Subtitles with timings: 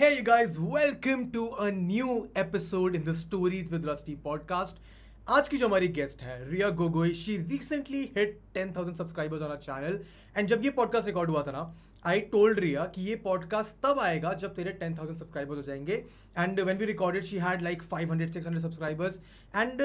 [0.00, 4.74] Hey, you guys, welcome to a new episode in the Stories with Rusty podcast.
[5.28, 9.56] आज की जो हमारी guest है Riya Gogoi she recently hit 10,000 subscribers on our
[9.56, 9.98] channel
[10.36, 11.76] and जब ये podcast record हुआ था ना
[12.06, 16.04] आई टोल्ड रिया कि ये पॉडकास्ट तब आएगा जब तेरे 10,000 सब्सक्राइबर्स हो जाएँगे.
[16.38, 19.20] And when we recorded she had like 500 600 subscribers
[19.56, 19.82] and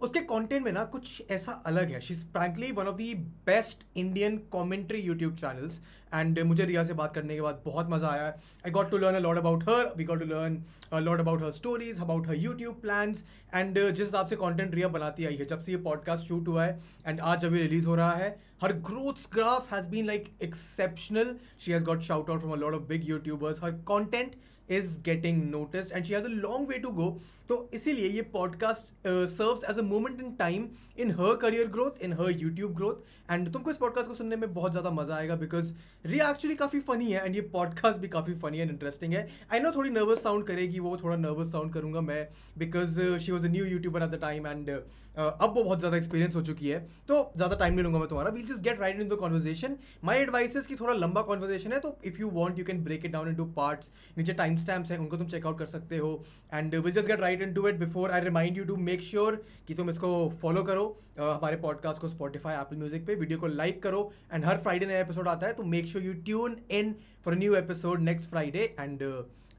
[0.00, 3.14] उसके कंटेंट में ना कुछ ऐसा अलग है। She is frankly one of the
[3.46, 5.80] best Indian commentary YouTube channels
[6.14, 8.30] and मुझे रिया से बात करने के बाद बहुत मज़ा आया। है
[8.66, 10.62] I got to learn a lot about her we got to learn
[10.94, 15.24] lot about her stories about her YouTube plans and जिस हिसाब से कॉन्टेंट रिया बनाती
[15.24, 18.12] आई है, जब से ये पॉडकास्ट शूट हुआ है एंड आज अभी रिलीज़ हो रहा
[18.12, 18.28] है,
[18.62, 22.74] her growth graph has been like exceptional she has got shout out from a lot
[22.74, 24.34] of big YouTubers her content
[24.70, 27.10] is getting notice and she has a long way to go
[27.48, 30.68] तो इसीलिए ये podcast serves as a moment in time
[31.00, 34.52] in her career growth in her YouTube growth and तुमको इस podcast को सुनने में
[34.54, 35.72] बहुत ज़्यादा मज़ा आएगा बिकॉज़
[36.06, 39.60] रिया एक्चुअली काफ़ी फनी है एंड ये पॉडकास्ट भी काफ़ी फनी एंड इंटरेस्टिंग है। आई
[39.60, 42.26] नो थोड़ी नर्वस साउंड करेगी वो, थोड़ा नर्वस साउंड करूँगा मैं
[42.58, 46.34] because she was a new YouTuber at the time and अब वो बहुत ज़्यादा एक्सपीरियंस
[46.36, 49.08] हो चुकी है। तो ज़्यादा टाइम नहीं लूँगा मैं तुम्हारा। We'll just get right in
[49.08, 52.82] the conversation my advice की थोड़ा लंबा कॉन्वर्जेशन है तो if you want you can
[52.84, 55.98] break it down in two parts नीचे टाइम स्टैम्प्स हैं, उनको तुम चेकआउट कर सकते
[55.98, 56.12] हो।
[56.54, 59.74] And will just get right into it before I remind you to make sure कि
[59.74, 64.00] तुम इसको फॉलो करो। हमारे पॉडकास्ट को स्पॉटिफाई एप्पल म्यूज़िक पे वीडियो को लाइक करो
[64.32, 67.54] एंड हर फ्राइडे नया एपिसोड आता है तो make sure you tune in for new
[67.56, 69.02] episode next Friday and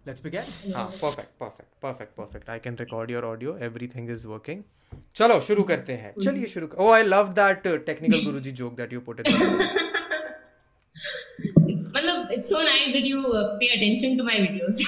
[0.07, 4.63] let's begin हाँ perfect perfect perfect perfect I can record your audio everything is working
[5.15, 6.13] चलो शुरू करते हैं.
[6.23, 9.27] चलिए शुरू ओ I love that technical Guruji joke that you put it
[11.95, 13.21] मतलब it's so nice that you
[13.59, 14.83] pay attention to my videos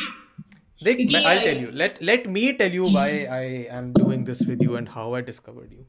[0.80, 4.64] देख I tell you let let me tell you why I am doing this with
[4.64, 5.86] you and how I discovered you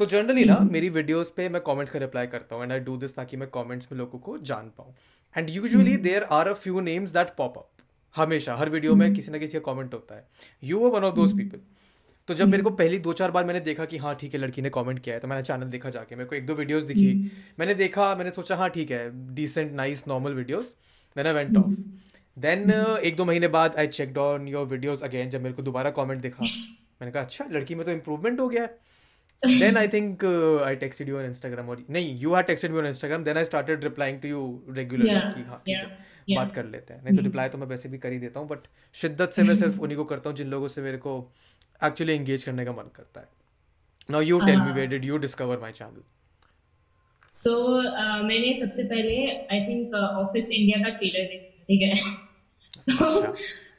[0.00, 2.96] तो generally ना मेरी videos पे मैं comments का reply करता हूँ and I do
[2.96, 4.94] this ताकि मैं कमेंट्स में लोगों को जान पाऊँ।
[5.34, 7.68] And usually there are a few names that pop up
[8.16, 10.26] हमेशा हर वीडियो में किसी ना किसी का कमेंट होता है।
[10.62, 11.60] You are one of those people
[12.28, 14.62] तो जब मेरे को पहली दो चार बार मैंने देखा कि हाँ ठीक है लड़की
[14.62, 17.12] ने कमेंट किया है तो मैंने चैनल देखा जाके मेरे को एक दो वीडियोस दिखी।
[17.58, 19.04] मैंने देखा मैंने सोचा हाँ ठीक है
[19.34, 20.74] decent nice normal videos
[21.16, 21.74] then I went off
[22.36, 25.90] then एक दो महीने बाद I check on your videos again जब मेरे को दोबारा
[25.98, 28.78] कमेंट दिखा। मैंने कहा अच्छा लड़की में तो इम्प्रूवमेंट हो गया है।
[29.42, 30.24] Then I think
[30.66, 33.44] I texted you on Instagram और नहीं you had texted me on Instagram then I
[33.44, 34.40] started replying to you
[34.70, 37.88] regularly कि हाँ ठीक है बात कर लेते हैं। नहीं तो रिप्लाई तो मैं वैसे
[37.88, 40.48] भी कर ही देता हूँ बट शिद्दत से मैं सिर्फ़ उन्हीं को करता हूँ जिन
[40.48, 41.14] लोगों से मेरे को
[41.80, 43.28] एक्चुअली एंगेज करने का मन करता है।
[44.10, 46.02] Now you tell me where did you discover my channel
[47.32, 47.56] so
[48.22, 49.16] मैंने सबसे पहले
[49.52, 51.94] आई थिंक ऑफ़िस इंडिया का ट्रेलर देखा ठीक है?
[52.98, 53.06] तो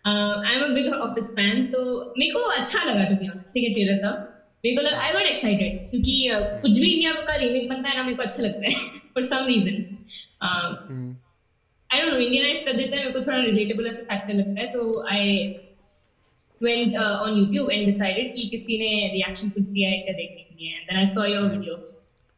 [0.10, 1.82] I am a big office fan तो
[2.18, 4.31] मेरे को अच्छा लगा टू बी ऑनेस्ट ठीक है ट्रेलर का।
[4.66, 7.98] मेरे को लगा आई गॉट एक्साइटेड क्योंकि uh, कुछ भी इंडिया का रीमेक बनता है
[7.98, 8.74] ना मेरे को अच्छा लगता है
[9.16, 9.82] for some reason
[11.90, 14.72] I don't know Indianize कर देता है मेरे को थोड़ा रिलेटेबल ऐसा फैक्टर लगता है
[14.74, 15.36] तो आई
[16.62, 20.44] went uh, on YouTube and decided कि किसी ने reaction कुछ दिया है क्या देखने
[20.44, 21.78] के लिए then I saw your video.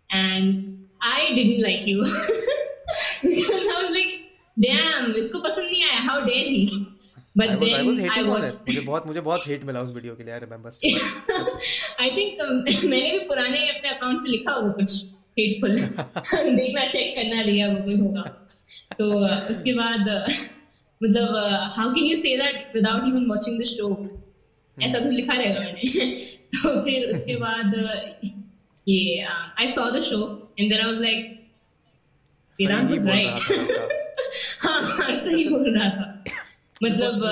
[0.10, 2.04] And I didn't like you.
[3.24, 4.14] Because I was like
[4.58, 6.93] damn इसको पसंद नहीं आया how dare he?
[7.36, 9.94] But I was, then I, was I watched मुझे बहुत मुझे बहुत hate मिला उस
[9.96, 10.70] वीडियो के लिए I remember
[12.06, 12.42] I think
[12.86, 14.90] मैंने भी पुराने अपने अकाउंट से लिखा होगा कुछ
[15.40, 15.74] hateful.
[16.58, 18.22] देखना चेक करना रिया वो कोई होगा।
[19.00, 19.06] तो
[19.52, 20.10] उसके बाद
[21.04, 21.36] मतलब
[21.78, 23.88] how can you say that without even watching the show
[24.78, 25.82] ऐसा कुछ लिखा रहेगा मैंने।
[26.54, 27.68] तो फिर उसके बाद
[28.88, 29.26] ये
[29.60, 30.22] I saw the show
[30.60, 31.18] and then I was like
[32.58, 33.36] Vedant was right
[34.62, 34.82] हाँ
[35.20, 36.06] सही बोल रहा था।
[36.84, 37.24] मतलब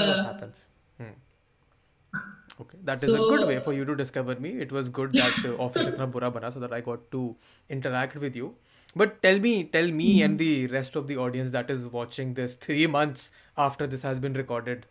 [2.62, 5.46] okay that is a good way for you to discover me it was good that
[5.60, 7.36] office इतना बुरा बना so that I got to
[7.72, 8.56] interact with you
[8.98, 12.60] but tell me tell me and the rest of the audience that is watching this
[12.62, 14.86] 3 months after this has been recorded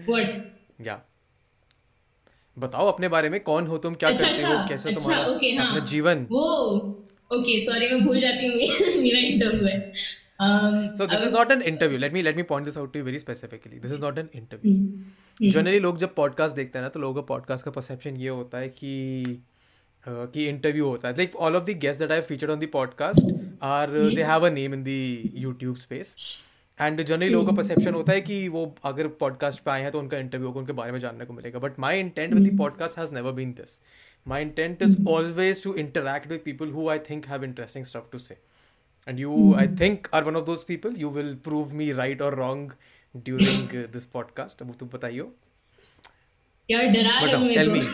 [0.00, 0.32] what
[0.80, 1.00] या
[2.58, 5.38] बताओ अपने बारे में कौन हो तुम क्या अच्छा, करते अच्छा, हो कैसे अच्छा, तुम्हारा
[5.38, 5.86] okay, हाँ.
[5.86, 6.24] जीवन?
[7.38, 8.56] ओके सॉरी मैं भूल जाती हूँ।
[10.42, 11.98] Um, so this was, is not an interview.
[11.98, 13.78] Let me let me point this out to you very specifically.
[13.80, 14.72] This is not an interview.
[14.72, 15.42] Mm-hmm.
[15.42, 18.58] Generally लोग जब podcast देखते हैं ना तो लोगों का podcast का perception ये होता
[18.58, 19.24] है कि
[20.02, 22.68] uh, कि इंटरव्यू होता है। Like all of the guest that I featured on the
[22.72, 24.88] podcast are they have a name in the
[25.34, 26.14] YouTube space
[26.80, 29.98] and generally लोगों का परसेप्शन होता है कि वो अगर पॉडकास्ट पे आए हैं तो
[29.98, 32.98] उनका इंटरव्यू होगा उनके बारे में जानने को मिलेगा। But my intent with the podcast
[32.98, 33.80] has never been this
[34.28, 38.18] my intent is always to interact with people who I think have interesting stuff to
[38.18, 38.36] say
[39.06, 39.60] and you mm-hmm.
[39.62, 40.96] i think are one of those people.
[40.96, 42.72] You will prove me right or wrong
[43.28, 44.64] during uh, this podcast.
[44.66, 45.28] Ab tum bataiyo.
[46.70, 46.92] Yaar
[47.54, 47.82] tell me.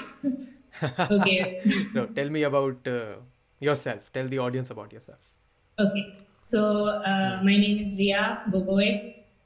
[0.82, 1.60] Okay.
[1.94, 3.16] So tell me about uh,
[3.60, 4.10] yourself.
[4.12, 5.18] Tell the audience about yourself.
[5.78, 6.04] Okay.
[6.40, 8.90] So uh, my name is Ria Gogoi.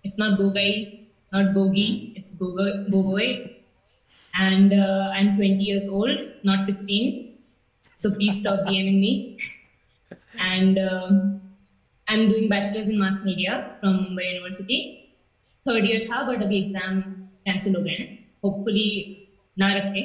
[0.06, 0.72] it's not Gogai
[1.32, 2.16] not Gogi.
[2.16, 2.88] It's Gogoi.
[2.88, 3.26] Gogoe.
[4.34, 7.36] And uh, I'm 20 years old not 16
[7.96, 9.38] so please stop DMing me.
[10.38, 11.40] And um,
[12.06, 14.78] I'm doing bachelor's in mass media from Mumbai University.
[15.64, 17.00] Third year था but अभी exam
[17.46, 18.08] cancel हो गए हैं
[18.44, 18.90] hopefully
[19.56, 20.02] ना रखे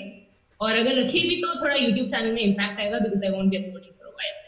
[0.59, 3.57] और अगर रखे भी तो थोड़ा यूट्यूब चैनल में इम्पैक्ट आएगा because I won't be
[3.57, 4.39] uploading for a while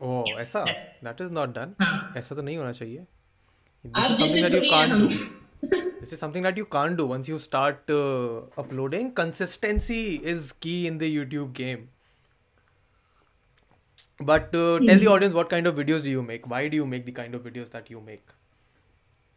[0.00, 0.64] oh Yeah, ऐसा
[1.04, 3.06] दैट इज़ नॉट डन हाँ। ऐसा तो नहीं होना चाहिए
[3.84, 5.06] is that you थोड़ी हैं हम.
[6.02, 9.10] This is something that you can't do once you start uh, uploading.
[9.14, 11.84] Consistency is key in the YouTube game.
[14.21, 16.49] But uh, tell the audience what kind of videos do you make?
[16.49, 18.27] Why do you make the kind of videos that you make?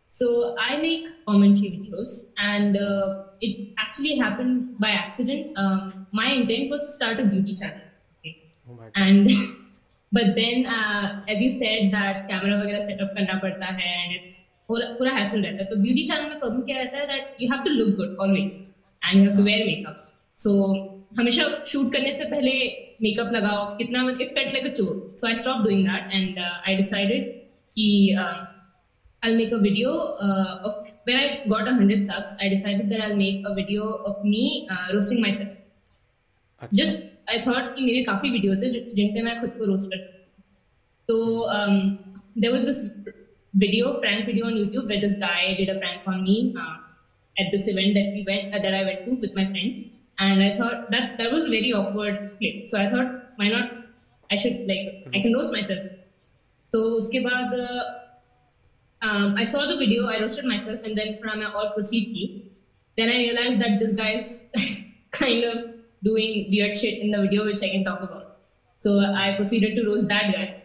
[0.07, 5.57] So I make commentary videos, and uh, it actually happened by accident.
[5.57, 7.81] Um, my intent was to start a beauty channel,
[8.19, 8.53] okay?
[8.69, 8.93] Oh my god.
[8.97, 9.29] and
[10.13, 14.41] but then uh, as you said that camera वगैरह setup करना पड़ता है and it's
[14.69, 17.51] पूरा पूरा hassle रहता है तो beauty channel में problem क्या रहता है that you
[17.53, 18.67] have to look good always
[19.03, 20.03] and you have to wear makeup
[20.35, 20.57] so
[21.16, 22.52] हमेशा शूट करने से पहले
[23.02, 26.76] मेकअप लगाओ कितना इट फेल्ट लाइक अ चोर so I stop doing that and I
[26.76, 27.32] decided
[27.74, 33.02] कि I make a video of when I got a hundred subs I decided that
[33.02, 38.64] I make a video of me roasting myself just I thought कि मेरे काफ़ी videos
[38.64, 40.24] हैं जिन पे मैं खुद को roast कर सकती
[41.10, 41.18] तो
[42.38, 42.86] there was this
[43.54, 46.40] video prank video on YouTube wait this guy did a prank on me
[47.36, 49.84] at this event that we went that I went to with my friend
[50.19, 53.73] and I thought that that was very awkward clip so I thought why not
[54.31, 55.85] I should like I can roast myself
[56.65, 58.01] so उसके बाद uh,
[59.03, 62.45] um, I saw the video, I roasted myself, and then from my all proceed की.
[62.97, 64.47] Then I realized that this guy is
[65.11, 68.39] kind of doing weird shit in the video, which I can talk about.
[68.77, 70.57] So I proceeded to roast that guy.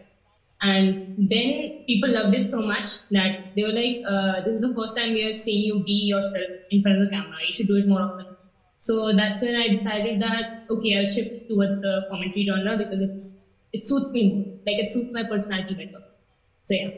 [0.62, 4.74] And then people loved it so much that they were like, uh, This is the
[4.74, 7.36] first time we are seeing you be yourself in front of the camera.
[7.46, 8.29] You should do it more often.
[8.85, 13.37] So that's when I decided that okay, I'll shift towards the commentary genre because it's
[13.71, 14.45] it suits me more.
[14.65, 16.03] Like it suits my personality better.
[16.63, 16.89] So yeah.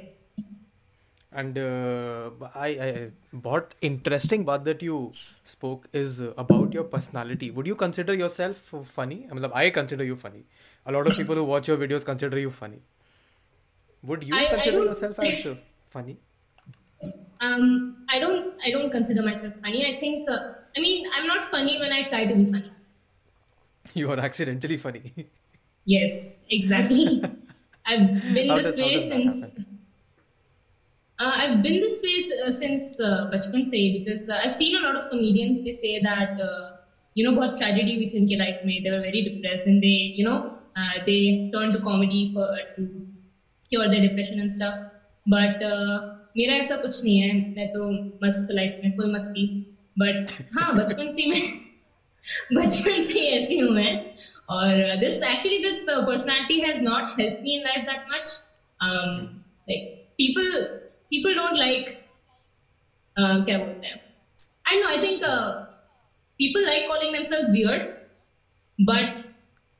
[1.33, 7.51] And uh, I, I, what interesting part that you spoke is about your personality.
[7.51, 9.27] Would you consider yourself funny?
[9.29, 10.45] I mean, I consider you funny.
[10.86, 12.79] A lot of people who watch your videos consider you funny.
[14.03, 15.56] Would you I, consider I yourself as uh,
[15.89, 16.18] funny?
[17.41, 18.53] Um, I don't.
[18.65, 19.86] I don't consider myself funny.
[19.86, 20.29] I think.
[20.29, 22.70] Uh, I mean, I'm not funny when I try to be funny.
[23.94, 25.02] You are accidentally funny.
[25.84, 27.22] Yes, exactly.
[27.86, 29.42] I've been How this does- how way does that since.
[29.42, 29.66] happen?
[31.19, 32.16] Uh, I've been this way
[32.46, 35.72] uh, since uh, बचपन से ही because uh, I've seen a lot of comedians they
[35.78, 36.76] say that uh,
[37.16, 39.96] you know बहुत tragedy हुई थी उनके life में they were very depressed and they
[40.19, 40.36] you know
[40.76, 41.19] uh, they
[41.54, 42.46] turned to comedy for
[42.76, 42.84] to
[43.72, 44.76] cure their depression and stuff
[45.34, 45.98] but uh,
[46.36, 47.90] मेरा ऐसा कुछ नहीं है मैं तो
[48.26, 49.46] मस्त लाइफ में फुल मस्ती
[49.95, 51.41] बट हाँ बचपन से मैं,
[52.53, 53.93] बचपन से ऐसी हूँ मैं।
[54.49, 58.43] और this actually this personality has not help me in life that much
[58.79, 60.61] like people
[61.09, 61.89] people don't like
[63.15, 64.01] क्या बोलते हैं?
[64.67, 65.21] I know I think
[66.39, 67.83] people like calling themselves weird
[68.79, 69.19] but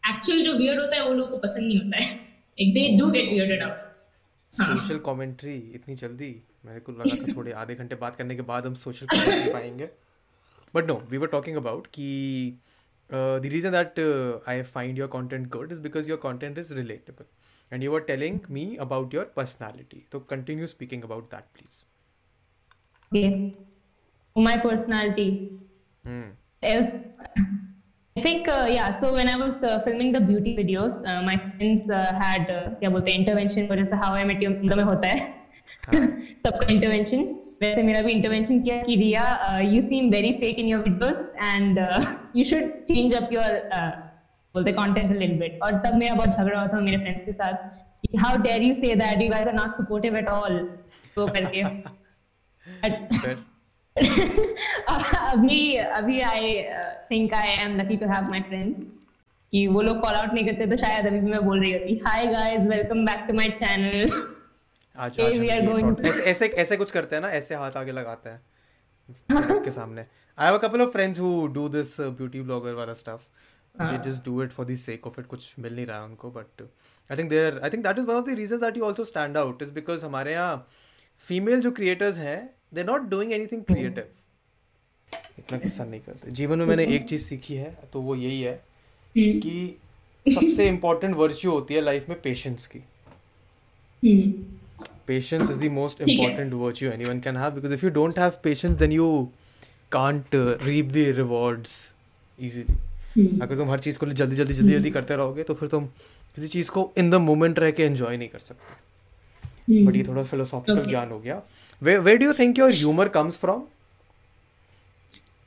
[0.04, 3.10] actual जो वियर्ड होता है, वो लोगों को पसंद नहीं होता है। Like they do
[3.12, 3.78] get weirded out
[4.54, 6.32] social commentary इतनी जल्दी?
[6.64, 9.08] मेरे को लगा था थोड़े आधे घंटे बात करने के बाद हम सोशल
[9.54, 9.90] पाएँगे
[10.74, 12.10] but no we were talking about कि
[13.10, 14.00] the reason that
[14.50, 17.26] I find your content good is because your content is relatable
[17.72, 21.84] and you are telling me about your personality तो continue speaking about that please
[23.12, 23.54] Okay.
[24.36, 25.52] My personality.
[26.64, 26.94] Else,
[28.16, 29.00] I think uh, yeah.
[29.00, 32.70] So when I was uh, filming the beauty videos, uh, my friends uh, had uh,
[32.80, 35.43] क्या बोलते हैं intervention पर जैसे How I Met Your में होता है
[35.84, 36.00] हाँ।
[36.46, 37.24] सबका इंटरवेंशन
[37.62, 39.24] वैसे मेरा भी इंटरवेंशन किया कि Riya
[39.62, 41.80] you seem very fake in your videos and
[42.36, 43.58] you should change up your
[44.56, 47.32] बोलते कंटेंट अ लिटिल बिट और तब मेरा बहुत झगड़ा हुआ था मेरे फ्रेंड्स के
[47.32, 47.54] साथ
[48.20, 50.60] how dare you say that you guys are not supportive at all
[51.18, 51.62] वो करके।
[55.34, 56.54] अभी अभी I
[57.12, 58.86] think I am lucky to have my friends
[59.54, 62.00] कि वो लोग कॉल आउट नहीं करते तो शायद अभी भी मैं बोल रही होती।
[62.06, 64.10] Hi guys welcome back to my channel
[64.96, 68.42] अच्छा ऐसे ऐसे कुछ करते हैं ना ऐसे हाथ आगे लगाते हैं
[69.64, 73.22] के सामने। I have a couple of friends who do this beauty blogger वाला stuff
[73.76, 76.62] they just do it for the sake of it कुछ मिल नहीं रहा उनको but
[76.62, 79.38] I think there I think that is one of the reasons that you also stand
[79.38, 80.68] out is because हमारे यहाँ
[81.28, 82.38] female जो creators हैं
[82.74, 84.08] they are not doing anything creative
[85.40, 88.56] इतना गुस्सा नहीं करते। जीवन में मैंने एक चीज़ सीखी है तो वो यही है
[89.16, 89.80] कि
[90.26, 92.84] सबसे इंपॉर्टेंट वर्च्यू होती है लाइफ में पेशेंस की।
[95.08, 98.38] Patience is the most है। important virtue anyone can have because if you don't have
[98.48, 99.08] patience then you
[99.96, 101.76] can't uh, reap the rewards
[102.40, 102.76] easily
[103.18, 105.86] हम्म, अगर तुम हर चीज़ को जल्दी जल्दी जल्दी जल्दी करते रहोगे तो फिर तुम
[106.38, 108.74] किसी चीज़ को इन द मोमेंट रह के एंजॉय नहीं कर सकते
[109.74, 110.86] हम्म। बट ये थोड़ा फिलोसॉफिकल.
[110.90, 111.42] ज्ञान हो गया
[111.82, 113.64] way way do you think your humour comes from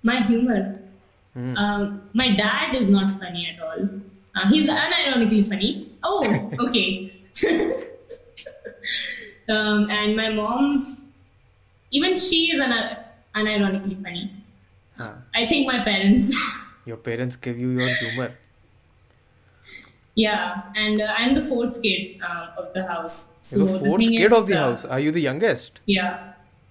[0.04, 0.56] My humor.
[1.34, 1.54] Hmm.
[1.60, 1.86] Um,
[2.18, 3.80] my dad is not funny at all.
[4.34, 5.70] Uh, he's unironically funny.
[9.45, 9.57] Oh, okay.
[9.57, 10.67] um, and my mom,
[11.91, 12.97] even she is un-
[13.41, 14.23] unironically funny.
[14.99, 16.31] हाँ I think my parents.
[16.87, 18.37] Your parents give you your humour
[20.15, 23.13] yeah, and uh, I'm the fourth kid uh, of the house.
[23.39, 24.83] So You're the the fourth thing kid is, of the uh, house.
[24.95, 25.79] Are you the youngest?
[25.85, 26.17] Yeah,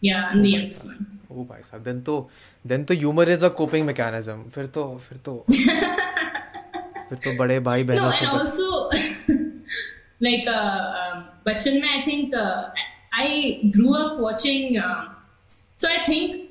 [0.08, 1.06] yeah, I'm the youngest one.
[1.32, 2.14] ओ भाई साहब then तो
[2.66, 7.84] then तो humour is a coping mechanism फिर तो फिर तो फिर तो बड़े भाई
[7.84, 8.68] No, बहनों and से बच- also,
[10.26, 11.03] like, uh, um,
[11.47, 12.35] बचपन में I think
[13.13, 14.81] I grew up watching
[15.49, 16.49] so I think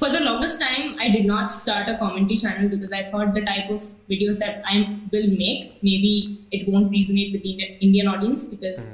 [0.00, 3.38] for the longest time I did not start a commentary channel because I thought the
[3.38, 8.90] type of videos that I will make maybe it won't resonate with Indian audience because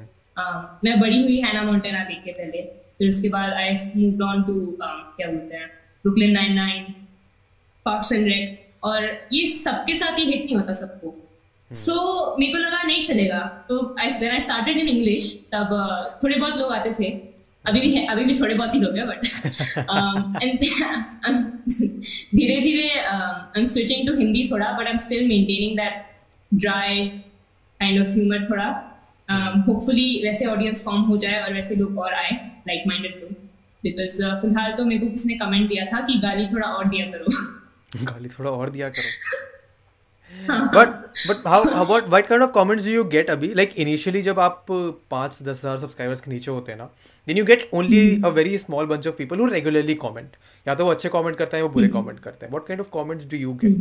[0.84, 2.62] मैं बड़ी हुई Hannah Montana देख पहले।
[2.98, 5.70] फिर उसके बाद आई move on टू क्या बोलते हैं
[6.06, 6.82] Brooklyn Nine Nine
[7.84, 11.25] park and और ये सबके साथ ही हिट नहीं होता सबको।
[11.72, 16.24] सो so, मेरे को लगा नहीं चलेगा। तो when I started in English तब uh,
[16.24, 19.06] थोड़े बहुत लोग आते थे। अभी भी है अभी भी थोड़े बहुत ही लोग हैं
[19.06, 19.16] बट
[22.36, 26.06] धीरे धीरे I am switching to Hindi थोड़ा but I am still maintaining that
[26.54, 27.12] dry
[27.80, 28.92] kind of humour थोड़ा
[29.68, 33.32] होपफुली वैसे ऑडियंस फॉर्म हो जाए और वैसे लोग और आए लाइक माइंडेड लोग
[33.82, 37.26] बिकॉज़ फ़िलहाल तो मेरे को किसने कमेंट दिया था कि गाली थोड़ा और दिया करो।
[38.04, 39.35] गाली थोड़ा और दिया करो।
[40.50, 40.88] But
[41.28, 45.38] but how what what kind of comments you get अभी लाइक इनिशियली जब आप पाँच
[45.42, 46.88] दस सब्सक्राइबर्स के नीचे होते हैं ना
[47.26, 50.36] then you get only a very small bunch of people who regularly comment
[50.66, 52.52] या तो वो अच्छे कॉमेंट करते हैं वो बुरे कॉमेंट करते हैं.
[52.52, 53.76] What kind of comments do you get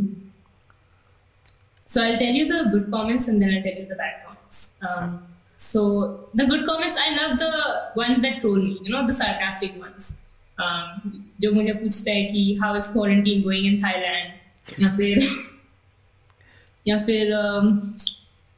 [1.88, 5.64] so I tell you the good comments and then I tell you the bad comments
[5.64, 5.82] so
[6.36, 7.50] the good comments I love the
[7.98, 10.18] ones that troll me you know the sarcastic ones
[11.40, 15.28] जो मुझे पूछता है कि how is quarantine going in Thailand या फिर
[16.86, 17.72] या फिर um,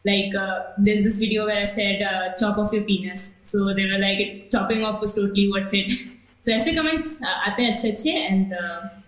[0.05, 3.39] there's this video where I said uh, chop off your penis.
[3.43, 5.93] So they were like chopping off was totally worth it.
[6.43, 8.99] So ऐसे comments uh, आते हैं अच्छे अच्छे and uh,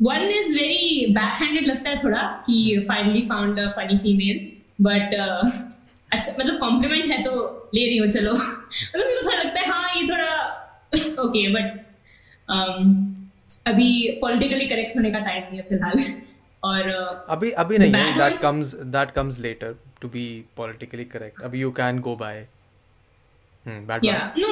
[0.00, 4.38] one is very back handed लगता है थोड़ा कि finally found a funny female
[4.80, 7.32] but अच्छा मतलब कॉम्प्लीमेंट है तो
[7.74, 11.66] ले रही हो चलो मतलब मेरे को थोड़ा लगता है हाँ ये थोड़ा ओके बट
[13.68, 13.90] अभी
[14.22, 15.96] पॉलिटिकली करेक्ट होने का टाइम नहीं है फ़िलहाल
[16.64, 20.26] और uh, अभी अभी नहीं है that comes that comes later to be
[20.56, 22.46] politically correct अब you can go by
[23.66, 24.48] hmm bad या no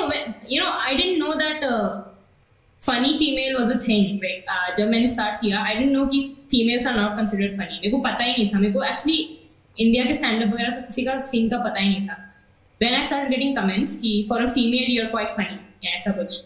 [0.50, 1.64] you know I didn't know that
[2.80, 6.86] funny female was a thing like जब मैंने स्टार्ट किया आई डिडंट नो कि females
[6.86, 8.58] are not considered funny मेरे को पता ही नहीं था.
[8.58, 9.18] मेरे को एक्चुअली
[9.76, 12.16] इंडिया के स्टैंड अप वगैरह किसी का सीन का पता ही नहीं था.
[12.80, 16.44] When I start getting comments कि for a female you are quite funny ऐसा कुछ.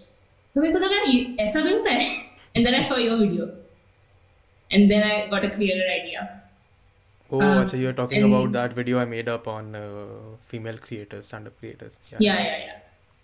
[0.54, 2.00] तो मेरे को लगा ऐसा भी होता है?
[2.56, 3.46] And then I saw your video
[4.73, 6.27] and then i got a clearer idea
[7.31, 9.81] Oh, Uh, अच्छा you're talking and- about that video I made up on uh,
[10.53, 11.97] female creators, stand-up creators.
[12.27, 12.77] yeah yeah yeah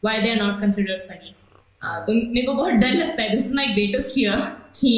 [0.03, 1.31] why they're not considered funny
[1.81, 4.35] uh, तो मेरे को बहुत डर लगता है this is my greatest fear
[4.81, 4.91] कि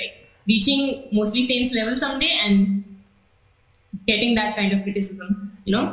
[0.00, 0.14] like
[0.52, 0.86] reaching
[1.18, 2.72] mostly saints level someday and
[4.12, 5.36] getting that kind of criticism
[5.68, 5.84] you know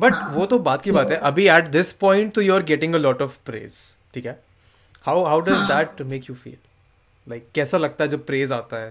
[0.00, 2.62] but हाँ, वो तो बात की बात है अभी एट दिस पॉइंट तो you are
[2.70, 3.74] getting a lot of praise
[4.14, 4.38] ठीक है
[5.04, 6.56] हाउ हाउ डज हाँ। That make you feel
[7.27, 8.89] like like, कैसा लगता है जब प्रेज आता है?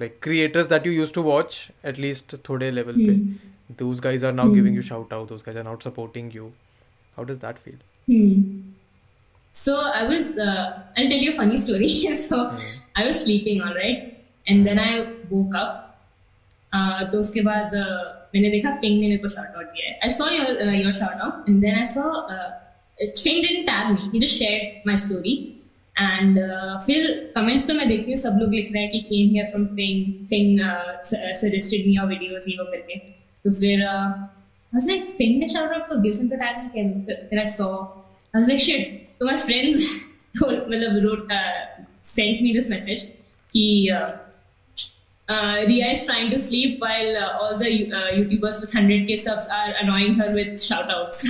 [0.00, 3.16] Like creators that you use to watch at least थोड़े लेवल पे
[3.84, 6.46] those guys are now giving you shout out those guys are not supporting you
[7.16, 8.38] how does that feel Hmm.
[9.54, 11.88] So I was, uh, I'll tell you a funny story.
[12.20, 12.38] so
[12.96, 14.00] I was sleeping, all right,
[14.46, 14.88] and then I
[15.30, 15.76] woke up.
[16.72, 18.00] Uh, तो उसके बाद uh,
[18.34, 19.98] मैंने देखा फिंग ने मेरे को shout out दिया है.
[20.02, 22.02] I saw your your shout out and then I saw
[22.98, 25.34] Phing didn't tag me he just shared my story
[25.96, 26.38] and
[26.86, 29.66] फिर कमेंट्स तो मैं देख हूँ सब लोग लिख रहे हैं कि केम हियर फ्रॉम
[29.78, 30.60] थिंग थिंग
[31.04, 32.64] सजेस्टेड मी योर वीडियोस ये वो
[33.44, 37.00] तो फिर आई लाइक थिंग ने shout out for this in the time he came
[37.00, 39.88] फिर I saw I was like shit तो माय फ्रेंड्स
[40.42, 41.32] मतलब wrote
[42.04, 43.04] sent me this message
[43.52, 43.64] कि
[45.28, 50.32] Riya is trying to sleep while all the YouTubers with 100 subs are annoying her
[50.34, 51.22] with shout outs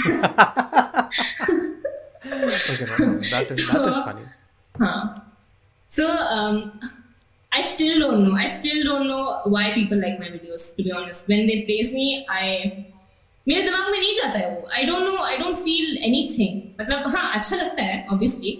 [2.25, 4.23] okay, no, no, that is, that.
[4.75, 5.15] huh.
[5.91, 6.81] So um,
[7.53, 8.35] I still don't know.
[8.35, 10.75] I still don't know why people like my videos.
[10.77, 12.87] To be honest, when they praise me, I
[13.47, 17.07] मेरे दिमाग में नहीं जाता है वो I don't know I don't feel anything मतलब
[17.15, 18.53] हाँ अच्छा लगता है ऑब्वियसली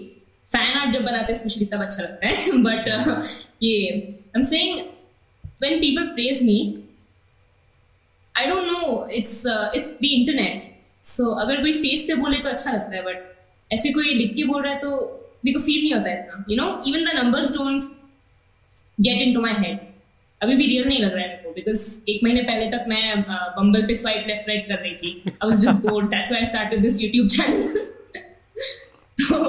[0.47, 3.23] फ़ैन आर्ट जब बनाते हैं स्पेशली तब अच्छा लगता है बट uh,
[3.63, 4.79] ये I am saying
[5.61, 6.57] when people praise me
[8.35, 10.69] I don't know it's it's the internet
[11.03, 14.43] so अगर कोई फेस पे बोले तो अच्छा लगता है बट ऐसे कोई लिख के
[14.43, 17.53] बोल रहा है तो मेरे को फील नहीं होता इतना you know even the numbers
[17.57, 17.83] don't
[19.07, 19.79] get into my head
[20.41, 23.21] अभी भी रियल नहीं लग रहा है मेरे को बिकॉज़ एक महीने पहले तक मैं
[23.29, 25.11] बम्बल पे स्वाइप लेफ़्ट राइट कर रही थी.
[25.27, 27.61] I was just bored that's why I started this YouTube channel
[29.21, 29.39] तो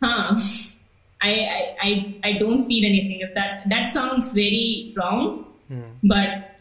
[0.00, 0.34] हाँ.
[1.20, 1.90] I, I I
[2.28, 3.20] I don't feel anything.
[3.26, 4.64] If that that sounds very
[4.96, 5.28] wrong
[5.68, 5.84] Hmm.
[6.02, 6.60] but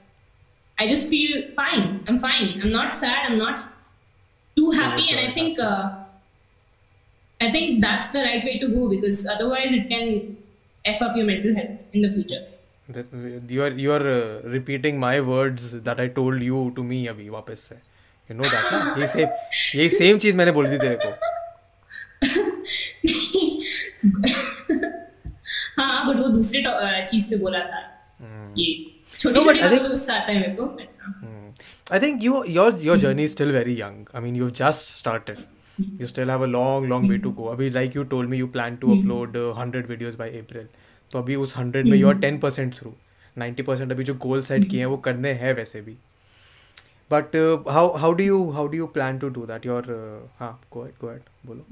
[0.77, 1.89] I just feel fine.
[2.07, 2.61] I'm fine.
[2.61, 3.25] I'm not sad.
[3.29, 3.63] I'm not
[4.57, 5.07] too happy.
[5.11, 6.02] And I think uh,
[7.43, 10.09] I think that's the right way to go because otherwise it can
[10.85, 12.43] f up your mental health in the future
[13.55, 17.29] you are you are uh, repeating my words that I told you to me अभी
[17.35, 17.75] वापस से
[18.29, 19.29] you know that ना ये same
[19.79, 21.11] यही same चीज़ मैंने बोली थी तेरे को
[25.77, 26.63] हाँ बट वो दूसरे
[27.11, 27.81] चीज़ पे बोला था
[28.57, 28.73] ये
[29.17, 29.45] छोटी Hmm.
[29.45, 31.53] छोटी बातों पे गुस्सा आता है मेरे को हाँ.
[31.91, 33.97] I think you your your journey is still very young.
[34.13, 35.39] I mean, you've just started.
[35.77, 37.49] You still have a long, long way to go.
[37.49, 40.65] अभी like you told me, you plan to upload uh, 100 videos by April.
[41.11, 42.93] तो अभी उस 100 में you're 10% through.
[43.37, 45.95] 90% अभी जो goal set किए हैं वो करने हैं वैसे भी.
[47.11, 49.65] But uh, how how do you how do you plan to do that?
[49.65, 51.65] Your uh, हाँ go ahead go ahead बोलो.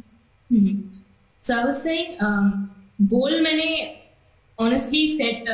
[0.50, 1.04] Mhm.
[1.44, 2.52] So I was saying, um,
[3.12, 3.70] गोल मैंने
[4.58, 5.46] ऑनेस्टली सेट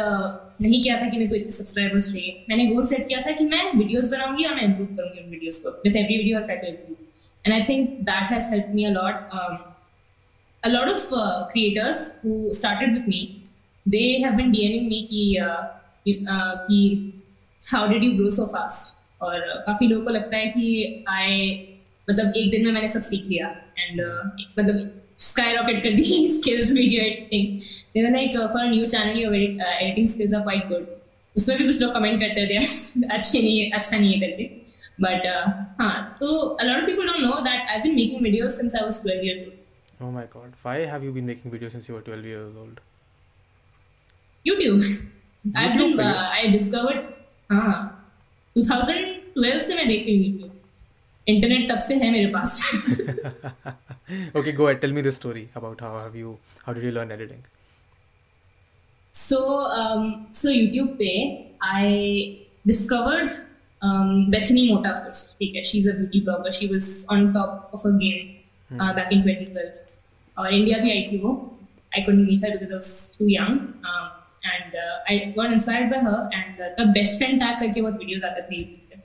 [0.61, 3.45] नहीं किया था कि मेरे को इतने सब्सक्राइबर्स चाहिए मैंने गोल सेट किया था कि
[3.45, 6.57] मैं वीडियोस बनाऊँगी और मैं इम्प्रूव करूँगी उन वीडियोस को with every video I try
[6.57, 7.06] to improve
[7.46, 9.70] and I think that has help me allot
[10.62, 13.20] a lot of uh, creators who started with me
[13.86, 15.62] they have been dming me कि uh,
[16.34, 16.78] uh, कि
[17.60, 21.28] how did you grow so fast और uh, काफी लोगों को लगता है कि I
[22.10, 23.48] मतलब एक दिन में मैंने सब सीख लिया
[23.78, 24.00] एंड
[24.58, 24.90] मतलब
[25.22, 27.58] स्काई रॉकेट कर दी skills video editing
[27.94, 30.68] they were like uh, for a new channel your edit, uh, editing skills are quite
[30.72, 30.88] good
[31.36, 32.56] उसमें भी कुछ लोग कमेंट करते थे
[33.06, 34.50] अच्छे नहीं है अच्छा नहीं है करके
[35.01, 35.25] बट
[35.79, 36.27] हाँ तो
[36.61, 39.23] a lot of people don't know that I've been making videos since I was 12
[39.29, 39.63] years old
[39.99, 40.53] Oh my God!
[40.61, 42.79] Why have you been making videos since you were 12 years old?
[44.45, 44.83] YouTube.
[45.55, 46.99] I've YouTube been, uh, I discovered,
[47.51, 47.77] हाँ,
[48.57, 50.51] 2012 से मैं देख रही हूँ YouTube.
[51.27, 52.61] Internet तब से है मेरे पास.
[54.35, 54.81] okay, go ahead.
[54.81, 57.41] Tell me the story about how have you how did you learn editing?
[59.11, 59.37] so,
[59.81, 61.11] um, so YouTube पे
[61.63, 63.31] I discovered
[63.82, 65.38] um, Bethany Mota first.
[65.38, 66.52] ठीक है, she's a beauty blogger.
[66.60, 68.36] She was on top of her game
[68.80, 69.84] uh, back in 2012.
[70.38, 71.32] और India भी आई थी वो.
[71.94, 73.58] I couldn't meet her because I was too young.
[73.90, 74.10] Um,
[74.52, 76.30] and uh, I got inspired by her.
[76.32, 79.00] And uh, the best friend tag करके बहुत videos आते थे YouTube पे.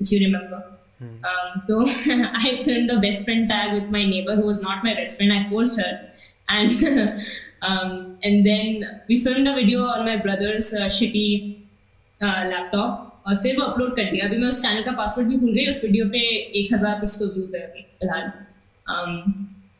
[0.00, 0.64] If you remember.
[1.00, 4.94] Um, so I filmed a best friend tag with my neighbor who was not my
[4.94, 5.32] best friend.
[5.32, 6.10] I forced her,
[6.48, 7.20] and
[7.62, 11.58] um, and then we filmed a video on my brother's uh, shitty
[12.20, 13.11] uh, laptop.
[13.27, 15.65] और फिर वो upload कर दिया। अभी मैं उस channel का password भी भूल गई
[15.65, 16.19] उस वीडियो पे
[16.59, 18.31] एक हज़ार कुछ तो व्यूज़ है अभी फ़िलहाल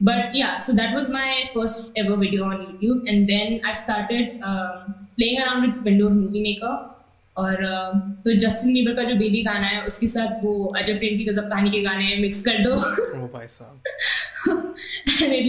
[0.04, 4.40] बट या so that was my first ever video on YouTube and then I started
[4.44, 6.94] playing around with Windows Movie Maker
[7.38, 11.18] और uh, तो जस्टिन बीबर का जो बेबी गाना है उसके साथ वो अजय प्रेम
[11.18, 12.76] की गजब कहानी के गाने मिक्स कर दो।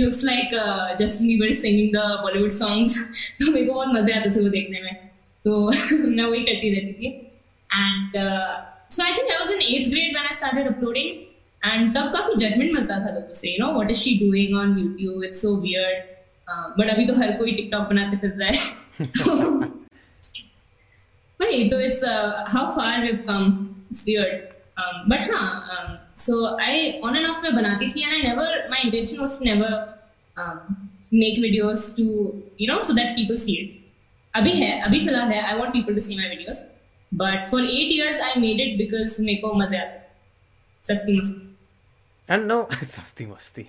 [0.03, 2.97] looks like uh, Justin Bieber is singing the Bollywood songs.
[3.41, 4.95] तो मेरे को बहुत मज़े आते थे वो देखने में।
[5.45, 5.71] तो
[6.09, 7.24] मैं वही करती रहती थी।
[7.74, 8.18] And
[8.92, 11.10] so I think I was in eighth grade when I started uploading
[11.62, 14.78] and तब काफी जजमेंट मिलता था लोगों से you know what is she doing on
[14.80, 15.98] YouTube it's so weird
[16.80, 18.58] but अभी तो हर कोई टिकटॉक बनाते फिर रहा है
[21.40, 22.04] वही तो it's
[22.54, 23.44] how far we have come
[23.92, 24.48] it's weird
[25.10, 28.80] but हाँ um, so I on and off मैं बनाती थी and I never my
[28.84, 29.70] intention was to never
[30.38, 30.58] um,
[31.14, 32.06] make videos to
[32.58, 33.76] you know so that people see it.
[34.34, 36.60] अभी है अभी फिलहाल है I want people to see my videos
[37.23, 40.03] But for eight years I made it because मेरे को मज़े आते
[40.93, 41.45] सस्ती मस्ती
[42.27, 43.67] And no, sasti masti.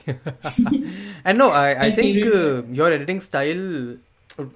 [1.25, 3.97] and no, I, I think uh, your editing style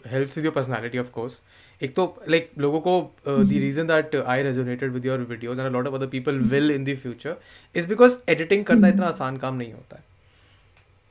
[0.09, 1.41] helps with your personality, of course.
[1.81, 2.93] एक तो like लोगों को
[3.25, 6.07] uh, the reason that uh, I resonated with your videos and a lot of other
[6.07, 7.35] people will in the future
[7.73, 10.03] is because editing करना इतना आसान काम नहीं होता है.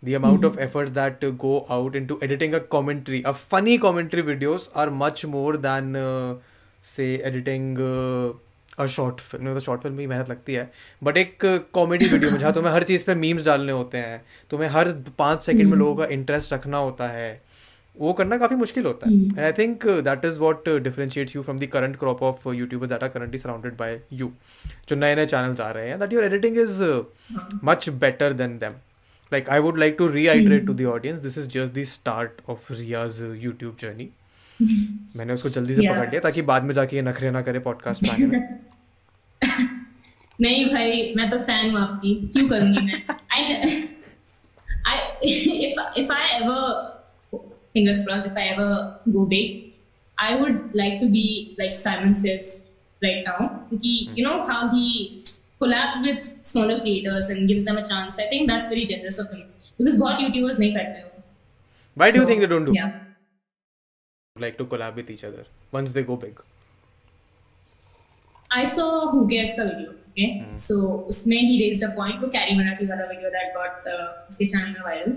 [0.05, 0.47] The amount mm-hmm.
[0.47, 4.91] of efforts that uh, go out into editing a commentary, a funny commentary videos are
[4.91, 6.35] much more than uh,
[6.89, 9.47] say editing uh, a short film.
[9.55, 10.71] तो short film में ही मेहनत लगती है।
[11.05, 14.69] बट एक comedy video में जहाँ तुम्हें हर चीज़ पे मीम्स डालने होते हैं तुम्हें
[14.71, 17.31] हर पाँच सेकंड में लोगों का इंटरेस्ट रखना होता है
[17.97, 21.67] वो करना काफ़ी मुश्किल होता है। I think that is what differentiates you from the
[21.73, 24.33] current crop of YouTubers that are currently surrounded by you
[24.89, 26.83] जो नए नए चैनल्स आ रहे हैं। That your editing is
[27.65, 28.75] much better than them
[29.33, 32.69] like i would like to reiterate to the audience this is just the start of
[32.75, 34.07] ria's uh, youtube journey.
[34.61, 35.95] मैंने उसको जल्दी से Yeah.
[35.97, 38.41] पकड़ लिया ताकि बाद में जाके ये नखरे ना करे पॉडकास्ट आने में
[40.41, 43.43] नहीं भाई मैं तो फ़ैन हूँ आपकी क्यों करूँगी मैं I
[44.87, 44.99] I
[45.69, 46.59] if if I ever
[47.77, 48.69] fingers crossed if I ever
[49.17, 49.57] go big
[50.19, 51.25] I would like to be
[51.63, 52.47] like Simon says
[53.03, 53.41] right now
[53.71, 54.87] क्योंकि you know how he
[55.65, 59.35] collabs with smaller creators and gives them a chance I think that's very generous of
[59.37, 59.45] him
[59.81, 61.23] because बहुत YouTubers नहीं करते हो
[61.97, 62.97] why do you So, think they don't do yeah
[64.41, 66.41] like to collab with each other once they go big
[68.51, 70.29] I saw Who Cares का video okay
[70.67, 70.77] so
[71.15, 74.75] उसमें he raised a point वो Carry Marathi वाला video that got uh, उसके channel
[74.77, 75.13] में viral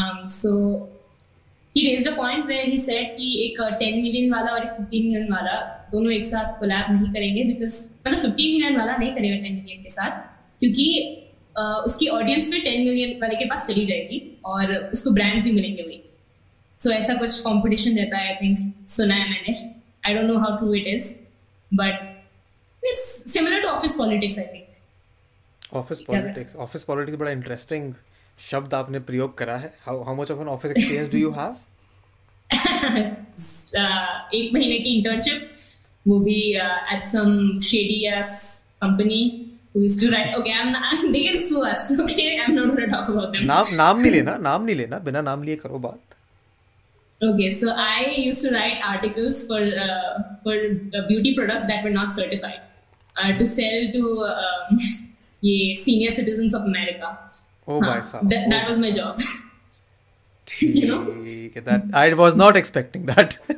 [0.00, 0.52] um, so
[1.76, 4.80] he raised a point where he said कि एक uh, 10 million वाला और एक
[4.80, 5.58] 15 million वाला
[5.92, 9.82] दोनों एक साथ कोलैब नहीं करेंगे because मतलब 15 million वाला नहीं करेगा 10 million
[9.84, 10.20] के साथ
[10.60, 10.86] क्योंकि
[11.60, 14.20] uh, उसकी ऑडियंस फिर 10 million वाले के पास चली जाएगी
[14.54, 16.02] और उसको ब्रांड्स भी मिलेंगे वही
[16.80, 19.54] सो ऐसा कुछ कंपटीशन रहता है आई थिंक सुना है मैंने.
[20.06, 21.08] I don't know how true it is
[21.72, 21.94] but
[22.84, 27.92] it's similar to office politics I think office politics office politics बड़ा इंटरेस्टिंग
[28.38, 29.74] शब्द आपने प्रयोग करा है.
[29.86, 31.56] How how much of an office experience do you have
[34.34, 35.52] एक महीने की इंटर्नशिप
[36.06, 38.32] वो भी at some shady ass
[38.82, 39.22] company
[39.74, 40.32] who used to write.
[40.36, 42.40] Okay i'm not, they can sue us okay?
[42.44, 43.44] I'm not going to talk about them.
[43.46, 46.09] नाम नाम नहीं लेना नाम नहीं लेना बिना नाम लिए करो बात.
[47.21, 51.93] Okay, so I used to write articles for uh, for uh, beauty products that were
[51.97, 52.61] not certified
[53.17, 54.81] uh, to sell to um,
[55.43, 57.11] ये senior citizens of America.
[57.67, 59.21] ओ भाई हाँ, साहब that, that was my job.
[60.61, 60.99] you know?
[61.05, 63.37] ठीक है that I was not expecting that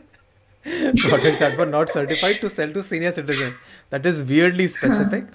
[1.01, 3.57] products that were not certified to sell to senior citizens
[3.95, 5.33] that is weirdly specific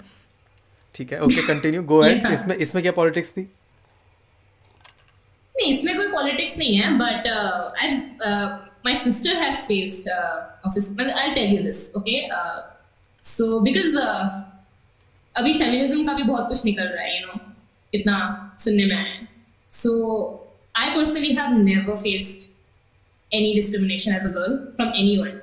[0.95, 2.33] ठीक है okay continue go ahead Yeah.
[2.33, 3.45] इसमें इसमें क्या politics थी
[5.58, 7.90] नहीं इसमें कोई पॉलिटिक्स नहीं है but I
[8.86, 10.10] my sister has faced
[10.66, 12.20] office I tell you this okay
[13.24, 13.96] so because
[15.34, 17.40] अभी फेमिनिज्म का भी बहुत कुछ निकल रहा है यू नो
[17.92, 18.20] इतना
[18.58, 19.26] सुनने में आया है
[19.72, 19.90] so
[20.74, 22.52] I personally have never faced
[23.30, 25.40] any discrimination as a girl from anyone.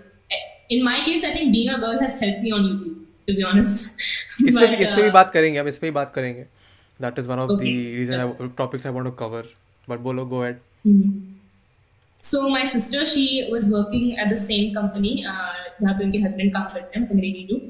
[0.69, 2.95] In my case, I think being a girl has helped me on YouTube,
[3.27, 3.97] to be honest.
[4.47, 6.41] इस पे भी इस पे भी uh, बात करेंगे हम इस पे भी बात करेंगे
[6.99, 7.61] that is one of the.
[7.63, 9.45] Reason topics I want to cover
[9.88, 10.58] but बोलो go ahead
[12.28, 15.52] So my sister, she was working at the same company uh,
[15.82, 17.60] जहाँ पे उनके husband काम करते हैं Sangreni too,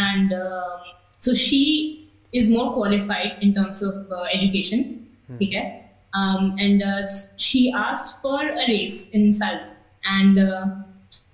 [0.00, 0.90] and um,
[1.26, 1.60] so she
[2.40, 4.84] is more qualified in terms of uh, education,
[5.38, 5.64] ठीक है?
[6.22, 9.72] Um, and uh, she asked for a raise in salary,
[10.16, 10.66] and uh,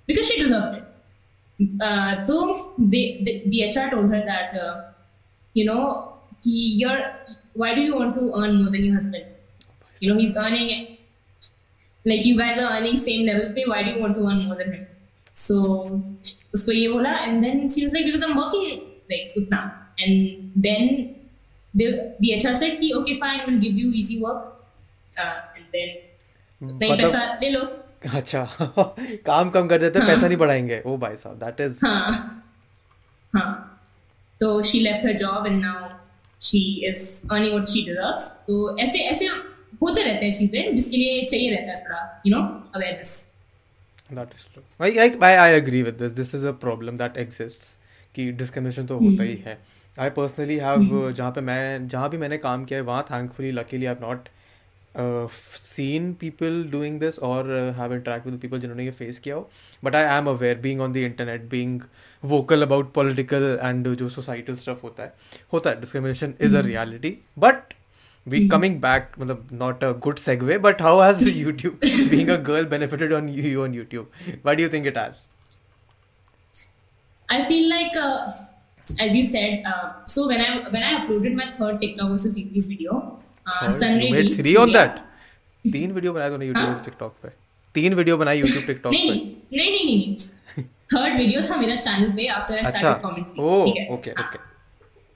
[0.06, 0.86] because she deserved it.
[1.88, 2.36] Uh, so
[2.78, 4.92] they, the, the HR told her that uh,
[5.54, 5.82] you know
[6.46, 7.02] कि you're
[7.54, 9.24] why do you want to earn more than your husband?
[9.99, 10.91] You know he's earning it.
[12.09, 14.55] like you guys are earning same level pay why do you want to earn more
[14.57, 14.81] than him
[15.43, 15.55] so
[16.55, 18.67] उसको ये बोला and then she was like because I'm working
[19.13, 19.61] like उतना
[19.99, 20.91] and then
[21.73, 21.87] the,
[22.19, 24.43] the HR said कि okay fine we'll give you easy work
[25.17, 25.89] uh, and then
[26.61, 27.63] उतना ही मतलब- पैसा ले लो
[28.19, 28.43] अच्छा
[29.31, 32.11] काम कम कर देते हैं, पैसा नहीं बढ़ाएँगे ओ भाई साहब दैट इज़ हाँ
[33.35, 33.49] हाँ
[34.39, 35.75] तो she left her job and now
[36.51, 39.29] she is earning what she deserves तो ऐसे ऐसे
[39.81, 42.41] होते रहते हैं चीज़ें जिसके लिए चाहिए रहता है थोड़ा you know
[42.75, 43.31] awareness
[44.11, 47.77] is true I I I I agree with this this is a problem that exists
[48.15, 49.57] कि डिस्क्रिमिनेशन तो होता ही है।
[49.97, 53.85] आई पर्सनली हैव जहाँ पे मैं जहाँ भी मैंने काम किया है वहाँ thankfully luckily
[53.85, 54.29] I not
[54.95, 59.49] seen people doing this और हैव इंटरेक्ट विद पीपल जिन्होंने ये फेस किया हो।
[59.83, 61.81] But I am aware being on the internet being
[62.23, 65.13] vocal about political and जो सोसाइटल स्टफ़ होता है
[65.53, 67.73] होता है। Discrimination is a reality but
[68.33, 71.79] we coming back matlab, not a good segue but how has youtube
[72.11, 74.07] being a girl benefited on you on youtube
[74.41, 75.27] why do you think it has
[77.29, 78.29] I feel like, uh,
[78.99, 82.65] as you said, uh, so when I when I uploaded my third TikTok versus YouTube
[82.65, 84.77] video, uh, Sunray you made three on yeah.
[84.77, 85.01] that
[85.65, 86.83] तीन video बनाए तूने YouTube हाँ?
[86.85, 87.29] TikTok पे
[87.75, 89.09] तीन video बनाई YouTube TikTok पे नहीं
[89.53, 93.65] नहीं नहीं नहीं थर्ड वीडियो था मेरा चैनल पे आफ्टर आई अच्छा स्टार्टेड कमेंटिंग ओ
[93.65, 94.54] ठीक है ओके हाँ, ओके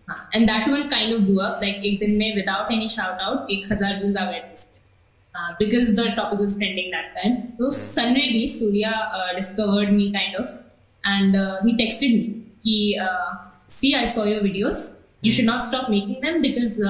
[0.09, 3.21] हाँ। And that one kind of blew up like एक दिन में विदाउट एनी शाउट
[3.21, 7.13] आउट एक हज़ार व्यूज़ आ गए थे उस पे because the topic was trending that
[7.15, 8.91] time तो सनरे भी Surya
[9.35, 10.57] discovered me kind of
[11.03, 12.23] and he texted me
[12.63, 12.95] कि
[13.75, 14.81] see I saw your videos
[15.25, 16.81] you should not stop making them because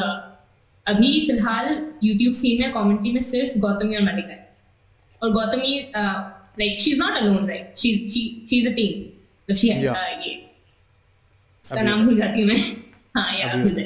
[0.86, 1.68] अभी फ़िलहाल
[2.04, 4.48] यूट्यूब सीन में कमेंट्री में सिर्फ़ गौतमी और मलिका है।
[5.24, 9.02] और Gautami like she is not alone right she she she is a team
[9.50, 9.96] तो शी Yeah.
[10.26, 10.34] ये
[11.64, 12.56] इसका नाम भूल जाती हूँ मैं।
[13.16, 13.84] हाँ या अभ्युदय।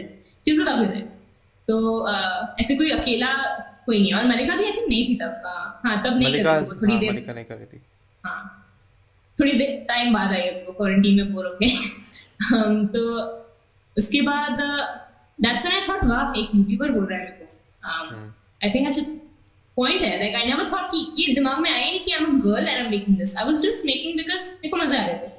[0.72, 1.02] अभ्युदय
[1.68, 1.76] तो
[2.60, 3.34] ऐसे कोई अकेला
[3.86, 5.32] कोई नहीं और मलिका भी आई थिंक नहीं थी तब।
[5.86, 7.82] हाँ तब नहीं थी वो थोड़ी हाँ, देर मलिका नहीं कर रही थी।
[8.24, 8.60] हाँ।
[9.38, 11.68] थोड़ी देर टाइम बाद आई वो क्वारंटीन में बोर होके।
[12.94, 13.02] तो
[13.98, 14.62] उसके बाद
[15.40, 17.46] दैट्स व्हेन आई थॉट वाह एक यूट्यूबर बोल रहा है मेरे को।
[18.64, 19.20] I think I should
[19.78, 22.26] point है। लाइक आई नेवर थॉट कि ये दिमाग में आया नहीं कि I am
[22.26, 25.02] a girl and I am making this I was just making because मेरे को मज़ा
[25.02, 25.32] आ रहे थे।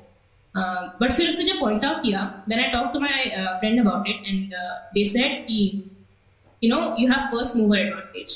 [0.56, 3.24] बट फिर उसने जब पॉइंट आउट किया then I talk to my
[3.60, 4.54] friend about it and
[4.94, 5.60] they said कि
[6.64, 8.34] you know you have first mover advantage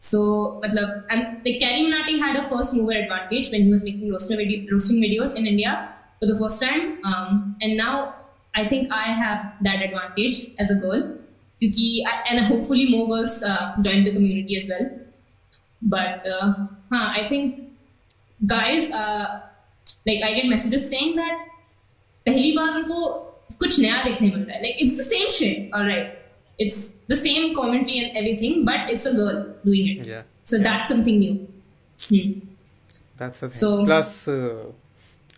[0.00, 0.20] so
[0.62, 4.36] matlab, and like Carrie Minati had a first mover advantage when he was making roaster
[4.36, 5.72] video, roasting videos in India
[6.18, 8.14] for the first time um, and now
[8.54, 11.02] I think I have that advantage as a girl
[11.60, 14.86] Kyuki, I, and hopefully more girls uh, join the community as well
[15.82, 16.52] but uh,
[16.92, 17.60] huh, I think
[18.44, 19.40] guys uh,
[20.08, 21.48] like I get messages saying that
[22.26, 23.08] पहली बार उनको
[23.58, 26.22] कुछ नया देखने मिल रहा है। Like it's the same shade alright
[26.60, 31.18] it's the same commentary and everything but it's a girl doing it so that's something
[31.18, 31.34] new
[33.84, 34.24] plus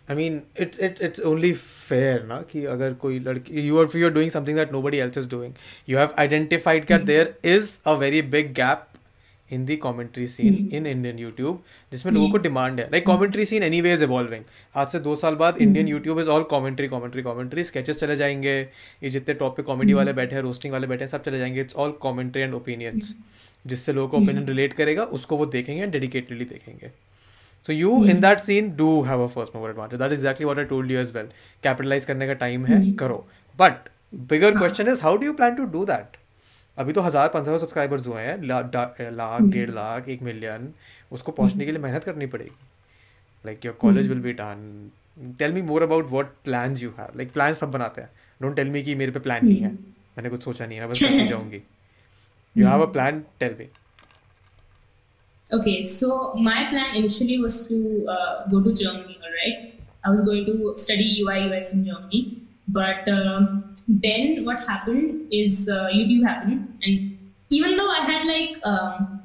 [0.09, 4.05] I mean it it it's only fair ना कि अगर कोई लड़की you are you
[4.05, 5.53] are doing something that no else is doing
[5.89, 8.88] you have identified cat there is a very big gap
[9.51, 13.93] the commentary scene in Indian YouTube जिसमें लोगों को demand है। Like commentary scene anyway
[13.93, 14.43] is evolving
[14.75, 18.59] आज से दो साल बाद Indian YouTube is all commentary commentary commentary sketches चले जाएँगे
[19.03, 21.61] ये जितने टॉप पे कॉमेडी वाले बैठे हैं रोस्टिंग वाले बैठे हैं सब चले जाएँगे।
[21.61, 23.15] It's all commentary and opinions
[23.67, 26.91] जिससे लोगों को ओपिनियन रिलेट करेगा उसको वो देखेंगे एंड डेडिकेटेडली देखेंगे।
[27.65, 29.99] So you in that scene do have a first mover advantage.
[29.99, 31.33] That is exactly what I told you as well.
[31.65, 33.25] Capitalize करने का टाइम है करो.
[33.59, 33.89] But
[34.29, 36.17] bigger question is how do you plan to do that?
[36.79, 40.73] अभी तो हज़ार पंद्रह सौ subscribers हुए हैं लाख डेढ़ लाख एक मिलियन
[41.11, 42.51] उसको पहुँचने के लिए मेहनत करनी पड़ेगी।
[43.45, 44.91] Like your college will be done
[45.39, 48.09] tell me more about what plans you have like plan सब बनाते हैं।
[48.41, 51.03] डोंट टेल मी कि मेरे पे प्लान नहीं है। मैंने कुछ सोचा नहीं है बस
[51.03, 51.61] करके जाऊँगी।
[52.57, 53.69] You have a plan tell me
[55.45, 56.07] Okay, so
[56.45, 57.77] my plan initially was to
[58.15, 59.61] uh, go to Germany, all right?
[60.03, 62.19] I was going to study UI UX in Germany.
[62.68, 66.78] But um, then what happened is uh, YouTube happened.
[66.82, 67.18] And
[67.50, 69.22] even though I had like um,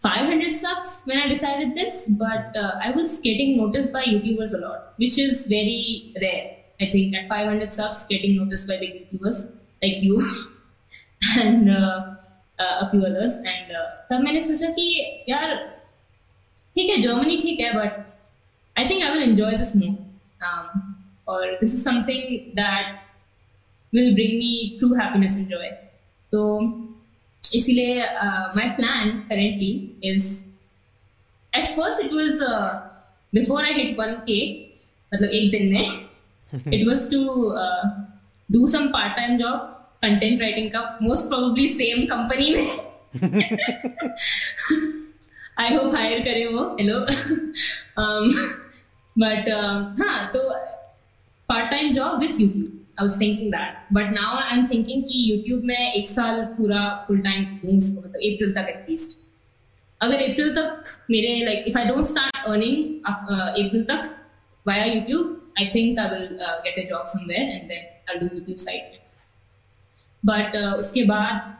[0.00, 4.66] 500 subs when I decided this, but uh, I was getting noticed by YouTubers a
[4.66, 6.56] lot, which is very rare.
[6.80, 10.18] I think at 500 subs, getting noticed by big YouTubers like you.
[11.38, 12.14] and uh,
[12.58, 15.54] uh, a few others and uh, तब मैंने सोचा कि यार
[16.74, 17.98] ठीक है Germany ठीक है but
[18.78, 19.96] I think I will enjoy this more
[21.27, 22.23] और this is something
[22.55, 22.97] that
[23.93, 25.69] will bring me true happiness and joy
[26.31, 26.41] तो
[27.43, 28.05] इसीलिए
[28.55, 29.71] my plan currently
[30.03, 30.27] is
[31.53, 32.39] at first it was
[33.33, 34.41] before I hit 1k
[35.11, 35.83] मतलब एक दिन में
[36.75, 37.83] it was to uh,
[38.49, 42.67] do some part time job content writing का most probably same company में.
[45.59, 46.99] I hope hire करे वो हेलो
[49.15, 49.49] बट
[50.01, 50.41] हाँ तो
[51.49, 55.23] part time job with YouTube I was thinking that but now I am thinking कि
[55.31, 59.19] YouTube में एक साल पूरा फुल टाइम मतलब अप्रैल तक एटलीस्ट
[60.01, 64.15] अगर अप्रैल तक मेरे like if I don't start earning April तक
[64.67, 66.27] via YouTube I think I will
[66.65, 68.99] get a job somewhere and then I do YouTube side में.
[70.23, 71.53] बट उसके बाद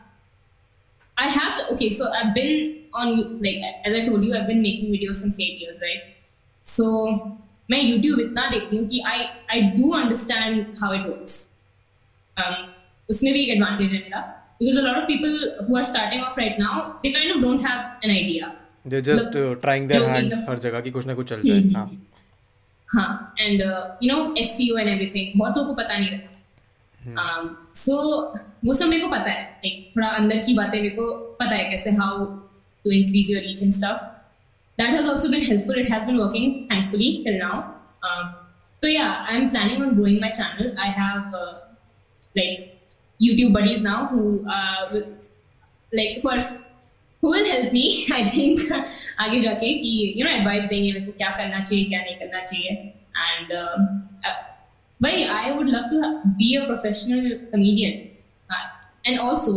[1.16, 4.90] I have okay so I been on like as I told you I been making
[4.90, 6.14] videos some set years right
[6.66, 6.86] so
[7.70, 9.16] मैं YouTube इतना देखती हूँ कि I
[9.56, 11.34] I do understand how it works.
[12.38, 12.54] Um,
[13.10, 16.38] उसमें भी एक advantage है मेरा because a lot of people who are starting off
[16.38, 18.50] right now they kind of don't have an idea.
[19.18, 22.02] Look, trying there जो हैंड्स एकदम- हर जगह की कुछ ना कुछ चल जाए। हाँ।
[22.88, 23.34] हाँ
[24.02, 26.32] you know S C O and everything बहुत लोगों को पता नहीं रहता।
[27.74, 27.94] सो
[28.64, 31.64] वो सब मेरे को पता है। लाइक थोड़ा अंदर की बातें मेरे को पता है
[31.64, 32.24] कैसे how
[32.84, 33.72] to increase your reach and
[34.75, 37.61] stuff that has also been helpful it has been working thankfully till now
[38.81, 41.35] तो yeah I am planning on growing my channel I have
[42.37, 42.67] like
[43.23, 45.07] YouTube buddies now who uh, will,
[45.93, 46.41] like who are
[47.23, 47.83] who will help me
[48.19, 48.71] I think
[49.25, 52.41] आगे जाके कि you know advice देंगे मेरे को क्या करना चाहिए क्या नहीं करना
[52.43, 52.93] चाहिए
[53.27, 53.85] and um,
[54.29, 54.37] uh,
[54.99, 55.99] भाई I would love to
[56.39, 58.09] be a professional comedian
[58.49, 58.65] uh,
[59.05, 59.53] and also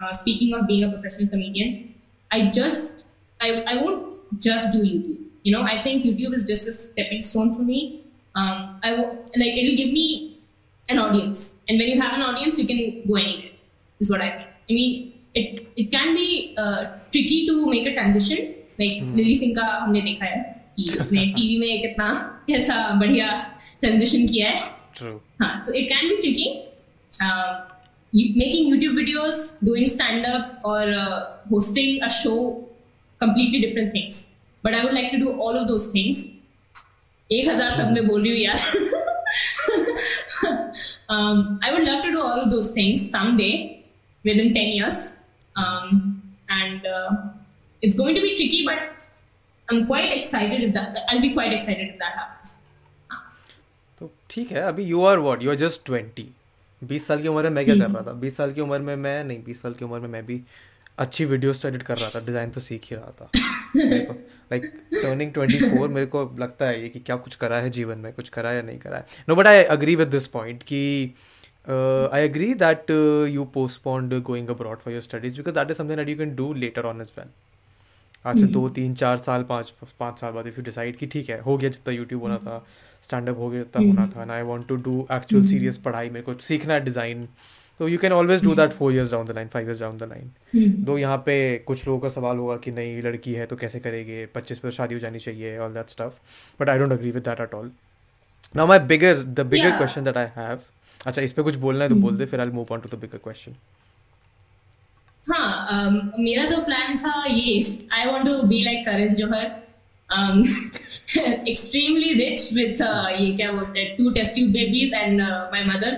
[0.00, 1.94] uh, speaking of being a professional comedian
[2.30, 3.06] I just
[3.40, 4.17] I, I won't
[4.48, 7.80] just do YouTube you know I think YouTube is just a stepping stone for me
[8.34, 10.06] um, I w- like it'll give me
[10.88, 13.52] an audience and when you have an audience you can go anywhere
[14.00, 15.46] is what I think I mean it
[15.82, 16.28] it can be
[16.64, 16.80] uh,
[17.12, 18.42] tricky to make a transition
[18.80, 20.38] like Lilly Singh का हमने देखा है
[20.76, 22.06] कि उसने TV में कितना
[22.48, 23.26] कैसा बढ़िया
[23.80, 24.62] ट्रांजिशन किया है
[24.98, 25.12] True.
[25.42, 26.46] हाँ तो it can be tricky
[28.40, 32.67] making YouTube videos, doing stand up, or uh, hosting a show,
[33.21, 34.31] completely different things.
[34.63, 36.27] But I would like to do all of those things.
[37.29, 38.59] एक हज़ार सब में बोल रही हूँ यार
[41.09, 43.83] um, I would love to do all of those things someday
[44.25, 45.19] within 10 years.
[45.55, 47.09] Um, and uh,
[47.81, 48.79] it's going to be tricky, but
[49.67, 52.59] I'm quite excited if that, I'll be quite excited if that happens.
[53.99, 56.27] तो ठीक है अभी you are what you are just twenty
[56.81, 58.95] बीस साल की उम्र में मैं क्या कर रहा था बीस साल की उम्र में
[58.95, 60.41] मैं नहीं बीस साल की उम्र में मैं भी
[60.99, 63.29] अच्छी वीडियोस तो एडिट कर रहा था डिज़ाइन तो सीख ही रहा था।
[64.51, 67.97] लाइक टर्निंग ट्वेंटी फोर मेरे को लगता है ये कि क्या कुछ करा है जीवन
[67.97, 70.79] में कुछ करा या नहीं करा है। No but I agree with this point कि
[71.67, 72.89] I agree that
[73.31, 76.53] you postponed going abroad for your studies because that is something that you can do
[76.53, 77.29] later on as well
[78.25, 81.29] आज से दो तीन चार साल पाँच पाँच साल बाद इफ़ यू डिसाइड कि ठीक
[81.29, 82.65] है हो गया जितना यूट्यूब होना था
[83.03, 86.09] स्टैंड अप हो गया जितना होना था ना I want to do actual serious पढ़ाई
[86.09, 87.27] मेरे को सीखना है डिज़ाइन
[87.79, 90.03] तो you can always do that four years down the line five years down the
[90.03, 91.35] line दो यहाँ पे
[91.67, 94.25] कुछ लोगों का सवाल होगा कि नहीं लड़की है तो कैसे करेंगे?
[94.35, 96.13] पच्चीस पर शादी हो जानी चाहिए all that stuff
[96.59, 97.71] but I don't agree with that at all
[98.55, 100.59] now my bigger the bigger question that I have
[100.99, 102.99] अच्छा इस पे कुछ बोलना है तो बोल दे फिर I move on to the
[103.01, 103.55] bigger question
[105.23, 107.59] हाँ um, मेरा तो प्लान था ये
[107.93, 109.45] I want to be like Karan Johar
[111.47, 112.81] extremely rich with
[113.19, 115.97] ये क्या बोलते हैं to test tube babies and my mother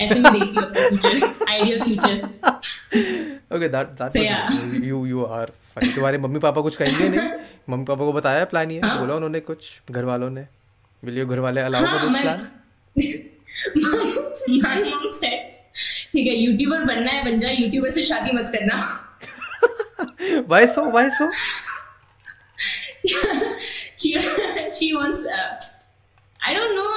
[0.00, 2.16] ऐसे मैं देखती हूँ future ideal future
[3.56, 7.30] okay that that you you are fine तुम्हारे मम्मी पापा कुछ कहेंगे नहीं?
[7.70, 8.80] मम्मी पापा को बताया प्लान ये?
[8.84, 10.46] हाँ। बोला उन्होंने कुछ घर वालों ने
[11.02, 12.38] विल योर घर वाले allow for this plan
[14.62, 15.54] my mom said
[16.12, 18.76] ठीक है यूट्यूबर बनना है बन जा यूट्यूबर से शादी मत करना।
[20.48, 21.30] Why so why so
[23.96, 24.10] she
[24.78, 25.50] she wants uh,
[26.40, 26.88] I don't know.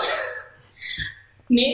[1.57, 1.67] may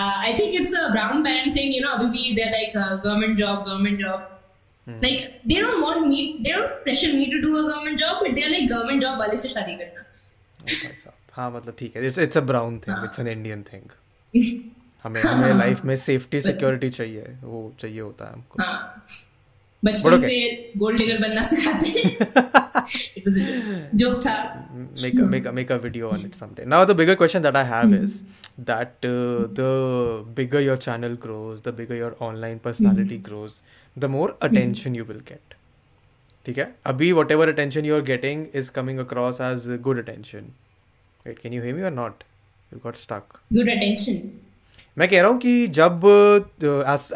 [0.00, 3.36] uh, I think it's a brown band thing you know abhi they're like uh, government
[3.44, 4.30] job government job
[4.86, 4.96] Hmm.
[5.02, 8.34] like they don't want me they don't pressure me to do a government job but
[8.38, 10.02] they're like government job वाले से शादी करना
[11.36, 13.86] हाँ मतलब ठीक है it's it's a brown thing it's an Indian thing
[15.04, 18.78] हमें हमें लाइफ में सेफ्टी सिक्योरिटी चाहिए वो चाहिए होता है हमको हाँ
[19.84, 20.28] बचपन okay.
[20.28, 22.52] से गोल्ड डिगर बनना सिखाते हैं
[23.14, 23.36] It was
[24.26, 24.34] था
[25.02, 26.64] make a, make a, make a video on it someday.
[26.66, 28.04] Now the bigger question that I have mm-hmm.
[28.04, 28.22] is
[28.70, 33.28] that uh, the bigger your channel grows, the bigger your online personality mm-hmm.
[33.30, 33.62] grows,
[33.96, 34.94] the more attention mm-hmm.
[34.94, 35.60] you will get.
[36.46, 40.50] ठीक है अभी whatever attention you are getting is coming across as good attention
[41.26, 42.24] wait can you hear me और not
[42.72, 44.18] you got stuck good attention
[44.96, 46.04] मैं कह रहा हूँ कि जब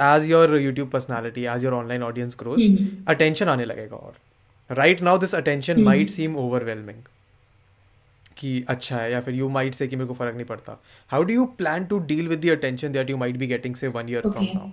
[0.03, 2.61] as your YouTube personality as your online audience grows
[3.09, 4.14] attention आने लगेगा और।
[4.71, 7.03] Right now this attention might seem overwhelming
[8.37, 10.77] कि अच्छा है या फिर यू माइट से कि मेरे को फ़र्क नहीं पड़ता।
[11.11, 13.88] How do you plan to deal with the attention that you might be getting से
[13.88, 14.71] one year from now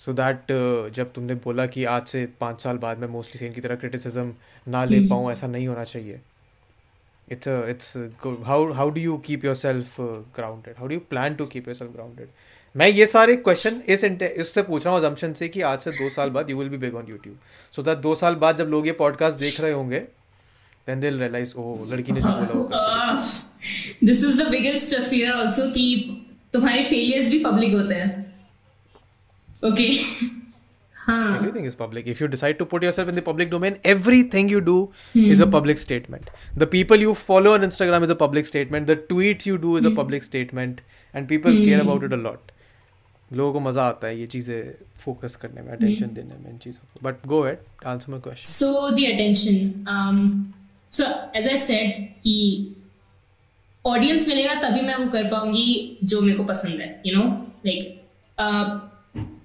[0.00, 0.52] so that
[0.94, 4.32] जब तुमने बोला कि आज से पाँच साल बाद मैं मोस्टली सेन की तरह क्रिटिसिज्म
[4.66, 6.20] ना ले पाऊँ ऐसा नहीं होना चाहिए।
[7.28, 10.74] It's a it's a good how how do you keep yourself uh, grounded?
[10.78, 12.26] How do you plan to keep yourself grounded?
[12.76, 16.10] मैं ये सारे क्वेश्चन इस इससे पूछ रहा हूँ assumption से कि आज से दो
[16.10, 17.38] साल बाद you will be big on YouTube
[17.76, 19.98] so that दो साल बाद जब लोग ये पॉडकास्ट देख रहे होंगे
[20.86, 23.14] देन दे रियलाइज़ ओह लड़की ने जो बोला
[24.04, 26.16] this is the biggest fear also कि
[26.52, 28.34] तुम्हारे फेलियर्स भी पब्लिक होते हैं।
[29.66, 29.88] ओके
[31.06, 34.48] हाँ everything is public if you decide to put yourself in the public domain everything
[34.48, 34.76] you do
[35.24, 36.30] is a public statement
[36.64, 39.84] the people you follow on instagram is a public statement the tweets you do is
[39.84, 42.52] a public statement and people care about it a lot
[43.30, 44.60] लोगों को मज़ा आता है ये चीज़ें
[45.04, 48.50] focus करने में attention देने में इन चीज़ों को but go at answer my question
[48.50, 49.70] So the attention.
[49.94, 50.18] Um,
[50.92, 51.08] so
[51.40, 52.36] as I said कि
[53.84, 57.24] ऑडियंस मिलेगा तभी मैं वो कर पाऊँगी जो मेरे को पसंद है you know
[57.66, 58.00] like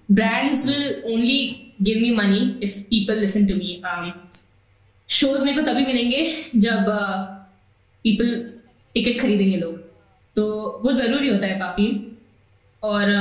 [0.09, 1.39] brands will only
[1.81, 3.81] give me money if people listen to me
[5.09, 6.23] shows मेरे को तभी मिलेंगे
[6.55, 6.85] जब
[8.05, 8.35] पीपल
[8.95, 9.77] टिकट खरीदेंगे लोग।
[10.35, 10.45] तो
[10.83, 11.87] वो ज़रूरी होता है काफ़ी।
[12.83, 13.11] और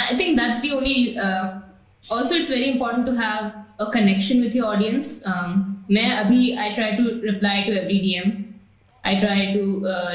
[0.00, 3.50] I think that's the only also it's very important to have
[3.80, 5.22] a connection with your audience
[5.90, 8.32] मैं अभी I try to reply to every D M
[9.04, 9.62] I try to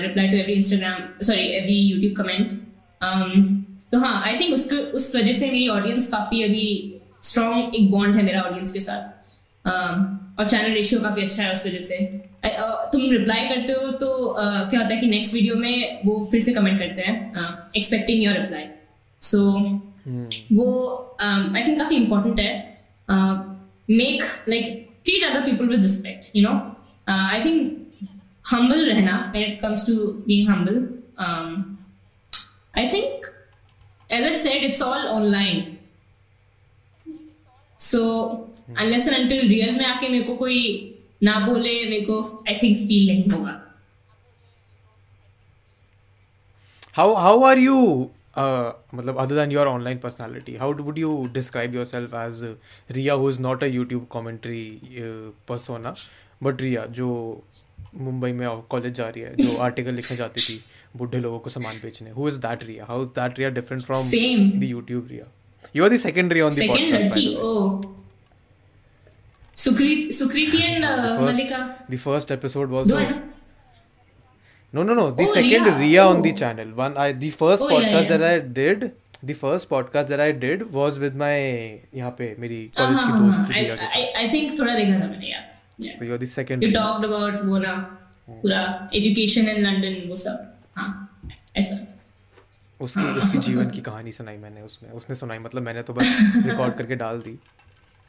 [0.01, 3.64] reply to every Instagram sorry every YouTube comment
[3.95, 7.91] Um, तो हाँ I think उसके उस वजह से मेरी audience काफ़ी अभी स्ट्रॉन्ग एक
[7.91, 9.01] बॉन्ड है मेरा ऑडियंस के साथ।
[9.67, 10.05] Um,
[10.39, 14.35] और चैनल रेशियो काफ़ी अच्छा है उस वजह से। Uh, तुम रिप्लाई करते हो तो
[14.39, 17.33] uh, क्या होता है कि नेक्स्ट वीडियो में वो फिर से कमेंट करते हैं
[17.77, 18.63] एक्सपेक्टिंग योर रिप्लाई
[19.21, 19.51] सो
[20.53, 22.75] वो आई थिंक काफ़ी इम्पोर्टेंट है।
[23.89, 26.75] Make like treat other people with respect you know?
[27.07, 27.71] Uh, i think
[28.43, 30.87] humble rehna when it comes to being humble
[31.17, 31.77] um,
[32.73, 33.14] i think
[34.15, 35.61] as I said, it's all online.
[37.79, 38.01] So
[38.77, 40.59] unless and until real में आके मेरे को कोई
[41.23, 43.61] ना बोले मेरे को I think feel नहीं होगा.
[46.97, 47.79] How how are you?
[48.37, 51.85] मतलब other than your online personality how would you describe your
[52.15, 52.43] as
[52.97, 54.63] Riya who is not a YouTube commentary
[55.47, 55.93] persona
[56.43, 57.07] but Riya जो
[57.97, 60.59] मुंबई में कॉलेज जा रही है जो आर्टिकल लिखने जाती थी
[60.97, 64.09] बुढ़े लोगों को सामान बेचने। Who is that Riya how is that Riya different from
[64.59, 65.31] the YouTube Riya
[65.75, 67.81] you are the second on the podcast second लड़की ओ
[69.55, 70.85] Sukriti Sukriti and
[71.21, 72.93] Malika the first episode was
[74.73, 78.21] no no no the second Riya on the channel one I the first podcast that
[78.21, 78.89] I did
[79.25, 81.41] the first podcast that I did was with my
[81.95, 85.97] यहाँ पे मेरी college की दोस्त थी I think थोड़ा rigour हमने यार yeah.
[85.97, 86.63] So you're the second.
[86.63, 87.73] You talked about वो ना
[88.29, 88.61] पूरा
[88.99, 90.89] education in London वो सब हाँ
[91.57, 91.75] ऐसा
[92.81, 96.07] उसकी उसकी जीवन की कहानी सुनाई मैंने उसमें उसने सुनाई मतलब मैंने तो बस
[96.45, 97.37] रिकॉर्ड करके डाल दी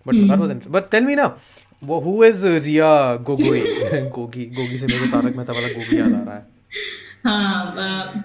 [0.06, 0.72] but was interesting.
[0.72, 1.26] But tell me ना
[1.84, 3.60] वो who is Ria Gogoi
[4.16, 6.44] Gogi Gogi से मेरे को तारक मेहता वाला गोगी याद आ रहा है
[7.26, 8.22] हाँ uh,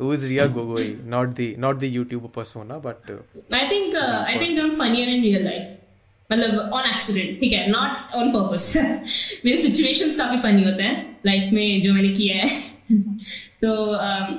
[0.00, 3.20] who is Ria Gogoi not the not the YouTube persona but uh,
[3.62, 5.76] I think uh, I think I'm funnier in real life
[6.32, 7.70] मतलब ऑन एक्सीडेंट ठीक है?
[7.70, 8.72] नॉट ऑन पर्पज
[9.44, 12.48] मेरे सिचुएशन काफ़ी फनी होते हैं लाइफ में जो मैंने किया है।
[13.64, 14.32] तो I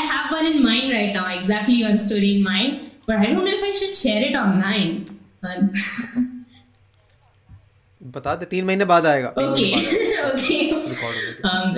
[0.00, 2.80] have one in mind right now exactly mind
[8.02, 9.72] बता दे तीन महीने बाद आएगा। Okay okay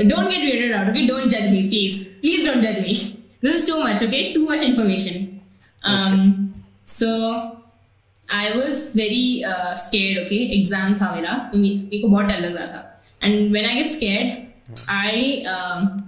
[0.05, 3.79] don't get weirded out don't जज मी प्लीज़ प्लीज़ डोंट जज मी This is too
[3.81, 4.33] much, okay?
[4.33, 5.41] Too much information.
[5.83, 6.63] Um, okay.
[6.85, 7.59] so
[8.29, 10.59] I was very uh, scared, okay?
[10.59, 12.83] Exam था मेरा तो मेरे को बहुत डर लग रहा था
[13.23, 14.29] and when I get scared,
[14.89, 16.07] I um,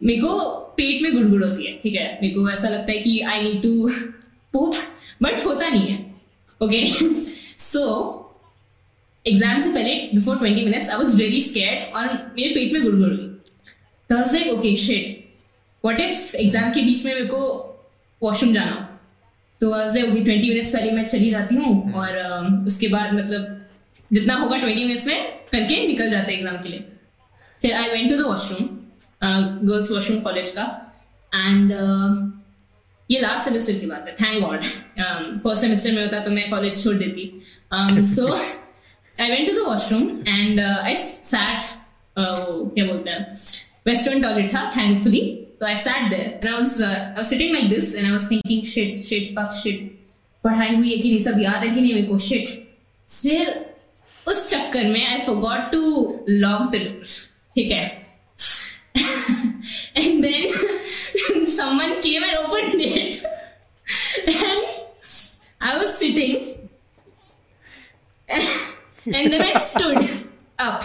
[0.00, 0.38] मेरे को
[0.76, 3.62] पेट में गुड़गुड़ होती है ठीक है मेरे को ऐसा लगता है कि I need
[3.62, 3.88] to
[4.54, 4.74] poop
[5.22, 5.98] but होता नहीं है
[6.62, 6.84] ओके
[7.62, 7.82] सो
[9.26, 13.12] एग्ज़ाम से पहले before twenty minutes I was really scared और मेरे पेट में गुड़गुड़
[13.12, 13.28] हुई
[14.10, 15.21] तो like okay shit
[15.84, 17.38] what if exam के बीच में मेरे को
[18.22, 18.86] वॉशरूम जाना हो?
[19.60, 23.58] तो ओके ट्वेंटी मिनट्स पहले मैं चली जाती हूँ और um, उसके बाद मतलब
[24.10, 25.22] जितना होगा ट्वेंटी मिनट्स में
[25.52, 26.84] करके निकल जाते हैं एग्ज़ाम के लिए।
[27.60, 28.68] फिर I went to the washroom
[29.68, 30.64] girls washroom college का।
[31.32, 31.72] एंड
[33.10, 34.62] ये लास्ट सेमेस्टर की बात है थैंक गॉड
[35.42, 37.30] फ़र्स्ट सेमेस्टर में होता तो मैं कॉलेज छोड़ देती।
[38.04, 41.64] So I went to the washroom and I sat
[42.16, 43.32] क्या बोलते हैं
[43.86, 45.20] वेस्टर्न टॉयलेट था thankfully
[45.61, 48.31] तो I sat there and I was I was sitting like this and I was
[48.31, 49.91] thinking shit shit fuck shit
[50.43, 52.47] पढ़ाई हुई है कि नहीं सब याद है कि नहीं मेरे को शिट
[53.07, 53.53] फिर
[54.25, 57.03] उस चक्कर में I forgot to lock the door
[57.55, 58.05] ठीक है
[59.99, 63.17] and then someone came and opened it
[64.27, 64.65] and
[65.61, 66.69] I was sitting
[68.27, 69.99] and then I stood
[70.59, 70.83] up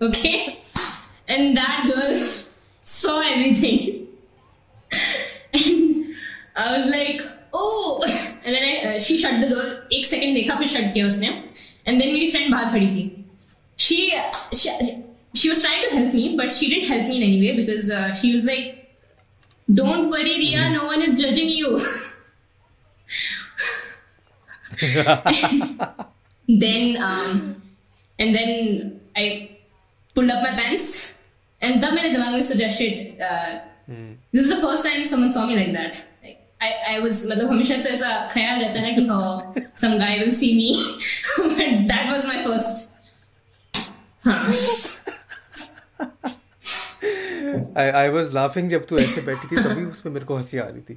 [0.00, 0.58] okay
[1.28, 2.14] and that girl
[2.86, 4.03] saw everything
[5.54, 6.04] and
[6.56, 8.02] I was like oh
[8.44, 11.32] and then I, uh, she shut the door एक second देखा फिर shut किया उसने
[11.86, 13.06] and then मेरी friend बाहर खड़ी थी
[13.76, 14.12] she,
[14.52, 14.68] she
[15.34, 17.90] she was trying to help me, but she didn't help me in any way because
[17.90, 18.64] uh, she was like,
[19.72, 20.70] "Don't worry, Ria.
[20.70, 21.78] No one is judging you."
[26.48, 27.62] then, um,
[28.18, 29.50] and then I
[30.14, 31.14] pulled up my pants,
[31.60, 33.60] and तब मैंने दिमाग में suggested, uh,
[34.34, 36.06] this is the first time someone saw me like that.
[36.24, 39.54] Like, I, I was मतलब हमेशा से ऐसा ख्याल रहता है कि हाँ
[39.84, 40.70] some guy will see me,
[41.38, 42.88] but that was my first.
[44.26, 44.40] हाँ.
[47.82, 50.66] I I was laughing जब तू ऐसे बैठी थी तभी उसमें मेरे को हंसी आ
[50.66, 50.96] रही थी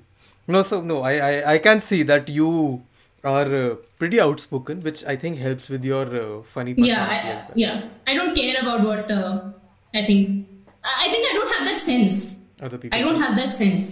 [0.53, 2.49] no so no I I I can see that you
[3.31, 7.35] are uh, pretty outspoken which I think helps with your uh, funny yeah I, personality
[7.35, 7.59] as well.
[7.63, 9.29] yeah i don't care about what uh,
[9.95, 12.17] i think I, I think i don't have that sense
[12.62, 13.86] I don't have that sense.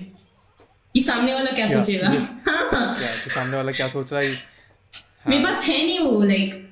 [0.94, 2.08] कि सामने वाला क्या Yeah, सोचेगा?
[2.08, 4.36] हाँ, yeah, कि सामने वाला क्या सोच रहा है?
[5.28, 6.70] मेरे पास है नहीं वो लाइक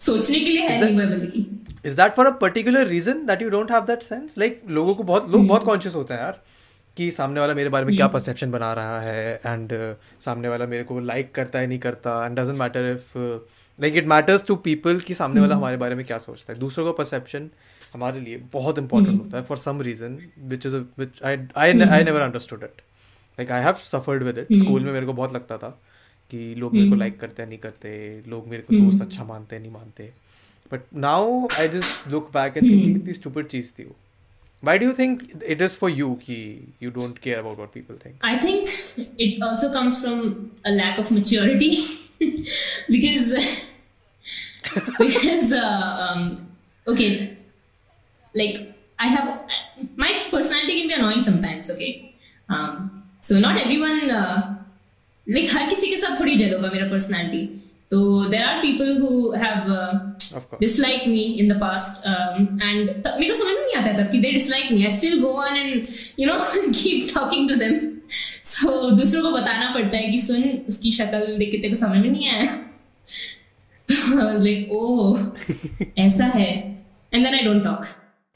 [0.00, 1.42] सोचने के लिए है नहीं वो ability
[1.88, 4.38] is that for a particular reason that you don't have that sense?
[4.38, 6.42] Like लोगों को बहुत लोग बहुत कॉन्शियस होते हैं यार
[6.96, 10.84] कि सामने वाला मेरे बारे में क्या परसेप्शन बना रहा है एंड सामने वाला मेरे
[10.84, 13.18] को लाइक करता है नहीं करता and doesn't matter if
[13.80, 16.84] like it matters to people कि सामने वाला हमारे बारे में क्या सोचता है। दूसरों
[16.84, 17.50] का परसेप्शन
[17.94, 22.04] हमारे लिए बहुत इंपॉर्टेंट होता है for some reason which is which I I I
[22.04, 22.82] never understood it
[23.32, 25.82] like I have suffered with it school में मेरे को बहुत लगता था
[26.30, 29.56] कि लोग मेरे को लाइक करते हैं नहीं करते लोग मेरे को दोस्त अच्छा मानते
[29.56, 30.10] हैं नहीं मानते।
[30.72, 33.96] But now I just look back and think कितनी स्टूपिड चीज़ थी वो।
[34.64, 35.20] Why do you think
[35.54, 36.36] it is for you ki
[36.82, 38.14] you don't care about what people think?
[38.28, 38.72] I think
[39.24, 40.24] it also comes from
[40.66, 41.70] a lack of maturity.
[42.88, 43.28] Because
[44.98, 46.48] because uh, um,
[46.86, 47.37] okay
[48.35, 48.57] like
[48.99, 49.27] i have
[49.97, 51.91] my personality can be annoying sometimes okay
[52.49, 54.37] um, so not everyone uh,
[55.27, 57.45] like हर किसी के साथ थोड़ी jail होगा मेरा personality
[57.91, 63.53] तो there are people who have dislike me in the past and मेरे को समझ
[63.53, 65.85] में नहीं आता तब कि they dislike me I still go on and
[66.19, 67.79] you know keep talking to them
[68.45, 71.97] so दूसरों को बताना पड़ता है कि सुन उसकी शक्ल देख के तेरे को समझ
[71.97, 72.43] में नहीं आया
[74.37, 75.15] लाइक ओ
[75.99, 76.51] ऐसा है
[77.13, 77.85] and then I don't talk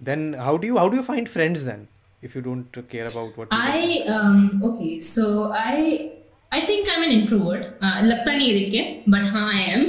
[0.00, 1.88] then how do you how do you find friends then
[2.22, 4.08] if you don't care about what people think?
[4.08, 6.12] I um okay so I
[6.52, 9.84] I think I'm an introvert uh, लगता नहीं है देख के but हाँ I am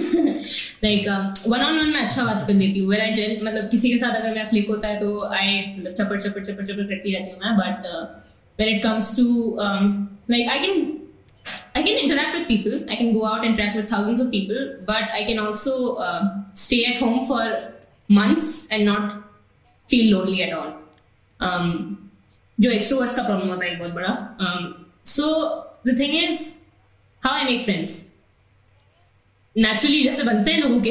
[0.85, 1.07] like
[1.47, 3.97] one on one में अच्छा बात कर लेती हूँ when I gel मतलब किसी के
[3.97, 7.31] साथ अगर मेरा क्लिक होता है तो I मतलब चपर चपर चपर चपर करती रहती
[7.31, 8.05] हूँ मैं but uh,
[8.59, 9.27] when it comes to
[9.65, 9.91] um,
[10.27, 10.97] like I can
[11.75, 12.73] I can interact with people.
[12.89, 16.21] I can go out and interact with thousands of people, but I can also uh,
[16.53, 17.43] stay at home for
[18.09, 19.13] months and not
[19.92, 20.70] feel lonely at all
[22.60, 24.12] जो extroverts का problem होता है बहुत बड़ा।
[25.06, 25.24] So
[25.86, 26.40] the thing is
[27.22, 27.96] how I make friends
[29.56, 30.90] naturally जैसे बनते हैं लोगों के।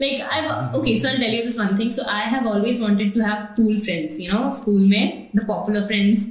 [0.00, 0.40] Like I
[0.78, 3.44] okay so I tell you this one thing so I have always wanted to have
[3.56, 6.30] cool friends you know school में the popular friends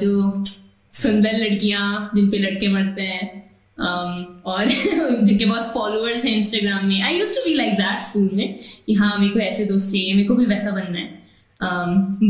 [0.00, 0.44] जो
[0.92, 3.45] सुंदर लड़कियाँ, जिन पे लड़के मरते हैं।
[3.78, 4.12] Um,
[4.46, 4.66] और
[5.24, 7.02] जिनके बहुत फॉलोअर्स हैं इंस्टाग्राम में.
[7.02, 8.54] I use to be like that school में
[8.86, 11.08] कि हाँ मेरे को ऐसे दोस्त चाहिए मेरे को भी वैसा बनना है.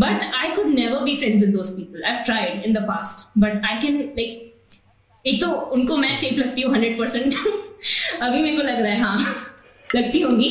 [0.00, 3.64] But I could never be friends with those people I tried in the past but
[3.70, 4.42] I can like
[5.24, 7.34] एक तो उनको मैं चेप लगती हूँ हंड्रेड परसेंट
[8.22, 9.18] अभी मेरे को लग रहा है हाँ
[9.96, 10.50] लगती होंगी.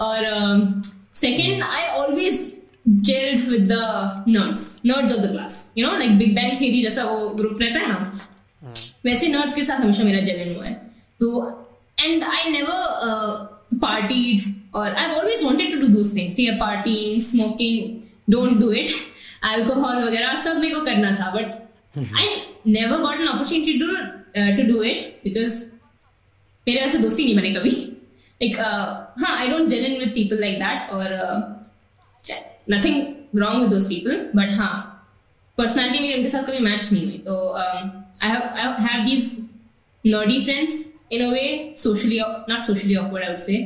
[0.00, 0.26] और
[1.14, 2.46] second I always
[3.06, 3.86] gelled with the
[4.34, 4.60] nerds
[4.90, 5.56] nerds of the class.
[5.76, 8.10] You know like big bang theory जैसा वो ग्रुप रहता है ना
[9.06, 10.74] वैसे नर्ड्स के साथ हमेशा मेरा जलन हुआ है।
[11.20, 11.28] तो
[11.98, 16.56] एंड आई नेवर पार्टीड और I always wanted to do those things ठीक है?
[16.58, 18.90] Partying smoking don't do it
[19.44, 22.26] alcohol वगैरह सब मेरे को करना था but I
[22.66, 23.86] never got an opportunity to
[24.56, 25.62] to do it because
[26.66, 28.58] मेरे वैसे दोस्ती नहीं बने कभी। लाइक
[29.20, 31.16] हाँ I don't gel with people like that और
[32.70, 34.74] nothing wrong with those people but हाँ
[35.58, 38.30] पर्सनैलिटी मेरी उनके साथ कभी मैच नहीं हुई तो I
[38.60, 39.36] have these
[40.04, 43.58] nerdy friends way socially not socially awkward i would say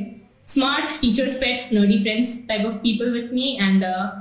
[0.47, 4.11] smart teachers pet nerdy friends type of people with me and uh,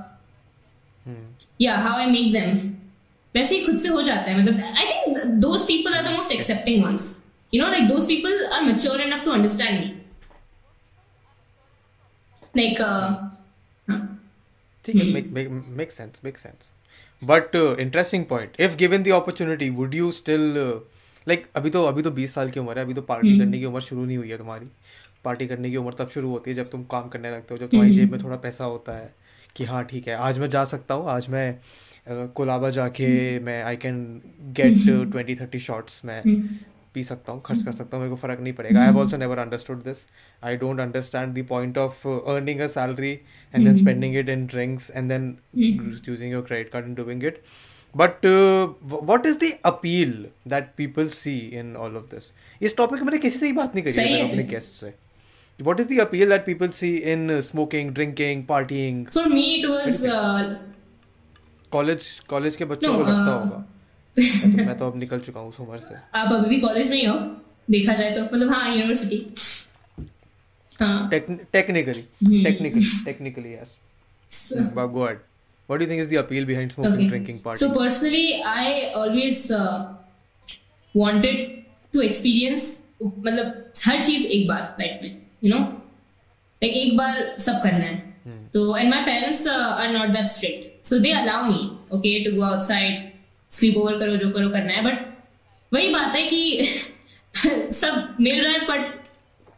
[1.58, 2.62] yeah how i make them
[3.34, 6.32] वैसे ही खुद से हो जाता है मतलब I think those people are the most
[6.32, 7.06] accepting ones
[7.52, 9.86] you know like those people are mature enough to understand me
[12.56, 12.78] like
[14.84, 15.50] ठीक है make make
[15.80, 16.70] makes sense makes sense
[17.24, 20.74] but interesting point if given the opportunity would you still
[21.28, 23.58] still uh, अभी तो अभी तो 20 साल की उम्र है अभी तो पार्टी करने
[23.58, 24.66] की उम्र शुरू नहीं हुई है तुम्हारी।
[25.24, 27.68] पार्टी करने की उम्र तब शुरू होती है जब तुम काम करने लगते हो जब
[27.70, 29.14] तुम्हारी जेब में थोड़ा पैसा होता है
[29.56, 31.58] कि हाँ ठीक है आज मैं जा सकता हूँ आज मैं
[32.28, 34.74] कोलाबा जाके मैं I can get
[35.12, 36.22] twenty thirty shots मैं।
[36.94, 39.16] पी सकता हूँ खर्च कर सकता हूँ मेरे को फ़र्क नहीं पड़ेगा। I have also
[39.16, 40.06] never understood this
[40.44, 44.90] I don't understand the point of earning a salary and then spending it in drinks
[44.90, 47.42] and then using your credit card and doing it
[47.94, 48.26] but
[49.04, 52.32] what is the appeal that people see in all of this
[52.62, 54.94] इस topic में मैंने किसी से ही बात नहीं करी अपने गेस्ट से।
[55.60, 59.02] What is the appeal that people see in uh, smoking drinking partying?
[59.16, 60.54] For me it was uh,
[61.72, 63.64] college college के बच्चों No, को लगता uh, होगा।
[64.18, 67.04] मैं तो अब निकल चुका हूँ उस उम्र से। आप अभी भी कॉलेज में ही
[67.04, 67.14] हो?
[67.70, 69.24] देखा जाए तो। मतलब हाँ यूनिवर्सिटी
[70.80, 71.92] हाँ। Technically
[72.42, 73.70] technically technically yes.
[74.76, 75.18] But go ahead.
[75.68, 77.08] What do you think is the appeal behind smoking Okay.
[77.08, 79.94] drinking So partying personally, I always uh,
[80.94, 81.36] wanted
[81.94, 82.64] to experience
[83.02, 83.46] मतलब
[83.86, 88.76] हर चीज़ एक बार लाइफ में यू नो लाइक एक बार सब करना है। तो
[88.76, 91.58] and my parents are not that strict so they allow me
[91.96, 93.11] okay to go outside
[93.76, 95.06] sleepover करो जो करो करना है। बट
[95.72, 96.62] वही बात है कि
[97.72, 99.00] सब मिल रहा है बट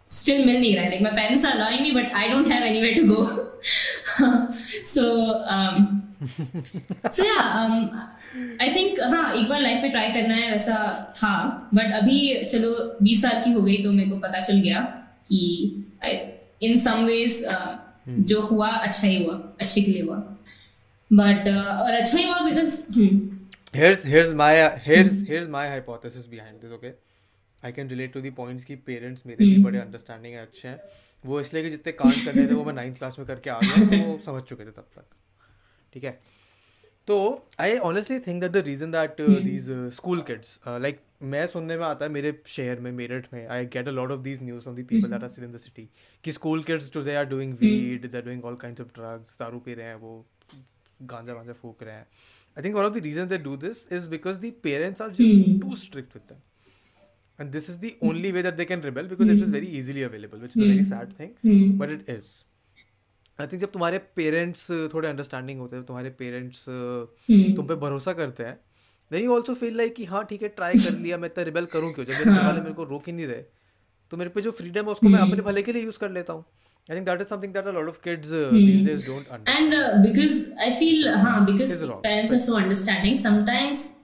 [0.09, 2.65] स्टिल मिल नहीं रहा है। Like my parents are allowing me but I don't have
[2.65, 3.23] any way to go
[4.85, 5.05] so
[7.11, 7.39] so या
[8.63, 10.77] आई थिंक हाँ एक बार लाइफ में ट्राई करना है वैसा
[11.17, 11.35] था।
[11.75, 12.71] बट अभी चलो
[13.03, 14.81] बीस साल की हो गई तो मेरे को पता चल गया
[15.29, 15.41] कि
[16.63, 17.45] इन सम वेज
[18.09, 20.17] जो हुआ अच्छा ही हुआ अच्छे के लिए हुआ।
[21.11, 22.73] बट uh, और अच्छा ही हुआ because
[23.75, 24.53] here's here's my
[24.87, 26.95] here's here's my hypothesis behind this okay?
[27.65, 30.79] I can relate to the points की पेरेंट्स मेरे भी बड़े अंडरस्टैंडिंग अच्छे हैं।
[31.25, 33.87] वो इसलिए कि जितने कांड करने थे वो मैं नाइन्थ क्लास में करके आ गया
[33.87, 35.17] तो वो समझ चुके थे तब तक
[35.93, 36.19] ठीक है?
[37.09, 37.17] तो
[37.61, 42.05] I honestly think that the reason that these school kids like मैं सुनने में आता
[42.05, 44.87] है मेरे शहर में मेरठ में I get a lot of these news from the
[44.89, 45.89] people that are in the city
[46.25, 49.39] कि school kids too they are doing weed they are doing all kinds of drugs
[49.41, 50.15] दारू पी रहे हैं वो
[51.03, 52.07] गांजा वांजा फूक रहे हैं
[52.49, 55.61] I think one of the reason they do this is because the parents are just
[55.63, 56.43] too strict with them
[57.39, 59.33] and this is the only way that they can rebel because mm.
[59.33, 60.67] it is very easily available which is mm.
[60.67, 61.79] a very sad thing mm.
[61.79, 62.29] but it is
[63.39, 67.57] I think जब तुम्हारे parents थोड़े understanding होते हैं तुम्हारे parents hmm.
[67.57, 68.55] तुम पे भरोसा करते हैं
[69.11, 71.67] then you also feel like कि हाँ ठीक है ट्राई कर लिया मैं इतना रिबेल
[71.73, 73.43] करूँ क्यों जब मेरे वाले मेरे को रोक ही नहीं रहे
[74.13, 75.31] तो मेरे पे जो फ्रीडम है उसको मैं hmm.
[75.31, 76.45] अपने भले के लिए यूज़ कर लेता हूँ
[76.89, 78.57] I think that is something that a lot of kids uh, hmm.
[78.57, 79.75] these days don't understand.
[79.75, 83.97] And uh, because I feel, huh, because parents are so understanding, sometimes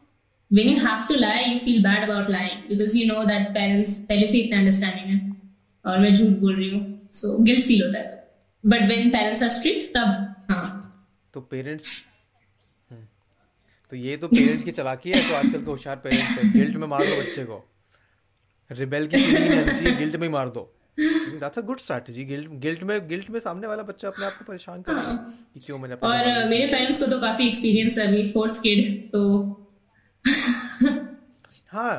[0.51, 4.01] when you have to lie, you feel bad about lying because you know that parents
[4.09, 5.18] पहले से इतने understanding है
[5.85, 8.20] और मैं झूठ बोल रही हूँ, so guilt feel होता है.
[8.66, 10.64] But when parents are strict तब हाँ
[11.35, 13.05] तो हम्म,
[13.91, 16.89] तो ये तो पेरेंट्स की चलाकी है तो आजकल के होशियार पेरेंट्स है गिल्ट में
[16.89, 17.64] मार दो बच्चे को
[18.70, 19.16] रिबेल की
[19.97, 23.66] गिल्ट में ही मार दो that's a good strategy guilt guilt में गिल्ट में सामने
[23.66, 25.51] वाला बच्चा अपने आप को परेशान करे हाँ.
[25.55, 29.22] कि क्यों मैंने और मेरे पेरेंट्स को तो काफ़ी एक्सपीरियंस है अभी फोर्थ किड तो
[31.72, 31.94] हाँ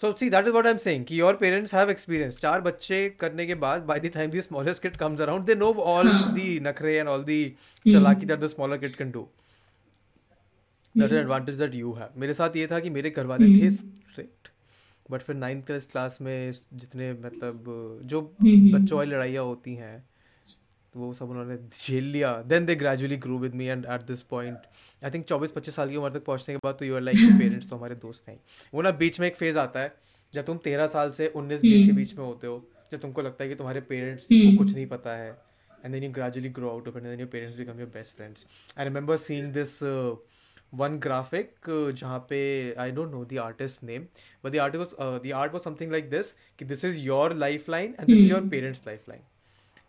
[0.00, 1.04] So see, that is what I'm saying.
[1.04, 2.36] कि your parents have experience.
[2.40, 5.70] चार बच्चे करने के बाद, by the time the smallest kid comes around, they know
[5.92, 7.38] all the nakre and all the
[7.86, 9.22] chalaki that the smaller kid can do.
[10.94, 12.10] That is advantage that you have.
[12.16, 14.50] मेरे साथ ये था कि मेरे घर वाले थे strict.
[15.10, 19.98] बट फिर नाइन्थ क्लास में जितने मतलब जो बच्चों वाली लड़ाइयाँ होती हैं
[20.94, 24.22] तो वो सब उन्होंने झेल लिया। Then they gradually grow with me and at this
[24.30, 24.58] point
[25.04, 27.38] I think चौबीस पच्चीस साल की उम्र तक पहुँचने के बाद तो यू आर लाइक
[27.38, 28.38] पेरेंट्स तो हमारे दोस्त हैं।
[28.74, 29.94] वो ना बीच में एक फ़ेज़ आता है
[30.32, 33.44] जब तुम तेरह साल से उन्नीस बीस के बीच में होते हो जब तुमको लगता
[33.44, 35.30] है कि तुम्हारे पेरेंट्स को कुछ नहीं पता है
[35.84, 38.46] and then you gradually grow out of and then your parents become your best friends
[38.78, 39.78] I remember seeing this
[40.72, 42.40] one graphic uh, जहाँ पे
[42.78, 44.08] I don't know the artist name
[44.42, 47.30] but the art was uh, the art was something like this कि this is your
[47.30, 49.22] lifeline and this is your parents lifeline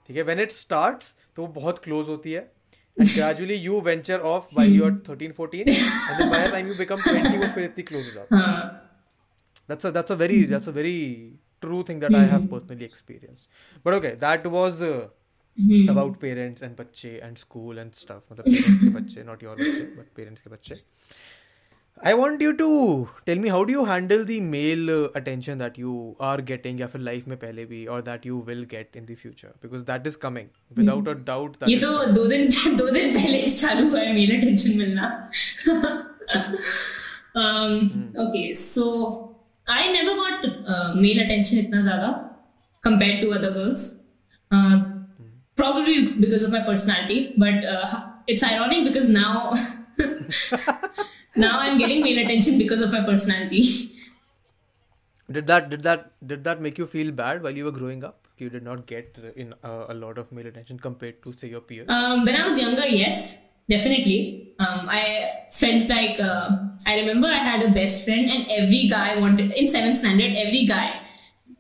[0.08, 2.46] ठीक है when it starts तो वो बहुत close होती है
[3.00, 6.68] and gradually you venture off while you are 13 14 and then by the time
[6.68, 8.70] you become 20 वो फिर इतनी close हो जाती
[9.72, 10.98] that's a that's a very that's a very
[11.62, 13.48] true thing that I have personally experienced
[13.84, 15.08] but okay that was uh,
[15.58, 15.90] hmm.
[15.90, 18.46] about parents and बच्चे and school and stuff मतलब
[18.84, 20.82] के बच्चे not your बच्चे but parents के बच्चे
[22.04, 25.78] I want you to tell me how do you handle the male uh, attention that
[25.80, 29.08] you are getting या फिर life में पहले भी or that you will get in
[29.08, 32.48] the future because that is coming without a doubt that ये तो दो दिन
[32.78, 35.10] दो दिन पहले चालू हुआ है मेल attention मिलना
[37.36, 38.06] um, hmm.
[38.26, 38.86] okay so
[39.68, 42.14] I never got uh, male attention इतना ज़्यादा
[42.84, 43.88] compared to other girls
[44.52, 44.97] uh,
[45.58, 47.86] probably because of my personality but uh,
[48.28, 49.54] it's ironic because now
[51.46, 53.64] now i'm getting male attention because of my personality.
[55.30, 58.28] Did that did that did that make you feel bad while you were growing up?
[58.38, 61.60] You did not get in uh, a lot of male attention compared to say your
[61.60, 61.90] peers?
[61.90, 63.38] Um, when i was younger yes
[63.70, 64.54] definitely.
[64.60, 65.02] Um, i
[65.52, 66.50] felt like uh,
[66.88, 70.66] i remember i had a best friend and every guy wanted in 7th standard every
[70.66, 71.02] guy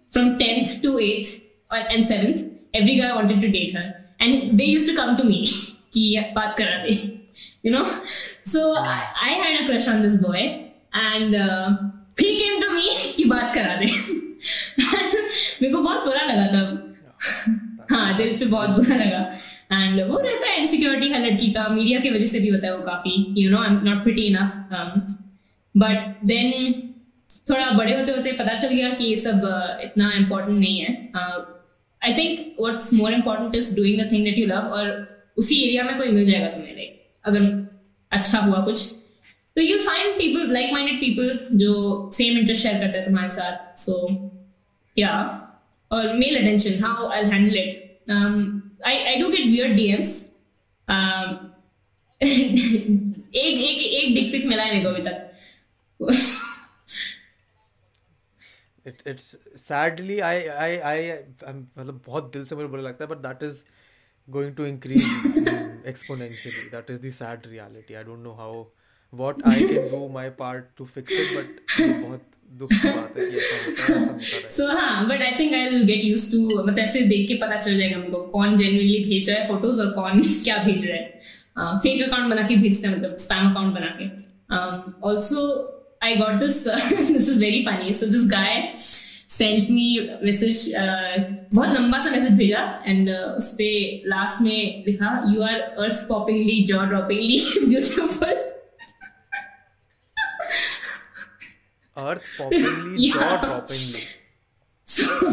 [0.10, 1.41] from 10th to 8th
[1.72, 3.93] uh, and 7th every guy wanted to date her.
[4.20, 5.45] And they used to come to me
[5.93, 7.18] कि बात कर थे
[7.63, 7.86] you know?
[8.43, 11.78] So I, I had a crush on this boy and uh,
[12.18, 13.86] he came to me कि बात करा दे
[15.61, 16.84] मेरे को बहुत बुरा लगा तब।
[17.91, 19.20] हाँ दिल पे बहुत बुरा लगा।
[19.72, 22.78] एंड वो रहता है इनसिक्योरिटी है लड़की का। मीडिया की वजह से भी होता है
[22.78, 24.55] वो काफ़ी। You know I am not pretty enough
[25.78, 26.74] but then
[27.49, 31.11] थोड़ा बड़े होते होते पता चल गया कि ये सब uh, इतना इम्पोर्टेंट नहीं है।
[31.11, 31.57] Uh,
[32.08, 34.86] I think what's more important is doing the thing that you love और
[35.38, 36.91] उसी एरिया में कोई मिल जाएगा तुम्हें लाइक
[37.26, 37.41] अगर
[38.12, 38.91] अच्छा हुआ कुछ।
[39.55, 41.74] तो you find people like minded people जो
[42.14, 43.93] सेम इंटरेस्ट शेयर करते हैं तुम्हारे साथ। सो
[44.97, 45.14] या
[45.91, 47.72] और male attention how I handle it
[48.88, 50.12] I I do get weird DMs
[52.22, 55.18] एक एक एक डिक मिला है मेरे को अभी तक।
[61.78, 63.64] मतलब बहुत दिल से मुझे बुरा लगता है but that is
[64.30, 65.04] going to increase
[65.88, 67.62] exponentially that is the sad
[67.98, 68.66] I don't know how
[69.14, 71.62] what I can do my part to fix it but
[72.02, 72.22] बहुत
[72.52, 72.70] दुख
[79.92, 81.20] कौन क्या भेज रहा है।
[83.70, 84.06] बना के
[85.04, 88.70] also I got this this is very funny so this guy
[89.30, 89.88] sent me
[90.24, 93.70] message बहुत लंबा सा मैसेज भेजा एंड uh, उस पे
[94.08, 98.36] लास्ट में लिखा you are earth poppingly jaw droppingly beautiful
[101.98, 104.06] earth poppingly jaw droppingly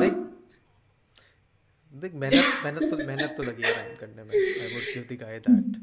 [0.01, 0.21] like
[1.95, 4.31] देख मेहनत मेहनत तो मेहनत तो लगी है राइम करने में.
[4.31, 5.81] I would give the guy that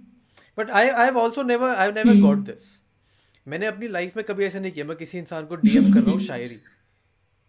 [0.57, 2.80] but I I have also never I have never got this
[3.47, 6.11] मैंने अपनी लाइफ में कभी ऐसा नहीं किया मैं किसी इंसान को डीएम कर रहा
[6.11, 6.59] हूँ शायरी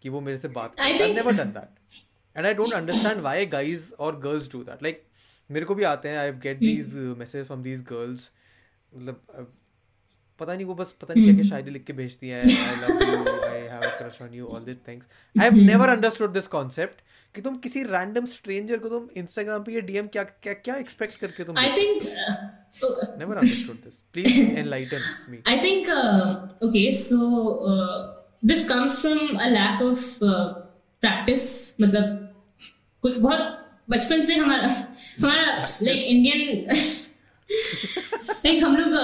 [0.03, 3.45] कि वो मेरे से बात करे I never done that and I don't understand why
[3.47, 5.03] guys और गर्ल्स डू दैट लाइक
[5.49, 8.29] मेरे को भी आते हैं I get these message from these girls
[8.91, 9.47] मतलब
[10.41, 13.03] पता नहीं वो बस पता नहीं क्या क्या शायरी लिख के भेजती हैं I love
[13.03, 15.05] you I have a crush on you all this things
[15.35, 17.01] I have never understood this concept
[17.35, 21.19] कि तुम किसी रैंडम स्ट्रेंजर को तुम इंस्टाग्राम पे ये डीएम क्या क्या क्या एक्सपेक्ट
[21.21, 22.01] करके तुम I think
[23.19, 25.89] never understood this please enlighten me I think
[26.67, 27.19] okay so
[28.45, 30.07] this comes from a lack of
[31.03, 31.45] practice
[31.81, 32.19] मतलब
[33.03, 33.59] कुछ बहुत
[33.89, 36.65] बचपन से हमारा हमारा लाइक इंडियन
[38.45, 38.99] लाइक हम लोग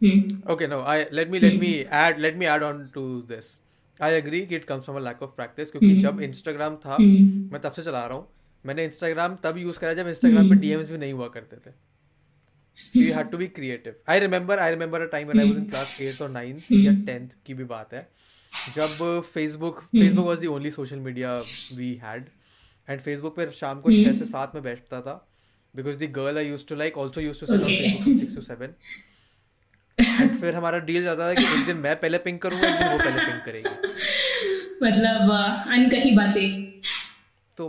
[0.00, 3.60] okay no i let me let me add let me add on to this.
[4.02, 6.02] I agree कि it comes from a lack of practice क्योंकि hmm.
[6.02, 7.52] जब इंस्टाग्राम था hmm.
[7.52, 8.28] मैं तब से चला रहा हूँ।
[8.66, 10.92] मैंने इंस्टाग्राम तब यूज़ करा जब इंस्टाग्राम पे डीएम्स hmm.
[10.92, 11.90] भी नहीं हुआ करते थे।
[12.94, 13.94] So you had to be creative.
[14.08, 16.92] I remember i remember a time when i was in class 8th or 9th या
[17.04, 18.08] 10th की भी बात है।
[18.74, 21.42] जब Facebook Facebook was the only social media
[21.74, 22.24] we had
[22.88, 25.28] and Facebook पे शाम को 6 से 7 में बैठता था
[25.76, 27.58] because the girl I used to like also used to 6
[28.34, 32.78] to 7 फिर हमारा डील जाता था कि एक दिन मैं पहले पिंक करूँगा एक
[32.78, 33.89] दिन वो पहले पिंक करेगी।
[34.82, 36.48] मतलब अनकही बातें।
[37.58, 37.68] तो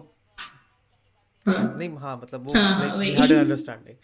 [1.45, 1.76] हाँ?
[1.78, 3.95] नहीं हाँ मतलब वो हैड अंडरस्टैंडिंग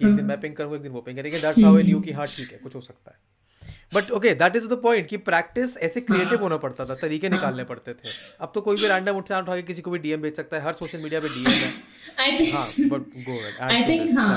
[0.00, 2.00] कि एक दिन मैं पिंक करूँगा एक दिन वो पिंक करेंगे। दैट्स हाउ आई न्यू
[2.00, 3.16] कि हाँ ठीक है कुछ हो सकता है।
[3.94, 7.26] But okay that is the point कि प्रैक्टिस ऐसे क्रिएटिव हाँ। होना पड़ता था तरीके
[7.26, 8.08] हाँ। निकालने पड़ते थे।
[8.40, 10.62] अब तो कोई भी रैंडम उठा उठा के किसी को भी डीएम भेज सकता है
[10.64, 11.70] हर सोशल मीडिया पे डीएम है।
[12.52, 14.36] हाँ बट गो आई थिंक हाँ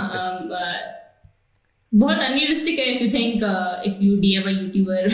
[1.92, 3.44] बहुत अनरियलिस्टिक है if you think
[3.88, 5.08] if you DM a YouTuber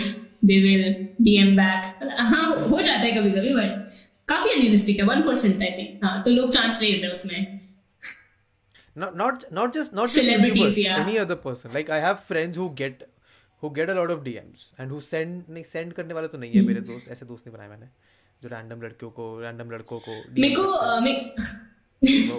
[0.45, 3.87] they will DM back हाँ हो जाता है कभी कभी बट
[4.27, 7.59] काफ़ी अनरियलिस्टिक है वन परसेंट आई थिंक हाँ तो लोग चांस नहीं देते उसमें।
[9.01, 11.01] Not not not just not celebrities just yeah.
[11.01, 11.71] any other person.
[11.73, 13.03] Like i have friends who get
[13.63, 16.51] who get a lot of DMs and who send नहीं send करने वाले तो नहीं
[16.51, 17.85] है मेरे दोस्त ऐसे दोस्त नहीं बनाए मैंने।
[18.43, 21.01] जो रैंडम लड़कियों को रैंडम लड़कों को मेरे को uh,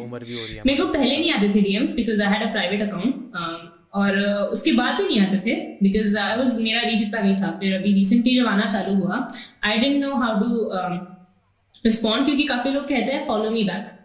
[0.03, 2.49] उम्र भी हो रही है। मेरे को पहले नहीं आते थे DMs because I had
[2.49, 3.14] a private account
[3.95, 4.18] और
[4.53, 7.76] उसके बाद भी नहीं आते थे बिकॉज़ आई वॉज़ मेरा रीच इतना नहीं था फिर
[7.76, 9.28] अभी रिसेंटली जब आना चालू हुआ
[9.64, 10.68] I didn't know how to
[11.84, 13.97] respond क्योंकि काफ़ी लोग कहते हैं फॉलो मी बैक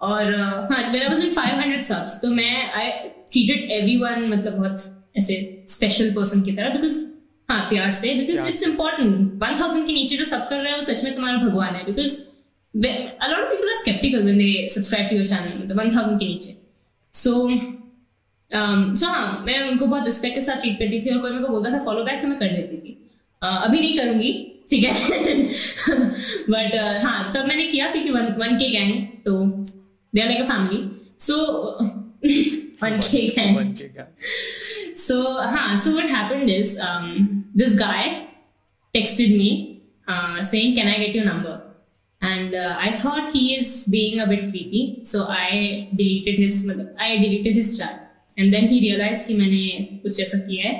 [0.00, 0.34] और
[0.72, 2.90] हाँ मेरा was in five hundred subs तो मैं आई
[3.32, 7.04] ट्रीटेड एवरी वन मतलब बहुत ऐसे स्पेशल पर्सन की तरह बिकॉज़
[7.48, 10.78] हाँ प्यार से because it's important one thousand के नीचे जो सब कर रहे हैं
[10.78, 12.22] वो सच में तुम्हारा भगवान है because
[12.74, 16.26] a lot of people are skeptical when they subscribe to your channel मतलब 1000 के
[16.28, 16.56] नीचे।
[17.14, 17.32] So
[18.50, 21.44] Um, सो हाँ मैं उनको बहुत रिस्पेक्ट के साथ ट्रीट करती थी और कोई मेरे
[21.44, 22.92] को बोलता था फॉलो बैक तो मैं कर देती थी।
[23.42, 24.32] uh, अभी नहीं करूँगी
[24.70, 24.92] ठीक है?
[26.50, 29.44] बट uh, हाँ तब मैंने किया क्योंकि वन के गैंग तो
[30.14, 30.90] they are like a family
[31.20, 31.40] so
[32.82, 36.78] one K gang so हाँ so what happened is
[37.56, 38.08] this guy
[38.94, 39.50] texted me
[40.10, 41.62] saying can I get you number
[42.22, 47.18] And uh, I thought he is being a bit creepy, so I deleted his I
[47.18, 48.03] deleted his chat.
[48.38, 50.74] And then he realise कि मैंने कुछ ऐसा किया है।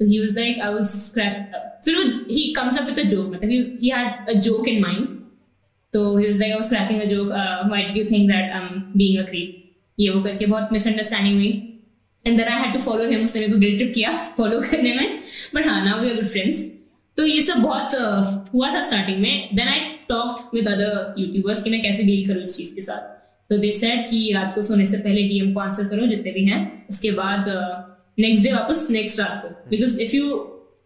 [0.00, 0.88] तो he was like I was
[1.84, 1.96] फिर
[2.30, 3.50] he comes up with a joke मतलब
[3.82, 5.06] he had a joke in mind
[5.92, 8.60] तो he was like I was cracking a joke why did you think that I
[8.60, 9.60] am being a creep
[9.98, 11.50] ये वो करके बहुत misunderstanding हुई।
[12.24, 15.18] And then I had to follow him उसने मेरे को guilt किया फॉलो करने में।
[15.54, 16.70] बट हाँ now we are good friends
[17.16, 21.62] तो ये सब बहुत uh, हुआ था स्टार्टिंग में। Then I talk with other YouTubers
[21.62, 23.13] कि मैं कैसे डील करूँ इस चीज़ के साथ।
[23.54, 26.44] तो दे सेड कि रात को सोने से पहले डीएम को आंसर करो जितने भी
[26.46, 27.44] हैं उसके बाद
[28.18, 30.24] नेक्स्ट uh, डे वापस नेक्स्ट रात को। Because if you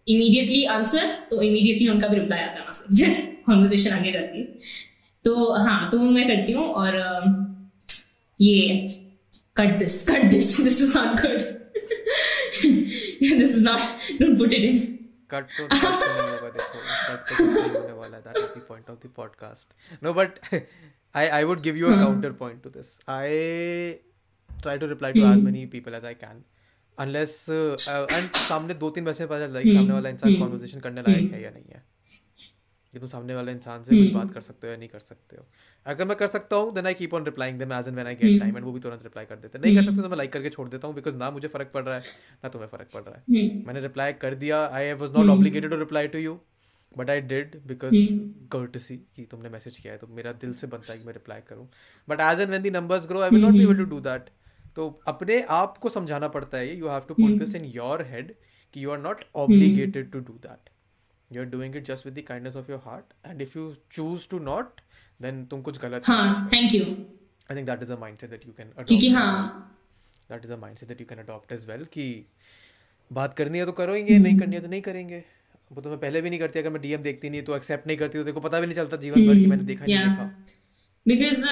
[0.09, 3.15] immediately answer तो इमीडिएटली उनका भी रिप्लाई आता है वहाँ से।
[3.47, 4.45] कॉन्वर्जेशन आगे जाती है।
[5.25, 8.05] तो हाँ तो मैं करती हूँ और uh,
[8.41, 8.87] ये
[9.57, 11.39] cut this cut this this is not good
[13.39, 13.81] this is not
[14.21, 14.79] don't put it in
[15.31, 19.07] cut तो नहीं होगा देखो कट तो नहीं होने वाला that is the point of
[19.07, 20.39] the podcast no but
[21.15, 22.89] I I would give you a counterpoint to this.
[23.09, 23.99] I
[24.63, 26.41] try to reply to as many people as I can.
[26.99, 30.81] Unless uh, and सामने दो तीन message पता चलता है कि सामने वाला इंसान कॉन्वर्सेशन
[30.81, 31.83] करने लायक है या नहीं है?
[32.93, 35.37] कि तुम सामने वाले इंसान से कुछ बात कर सकते हो या नहीं कर सकते
[35.37, 35.47] हो?
[35.87, 38.15] अगर मैं कर सकता हूँ then I keep on replying them as and when I
[38.15, 40.33] get time and वो भी तुरंत रिप्लाई कर देते नहीं कर सकते तो मैं लाइक
[40.33, 42.03] करके छोड़ देता हूँ बिकॉज़ ना मुझे फ़र्क पड़ रहा है
[42.45, 45.77] ना तुम्हें फ़र्क पड़ रहा है। मैंने रिप्लाई कर दिया I was not obligated to
[45.77, 46.39] reply to you
[46.99, 47.95] but I did because
[48.53, 51.41] courtesy कि तुमने मैसेज किया है तो मेरा दिल से बनता है कि मैं रिप्लाई
[51.49, 51.69] करूँ।
[52.09, 54.31] But as and when the numbers grow I will not be able to do that
[54.77, 56.89] तो अपने आप को समझाना पड़ता है you.
[56.89, 58.35] Have to put this in your head
[58.77, 60.71] कि you are not obligated to do that
[61.31, 64.29] you are doing it just with the kindness of your heart and if you choose
[64.31, 64.81] to not
[65.21, 68.53] then तुम कुछ गलत हाँ thank you I think that is a mindset that you
[68.53, 69.75] can क्योंकि हाँ।
[70.31, 72.05] That is a mindset that you can adopt as well कि
[73.11, 75.23] बात करनी है तो करोगे नहीं करनी है तो नहीं करेंगे।
[75.71, 77.97] वो तो मैं पहले भी नहीं करती अगर मैं डीएम देखती नहीं तो एक्सेप्ट नहीं
[77.97, 80.25] करती तो देखो पता भी नहीं चलता जीवन भर कि मैंने देखा नहीं देखा।
[81.07, 81.45] Because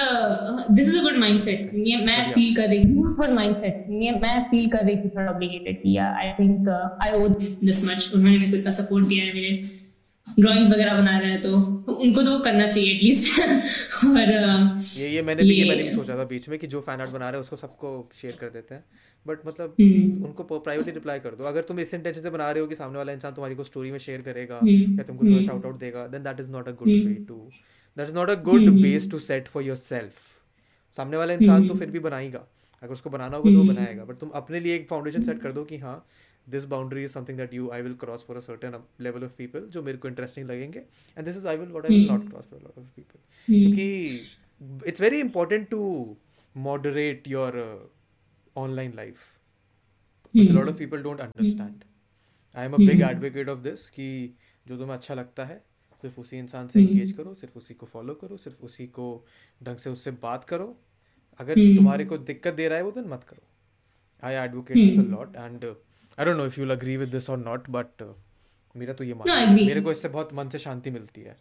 [0.73, 1.71] this is a good mindset
[2.07, 3.85] मैं फील कर रही हूँ गुड माइंडसेट
[4.23, 8.37] मैं फील कर रही थी थोड़ा ऑब्लिगेटेड किया I think I owe this much उन्होंने
[8.37, 9.51] मेरे को इतना सपोर्ट दिया है मेरे
[10.39, 11.55] ड्राइंग्स वगैरह बना रहे हैं तो
[11.93, 13.39] उनको तो वो करना चाहिए एटलीस्ट
[14.05, 16.99] और ये ये मैंने भी ये मैंने भी सोचा था बीच में कि जो फ़ैन
[16.99, 18.83] आर्ट बना रहे हैं उसको सबको शेयर कर देते हैं।
[19.27, 20.25] बट मतलब hmm.
[20.25, 22.97] उनको प्राइवेटली रिप्लाई कर दो। अगर तुम इस इंटेंशन से बना रहे हो कि सामने
[22.97, 24.69] वाला इंसान तुम्हारी को स्टोरी में शेयर करेगा hmm.
[24.69, 27.49] या तुमको शाउट आउट देगा then that is not a good way to
[27.97, 30.13] that is not a good base to set for yourself
[30.97, 32.47] सामने वाला इंसान तो फिर भी बनाएगा।
[32.83, 35.51] अगर उसको बनाना होगा तो वो बनाएगा। बट तुम अपने लिए एक फाउंडेशन सेट कर
[35.51, 36.05] दो कि हाँ
[36.47, 39.67] this boundary is something that you I will cross for a certain level of people
[39.69, 42.45] जो मेरे को इंटरेस्टिंग लगेंगे। And this is I will what I will not cross
[42.51, 46.17] for lot of people क्योंकि it's very important to
[46.55, 47.59] moderate your
[48.57, 49.33] online life
[50.33, 51.83] which a lot of people don't understand
[52.55, 54.07] I am a big advocate of this कि
[54.65, 55.57] जो तुम्हें अच्छा लगता है
[56.03, 59.05] सिर्फ़ उसी इंसान से एंगेज करो सिर्फ़ उसी को फॉलो करो सिर्फ़ उसी को
[59.61, 60.67] ढंग से उससे बात करो।
[61.39, 63.47] अगर तुम्हारे को दिक्कत दे रहा है वो दिन मत करो।
[64.23, 65.65] I advocate this a lot and
[66.17, 68.03] I don't know if you agree with this और नॉट बट
[68.75, 71.35] मेरा तो ये मानना है। मेरे को इससे बहुत मन से शांति मिलती है।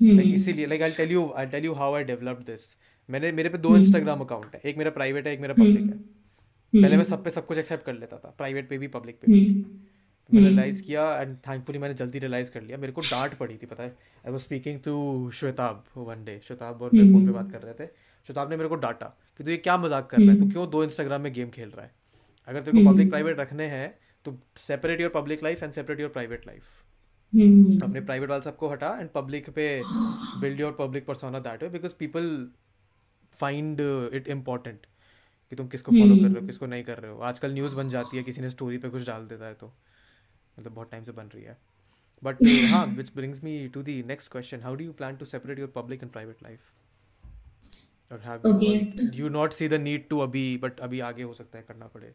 [0.00, 2.66] लाइक इसीलिए like I tell you I tell you how I developed this
[3.08, 5.98] मैंने मेरे पे दो इंस्टाग्राम अकाउंट है। एक मेरा प्राइवेट है एक मेरा पब्लिक है।
[6.72, 9.32] पहले मैं सब पे सब कुछ एक्सेप्ट कर लेता था प्राइवेट पे भी पब्लिक पे
[9.32, 9.40] भी।
[10.30, 13.66] मैंने रियलाइज़ किया एंड थैंकफुली मैंने जल्दी रियलाइज़ कर लिया। मेरे को डांट पड़ी थी
[13.66, 13.88] पता है।
[14.26, 17.74] I was speaking to Shwetab one day Shwetab और मैं फ़ोन पे बात कर रहे
[17.74, 17.86] थे।
[18.26, 19.06] श्वेताब ने मेरे को डांटा
[19.38, 20.40] कि तू ये क्या मज़ाक कर रहा है?
[20.40, 21.92] तू क्यों दो इंस्टाग्राम में गेम खेल रहा है?
[22.48, 26.10] अगर तेरे को पब्लिक प्राइवेट रखने हैं तो separate your public life and separate your
[26.10, 26.62] private life
[27.82, 29.82] अपने प्राइवेट वाले सबको हटा एंड पब्लिक पे
[30.40, 32.48] build your public persona that way because people
[33.38, 33.80] find
[34.14, 34.86] it important
[35.50, 37.74] कि तुम किसको फॉलो कर रहे हो हम्म। किसको नहीं कर रहे हो। आजकल न्यूज़
[37.76, 39.72] बन जाती है किसी ने स्टोरी पे कुछ डाल देता है तो।
[40.58, 41.58] मतलब बहुत टाइम से बन रही है।
[42.22, 42.38] बट
[42.72, 45.72] हाँ which brings me to the next question how do you plan to separate your
[45.74, 46.60] public and private life
[48.12, 48.60] और have
[49.14, 52.14] you not see the need to अभी बट अभी आगे हो सकता है करना पड़े?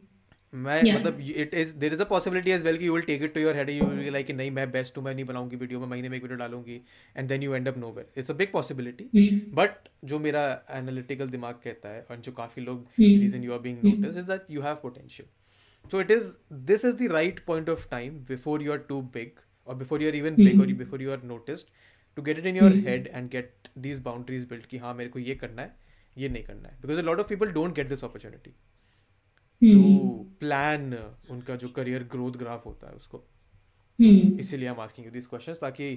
[0.53, 0.95] मैं yeah.
[0.95, 3.39] मतलब it is there is a possibility as well कि you will take it to
[3.39, 6.09] your head you will like नहीं मैं बेस्ट हूँ मैं नहीं बनाऊँगी वीडियो मैं महीने
[6.09, 6.81] में एक वीडियो डालूँगी
[7.17, 9.09] and then you end up nowhere it's a big possibility
[9.55, 13.77] but जो मेरा एनालिटिकल दिमाग कहता है और जो काफ़ी लोग reason you are being
[13.83, 15.29] notice is that you have potential
[15.91, 19.39] so it is this is the right point of time before you are too big
[19.67, 21.67] और before you are even big और before you are noticed
[22.15, 25.19] to get it in your head and get these boundaries build कि हाँ मेरे को
[25.19, 25.79] ये करना है
[26.17, 26.77] ये नहीं करना है.
[26.81, 28.55] Because a lot of people don't get this opportunity
[29.63, 30.09] to
[30.39, 30.93] plan
[31.31, 33.23] उनका जो करियर ग्रोथ ग्राफ होता है उसको
[33.99, 34.39] hmm.
[34.39, 35.89] इसीलिए हम आस्किंग यू दिस क्वेश्चंस ताकि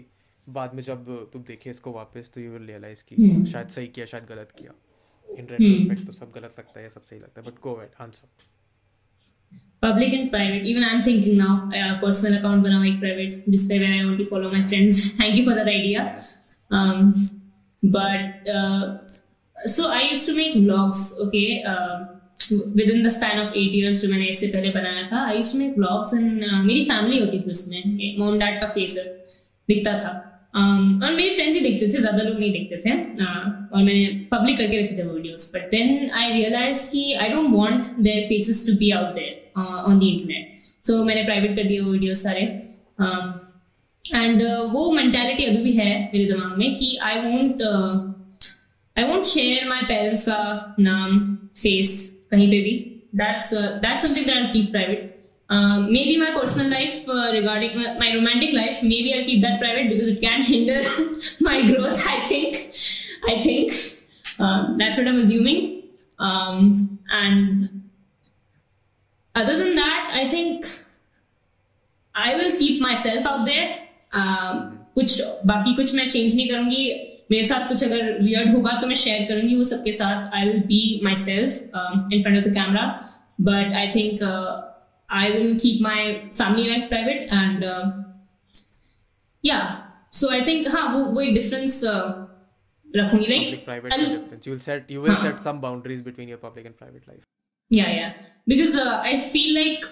[0.47, 3.45] बाद में जब तुम देखे इसको वापस तो यू विल रियलाइज़ कि hmm.
[3.53, 4.75] शायद सही किया शायद गलत किया
[5.39, 8.53] इन रेट्रोस्पेक्ट तो सब गलत लगता है सब सही लगता है but go ahead answer
[9.85, 13.79] public and private even i'm thinking now uh, personal account बनाऊँ एक private जिस पे
[13.89, 16.05] I only follow my friends thank you for that idea
[16.71, 17.13] um,
[17.83, 18.99] but uh,
[19.75, 22.14] so i used to make vlogs okay uh,
[22.91, 26.15] within the span of eight years जो मैंने इससे पहले बनाया था आई उसमें ब्लॉग्स
[26.15, 27.83] एंड मेरी फैमिली होती थी उसमें।
[28.19, 28.99] मोम डैड का फेस
[29.69, 30.21] दिखता था।
[30.55, 32.91] Um, और मेरे फ्रेंड्स ही देखते थे ज़्यादा लोग नहीं देखते थे।
[33.23, 37.29] Uh, और मैंने पब्लिक करके रखे थे वो videos but then I realise कि I
[37.29, 40.55] don't want their faces to be out there on the internet
[40.87, 42.43] so मैंने प्राइवेट कर दिए वो वीडियोस सारे।
[44.05, 47.63] एंड uh, वो मेंटेलिटी अभी भी है मेरे दिमाग में कि I won't
[48.97, 52.73] I won't share my parents का नाम फेस कहीं पे भी।
[53.17, 55.13] That's that's something that keep private
[56.05, 60.21] maybe my personal life regarding my romantic life maybe I keep that private because it
[60.21, 60.87] can hinder
[61.43, 62.55] my growth I think
[63.31, 63.71] I think
[64.79, 65.59] that's what am assuming
[67.13, 67.69] and
[69.35, 70.65] other than that I think
[72.15, 73.83] I will keep myself out there
[74.95, 76.89] कुछ, बाकी कुछ मैं change नहीं करूँगी।
[77.32, 80.60] मेरे साथ कुछ अगर वियर्ड होगा तो मैं शेयर करूंगी वो सबके साथ I will
[80.68, 80.80] be
[81.16, 82.86] myself in front of the camera
[83.50, 84.24] but I think
[85.10, 87.64] I will keep my family life private and
[89.44, 89.60] yeah
[90.22, 91.82] so I think हाँ वो वो एक डिफरेंस
[92.96, 94.46] रखूंगी like private is different.
[94.46, 97.24] You will set you will set some boundaries between your public and private life.
[97.72, 98.14] Yeah, yeah.
[98.52, 99.84] Because uh, I feel like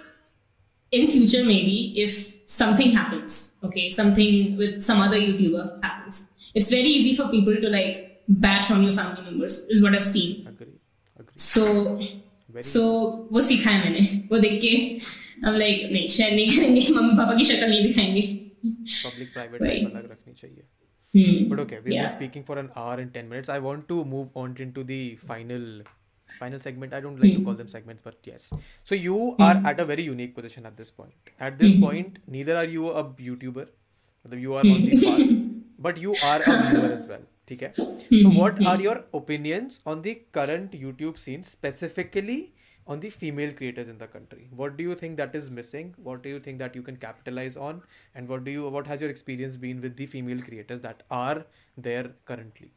[0.91, 2.11] in future maybe if
[2.45, 7.69] something happens okay something with some other youtuber happens it's very easy for people to
[7.75, 7.97] like
[8.45, 10.73] bash on your family members is what i've seen Agree.
[11.19, 11.37] Agree.
[11.49, 11.65] so
[12.55, 12.81] Very so
[13.35, 14.71] वो सीखा है मैंने वो देख के
[15.45, 18.21] हम like नहीं share नहीं करेंगे मम्मी पापा की शक्ल नहीं दिखाएंगे
[18.63, 19.83] public private Right.
[19.83, 20.63] life अलग रखनी चाहिए.
[21.13, 21.35] Hmm.
[21.51, 22.05] But okay, we've Yeah.
[22.07, 23.51] been speaking for an hour and ten minutes.
[23.55, 24.99] I want to move on into the
[25.31, 25.67] final
[26.39, 26.95] final segment.
[26.97, 28.47] I don't like to call them segments, but yes.
[28.91, 29.19] So you
[29.49, 31.31] are at a very unique position at this point.
[31.49, 33.67] At this point, neither are you a YouTuber.
[34.25, 35.23] मतलब You are on the path,
[35.81, 37.25] but you are a viewer as well.
[37.49, 37.71] ठीक है?
[37.77, 42.53] So what are your opinions on the current YouTube scene, specifically
[42.87, 44.47] on the female creators in the country?
[44.55, 45.93] What do you think that is missing?
[46.09, 47.81] What do you think that you can capitalize on?
[48.15, 51.45] And what do you what has your experience been with the female creators that are
[51.77, 52.71] there currently?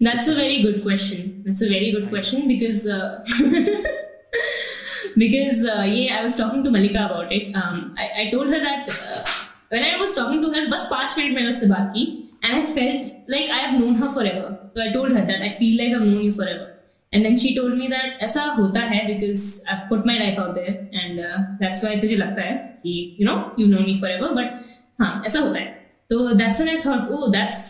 [0.00, 1.42] That's a very good question.
[1.46, 3.24] That's a very good question because uh,
[5.16, 7.54] because uh, yeah, I was talking to Malika about it.
[7.54, 9.24] Um, I, I told her that uh,
[9.71, 12.05] when I was talking to her, बस पाँच minute मैंने उससे बात की,
[12.43, 14.57] and I felt like I have known her forever.
[14.75, 16.67] So I told her that I feel like I've known you forever.
[17.13, 20.55] And then she told me that ऐसा होता है because I've put my life out
[20.55, 24.29] there and uh, that's why तुझे लगता है कि you know you know me forever
[24.35, 24.59] but
[25.01, 25.65] हाँ ऐसा होता है
[26.11, 27.65] तो that's when I thought oh that's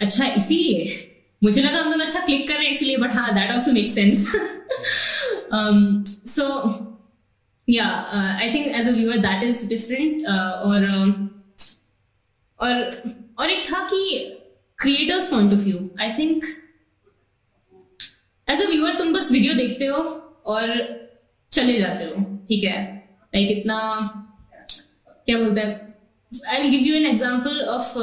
[0.00, 1.10] अच्छा इसीलिए
[1.42, 3.88] मुझे लगा हम दोनों अच्छा क्लिक कर रहे हैं इसीलिए बट हाँ that also make
[3.88, 4.24] sense
[6.30, 6.46] so
[7.68, 7.86] yeah
[8.40, 11.12] I think as a viewer that is different और um,
[12.64, 12.74] और
[13.38, 14.00] और एक था कि
[14.78, 16.44] creators point of view I think
[18.48, 20.02] as a viewer तुम बस वीडियो देखते हो
[20.46, 20.70] और
[21.52, 22.78] चले जाते हो, ठीक है?
[23.32, 23.78] लाइक इतना,
[25.26, 25.94] क्या बोलते हैं?
[26.48, 27.98] I give you an example of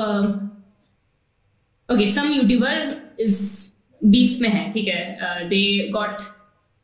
[1.89, 3.39] okay some YouTuber is
[4.01, 5.47] beef में है, ठीक है?
[5.49, 6.21] They got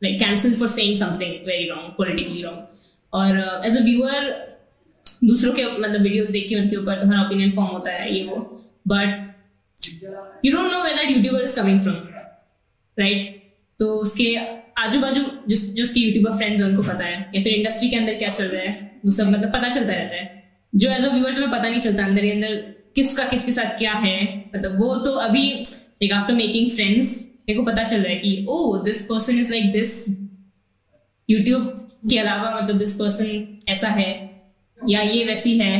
[0.02, 2.66] like cancel for saying something very wrong politically wrong
[3.12, 4.30] और एज अ व्यूअर
[5.24, 8.36] दूसरों के मतलब वीडियोस देख के उनके ऊपर तुम्हारा ओपिनियन फॉर्म होता है, ये वो।
[8.88, 9.34] But
[10.44, 11.96] you don't know that YouTuber is coming from
[12.96, 13.36] right
[13.78, 14.34] तो उसके
[14.78, 18.14] आजू बाजू जिस, जो उसके यूट्यूबर फ्रेंड्स उनको पता है। या फिर इंडस्ट्री के अंदर
[18.14, 20.42] क्या चल रहा है, वो सब मतलब पता चलता रहता है।
[20.72, 22.54] जो एज अ व्यूअर तुम्हें पता नहीं चलता अंदर ही अंदर
[22.94, 27.16] किसका किसके साथ क्या है। मतलब वो तो अभी लाइक आफ्टर मेकिंग फ्रेंड्स
[27.48, 29.92] मेरे को पता चल रहा है कि ओ this person is like this
[31.28, 34.27] YouTube के अलावा मतलब दिस पर्सन ऐसा है।
[34.88, 35.72] या ये वैसी है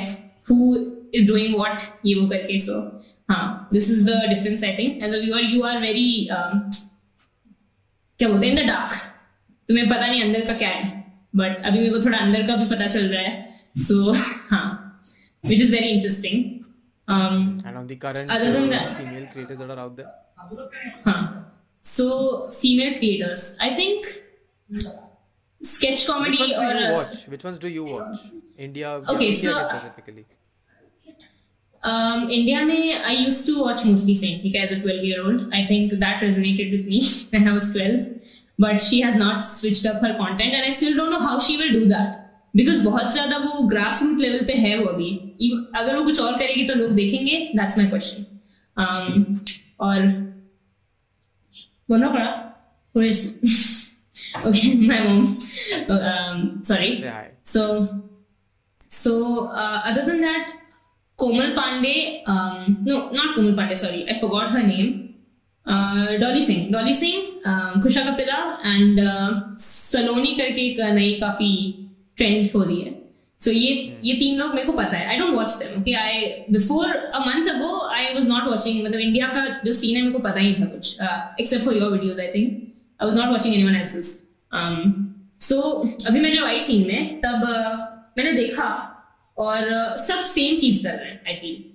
[0.50, 0.74] हु
[1.14, 2.80] इज़ डूइंग व्हाट ये वो करके सो
[3.30, 8.46] हाँ this is the difference I think as a viewer you are very क्या बोलते
[8.46, 8.92] हैं इन द डार्क
[9.68, 10.96] तुम्हें पता नहीं अंदर का क्या है
[11.36, 13.34] बट अभी मेरे को थोड़ा अंदर का भी पता चल रहा है
[13.86, 14.12] सो
[14.50, 14.66] हाँ
[15.44, 16.56] which is very interesting
[17.08, 20.10] And on the current Other than uh, that- female creators that are out there?
[21.04, 21.20] हाँ
[21.84, 22.08] so
[22.56, 24.10] female creators I think
[25.60, 27.24] sketch Which comedy ones do or you uh, watch?
[27.28, 28.26] Which ones do you watch?
[28.58, 30.26] India, Okay, India so- specifically.
[31.82, 35.18] Um, India में I used to watch mostly Saint ठीक है as a 12 year
[35.24, 35.42] old.
[35.58, 37.02] I think that resonated with me
[37.34, 38.00] when I was 12.
[38.64, 41.56] But she has not switched up her content and I still don't know how she
[41.60, 42.16] will do that.
[42.54, 45.10] Because बहुत ज़्यादा वो grass root level पे है वो अभी
[45.80, 48.24] अगर वो कुछ और करेगी तो लोग देखेंगे दैट्स माई क्वेश्चन
[49.88, 50.06] और
[51.90, 52.26] बोलना पड़ा
[54.48, 55.24] okay my mom
[56.70, 57.24] sorry hi.
[58.88, 60.52] So, uh, other than that,
[61.18, 65.14] Komal Pandey, um, no, not Komal Pandey, sorry, I forgot her name.
[65.66, 66.06] Uh,
[66.40, 69.42] Singh, Dolly Singh, um, Kusha Kapila, and uh,
[70.38, 71.50] करके एक नई काफ़ी
[72.16, 72.92] trend हो रही है।
[73.40, 73.72] सो ये
[74.04, 76.20] ये तीन लोग मेरे को पता है। I don't watch them okay I
[76.52, 80.12] before a month ago I was not watching मतलब इंडिया का जो सीन है मेरे
[80.12, 81.00] को पता ही था कुछ।
[81.40, 82.48] Except for your videos I think
[83.02, 84.08] I was not watching anyone else's
[85.48, 85.60] so
[86.06, 87.76] अभी मैं जब आई सीन में तब uh,
[88.18, 88.94] मैंने देखा
[89.38, 89.60] और
[89.96, 91.72] सब सेम चीज़ कर रहे हैं आई फील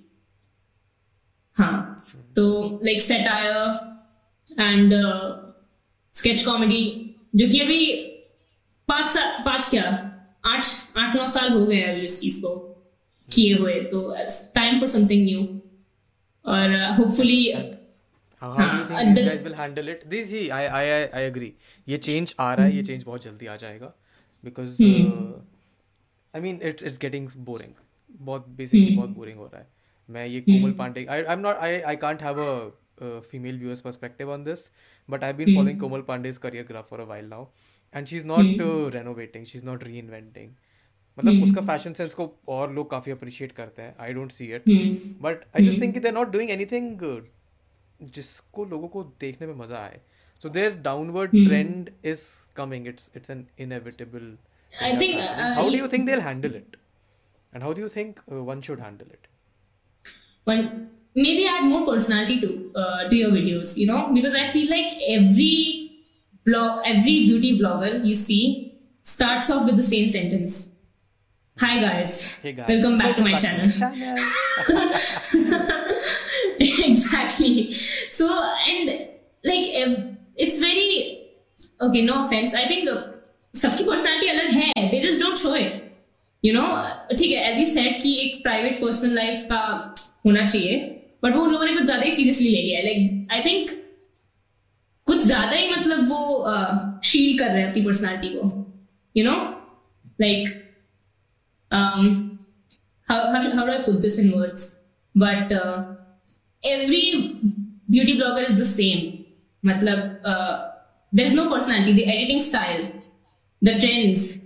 [1.54, 1.96] हाँ
[2.36, 3.56] तो like satire
[4.60, 4.92] and
[6.14, 7.96] sketch comedy जो कि अभी
[8.88, 10.10] पाँच साल पाँच क्या
[10.44, 10.66] आठ
[10.96, 12.70] आठ नौ साल हो गए हैं अभी इस चीज़ को
[13.32, 14.16] किए हुए तो
[14.54, 15.62] टाइम फॉर समथिंग न्यू
[16.46, 17.52] और होपफुली
[18.40, 18.80] हाँ.
[21.88, 23.94] ये change आ रहा है, ये change बहुत जल्दी आ जाएगा
[24.46, 24.70] because
[26.34, 27.74] uh, I mean it's it's getting boring.
[28.20, 29.66] बहुत basically बहुत boring हो रहा है.
[30.08, 32.72] मैं ये Komal Pandey I I'm not I I can't have a,
[33.02, 34.70] uh female viewer's perspective on this,
[35.08, 37.48] but I've been following Komal Pandey's career graph for a while now,
[37.92, 40.48] and she's not uh, renovating, she's not reinventing.
[41.18, 44.62] मतलब उसका fashion sense को और लोग काफ़ी appreciate करते हैं I don't see it
[45.22, 47.00] but I just think they are not doing anything
[48.14, 50.00] जिसको लोगों को देखने में मज़ा आए
[50.42, 52.24] so their downward trend is
[52.56, 54.36] coming it's it's an inevitable
[54.80, 55.16] I think.
[55.16, 56.76] Uh, how do you think they'll handle it?
[57.52, 59.26] And how do you think uh, one should handle it?
[60.44, 60.68] Well,
[61.14, 64.92] maybe add more personality to uh, to your videos, you know, because I feel like
[65.08, 66.02] every
[66.44, 70.74] blog, every beauty blogger you see starts off with the same sentence.
[71.58, 72.68] Hi guys, hey guys.
[72.68, 73.70] welcome back welcome to my back channel.
[73.70, 74.24] channel.
[76.60, 77.72] exactly.
[77.72, 78.90] So and
[79.44, 79.66] like
[80.36, 81.30] it's very
[81.80, 82.02] okay.
[82.02, 82.54] No offense.
[82.56, 83.13] I think the
[83.56, 85.82] सबकी personality अलग है they just don't show it
[86.44, 86.66] you know
[87.18, 89.60] ठीक है as you said कि एक private personal life का
[90.26, 90.76] होना चाहिए
[91.24, 93.70] बट वो उन लोगों ने कुछ ज़्यादा ही सीरियसली ले लिया लाइक आई थिंक
[95.06, 98.50] कुछ ज़्यादा ही मतलब वो शील कर रहे हैं अपनी पर्सनैलिटी को
[99.16, 99.36] you know
[100.20, 100.60] like
[103.54, 104.80] how do I put this in words?
[105.14, 105.94] But uh,
[106.62, 107.40] every
[107.90, 109.26] beauty blogger is the same.
[109.64, 110.70] Matlab, uh,
[111.12, 111.92] there's no personality.
[111.92, 112.06] The
[113.64, 114.40] the trends,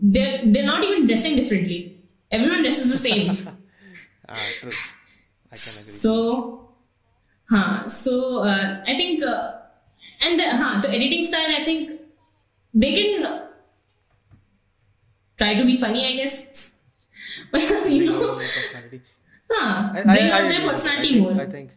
[0.00, 1.80] they're they're not even dressing differently.
[2.30, 3.30] Everyone dresses the same.
[4.28, 4.70] ah, true.
[5.52, 5.98] I can agree.
[6.02, 6.14] so,
[7.50, 7.88] huh.
[7.88, 9.52] So uh, I think, uh,
[10.22, 11.50] and the huh, the editing style.
[11.60, 11.90] I think
[12.72, 13.42] they can
[15.36, 16.06] try to be funny.
[16.06, 16.74] I guess,
[17.52, 18.34] but you know.
[18.36, 19.02] personality.
[19.50, 21.32] हाँ, I, bring I, out I their personality I more.
[21.42, 21.70] I think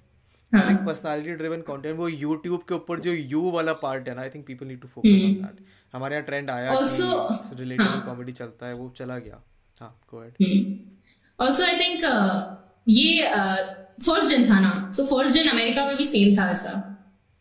[0.54, 0.62] हाँ.
[0.62, 4.30] I think personality driven वो YouTube के ऊपर जो you वाला part है ना I
[4.34, 5.62] think people need to focus on that.
[5.94, 7.10] हमारे यहाँ trend आया Also,
[7.44, 9.42] कि relatable comedy चलता है वो चला गया।
[9.82, 10.36] हाँ go ahead.
[11.40, 12.04] Also I think
[12.90, 13.24] ये
[14.06, 16.72] फ़र्स्ट जेन था ना। सो फ़र्स्ट जेन अमेरिका में भी सेम था ऐसा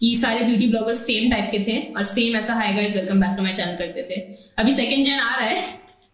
[0.00, 3.36] कि सारे ब्यूटी ब्लॉगर्स सेम टाइप के थे और सेम ऐसा hi guys welcome back
[3.36, 4.20] to my channel करते थे।
[4.58, 5.56] अभी सेकंड जेन आ रहा है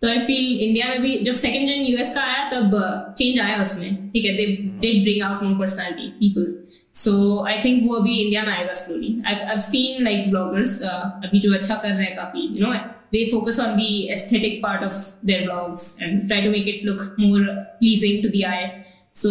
[0.03, 3.61] तो आई फील इंडिया में भी जब सेकंड जेन यूएस का आया तब चेंज आया
[3.63, 4.47] उसमें। ठीक है they
[4.83, 6.55] did bring out more personality people
[6.99, 7.15] so
[7.49, 11.75] I think वो अभी इंडिया में आएगा slowly I seen like vloggers अभी जो अच्छा
[11.75, 12.79] कर रहे हैं काफ़ी you know
[13.15, 14.97] they focus on the aesthetic part of
[15.29, 17.45] their blogs and try to make it look more
[17.79, 18.67] pleasing to the eye.
[19.15, 19.31] So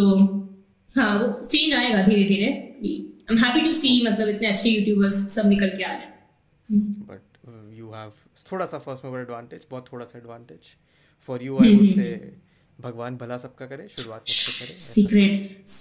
[0.96, 2.94] हाँ वो चेंज आएगा धीरे धीरे I
[3.30, 6.16] am happy to see मतलब इतने अच्छे यूट्यूबर्स सब निकल के आ रहे हैं।
[6.70, 7.27] Uh, have
[8.52, 10.76] थोड़ा सा first mover advantage बहुत थोड़ा सा advantage
[11.28, 12.12] for you I would say
[12.80, 15.72] भगवान भला सबका करे शुरुआत करे secret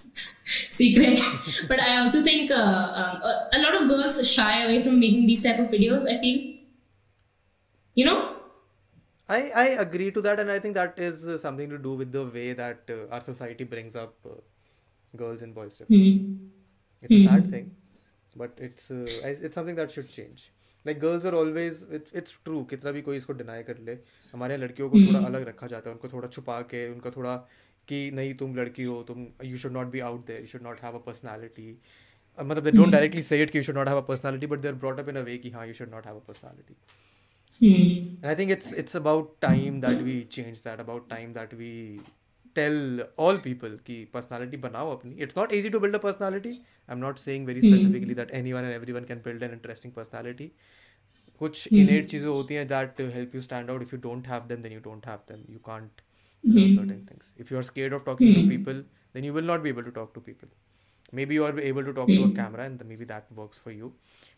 [0.77, 1.19] secret
[1.71, 2.61] but i also think uh,
[3.01, 6.17] um, a, a lot of girls shy away from making these type of videos i
[6.23, 6.39] feel
[8.01, 8.17] you know
[9.29, 12.13] I, I agree to that, and I think that is uh, something to do with
[12.13, 14.35] the way that uh, our society brings up uh,
[15.17, 15.77] girls and boys.
[15.77, 16.29] differently.
[17.01, 17.27] It's mm-hmm.
[17.27, 17.75] a sad thing,
[18.37, 20.51] but it's uh, it's something that should change.
[20.87, 24.63] Like girls are always it's true कितना भी कोई इसको deny कर ले हमारे यहाँ
[24.63, 25.25] लड़कियों को थोड़ा hmm.
[25.25, 27.35] अलग रखा जाता है उनको थोड़ा छुपा के उनका थोड़ा
[27.87, 30.79] कि नहीं तुम लड़की हो तुम you should not be out there you should not
[30.83, 31.69] have a personality
[32.37, 34.71] मतलब they don't directly say it कि you should not have a personality but they
[34.75, 36.75] brought up in a way कि हाँ you should not have a personality
[38.25, 41.73] I think it's it's about time that we change that about time that we
[42.57, 42.77] tell
[43.25, 45.15] all people कि personality बनाओ अपनी.
[45.25, 46.53] It's not easy to build a personality.
[46.89, 50.51] I'm not saying very specifically that anyone and everyone can build an interesting personality.
[51.39, 53.87] कुछ innate चीज़ें होती हैं that help you stand out.
[53.87, 55.43] If you don't have them, then you don't have them.
[55.55, 56.05] You can't
[56.43, 57.33] learn certain things.
[57.45, 58.81] If you are scared of talking to people,
[59.13, 60.49] then you will not be able to talk to people.
[61.11, 63.91] Maybe you are able to talk to a camera and maybe that works for you.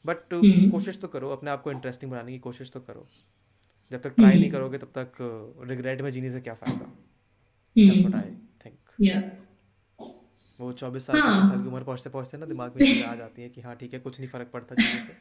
[0.06, 0.42] But uh,
[0.72, 3.08] कोशिश तो करो अपने आप को interesting बनाने की कोशिश तो करो
[3.92, 5.12] जब तक ट्राई नहीं करोगे तब तक
[5.70, 6.92] रिग्रेट में जीने से क्या फ़ायदा
[7.76, 8.26] That's what I
[8.64, 8.78] think.
[9.00, 9.22] yeah
[10.60, 13.42] वो 24 साल 25 साल की उम्र पहुँचते पहुँचते ना दिमाग में चीज़ें आ जाती
[13.42, 15.14] है कि हाँ ठीक है कुछ नहीं फ़र्क पड़ता चीज़ों से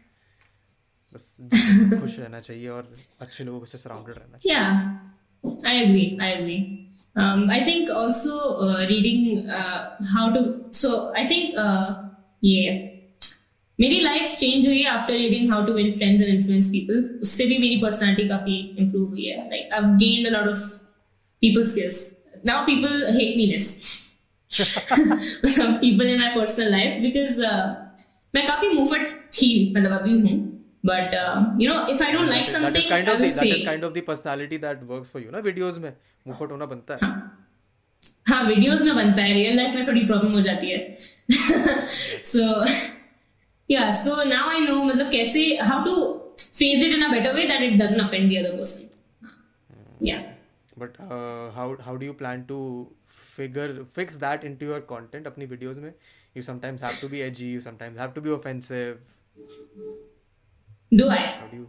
[1.12, 4.98] बस खुश रहना चाहिए और अच्छे लोगों से सराउंडेड रहना चाहिए Yeah,
[5.64, 6.18] I agree.
[6.20, 6.90] I agree.
[7.16, 10.42] Um, I think also uh, reading uh, how to.
[10.72, 12.08] So I think uh,
[12.42, 12.84] yeah,
[13.78, 17.44] मेरी लाइफ चेंज हुई है after reading how to win friends and influence people उससे
[17.46, 20.62] भी मेरी personality काफ़ी improve हुई है like I gained a lot of
[21.42, 22.00] people skills
[22.44, 24.14] now people hate me less.
[24.50, 27.74] Some people in my personal life because uh,
[28.34, 29.02] मैं काफ़ी मुफट
[29.32, 30.36] थी मतलब अभी हूँ
[30.88, 33.28] but uh, you know if I don't like something that is kind I of the,
[33.30, 35.92] say that is kind of the personality that works for you ना videos में
[36.26, 37.10] मुफट होना बनता है
[38.28, 40.96] हाँ वीडियोस में बनता है रियल लाइफ में थोड़ी प्रॉब्लम हो जाती है
[42.32, 42.64] सो
[43.68, 45.94] या सो नाउ आई नो मतलब कैसे how to
[46.40, 50.22] phrase it in a better way that it doesn't offend the other person yeah
[50.82, 52.58] but uh, how how do you plan to
[53.36, 53.66] figure
[53.98, 55.92] fix that into your content अपनी videos में?
[56.36, 58.94] You sometimes have to be edgy you sometimes have to be offensive.
[60.94, 61.64] Do I you?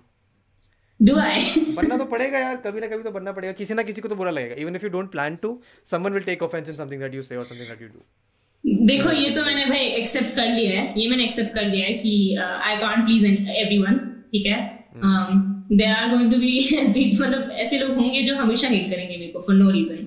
[0.99, 4.01] Do I बनना तो पड़ेगा यार कभी ना कभी तो बनना पड़ेगा। किसी ना किसी
[4.01, 5.61] को तो बुरा लगेगा। Even if you don't plan to
[5.91, 9.11] someone will take offence in something that you say और समथिंग दैट यू डू देखो
[9.11, 12.35] ये तो मैंने भाई एक्सेप्ट कर लिया है। ये मैंने एक्सेप्ट कर लिया है कि
[12.37, 13.97] आई कांट प्लीज़ एवरीवन
[14.31, 14.78] ठीक है?
[14.95, 19.39] There are going to be मतलब ऐसे लोग होंगे जो हमेशा हेट करेंगे मेरे को
[19.39, 20.05] फॉर नो रीजन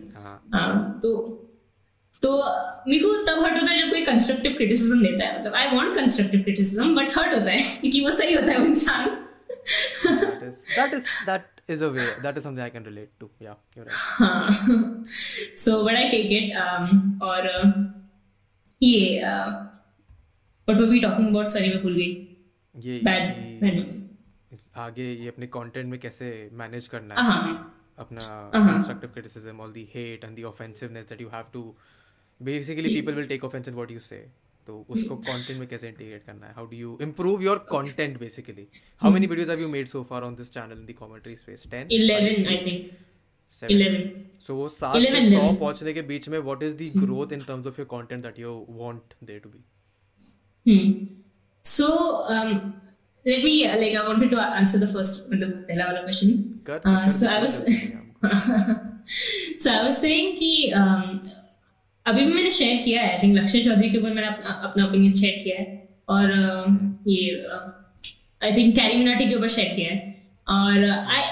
[1.02, 1.38] तो
[2.22, 2.36] तो
[2.88, 5.94] मेरे को तब हर्ट होता है जब कोई कंस्ट्रक्टिव क्रिटिसिज्म देता है। मतलब I want
[5.96, 9.18] constructive criticism but hurt होता है क्योंकि वो सही होता है वो इंसान।
[10.76, 13.28] That is that is a way that is something I can relate to.
[13.42, 13.96] Yeah you're right.
[14.18, 14.48] हाँ।
[15.64, 16.92] So but I take it um,
[17.22, 17.72] और uh,
[18.82, 19.48] ये uh,
[20.68, 21.50] what were we talking about?
[21.56, 22.12] Sorry मैं भूल गई।
[22.76, 24.01] ये bad ये- bad.
[24.76, 26.28] आगे ये अपने कंटेंट में कैसे
[26.60, 28.20] मैनेज करना है हाँ अपना
[28.58, 28.68] Uh-huh.
[28.68, 31.64] constructive criticism all the hate and the offensiveness that you have to
[32.40, 34.20] basically people will take offense in what you say
[34.66, 38.66] तो उसको content में कैसे integrate करना है how do you improve your content basically
[39.04, 41.64] how many videos have you made so far on this channel in the commentary space
[41.76, 42.92] 10 11 I think
[43.50, 43.76] Seven?
[43.76, 45.58] 11 so वो सात से 11, सौ 11.
[45.60, 48.54] पहुँचने के बीच में what is the growth in terms of your content that you
[48.82, 49.64] want there to be
[50.66, 50.90] Hmm.
[53.24, 55.48] Let me uh, like I wanted to answer the first the
[55.80, 56.30] वाला question.
[56.64, 57.56] कर- Uh, so I was
[59.58, 61.20] so I was saying कि um,
[62.06, 65.12] अभी भी मैंने share किया है I think Lakshay Chaudhary के ऊपर मैंने अपना ओपिनियन
[65.16, 65.66] शेयर किया है
[66.08, 66.78] और um,
[67.08, 67.22] ये
[68.42, 69.98] आई थिंक कैरी मिनाटी के ऊपर शेयर किया है
[70.56, 71.22] और I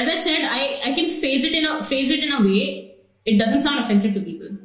[0.00, 2.58] as I said I I can phrase it in phrase it in a way
[3.26, 4.56] it doesn't sound offensive to people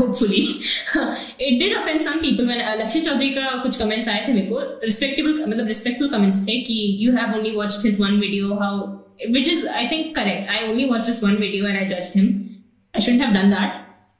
[0.00, 0.42] hopefully
[1.48, 4.46] it did offend some people when uh, लक्ष्य चौधरी का कुछ comments आए थे मेरे
[4.46, 8.90] को रिस्पेक्टेबल मतलब respectful comments थे कि you have only watched his one video how
[9.30, 12.28] which is I think correct I only watched this one video and I judged him
[12.94, 13.78] I shouldn't have done that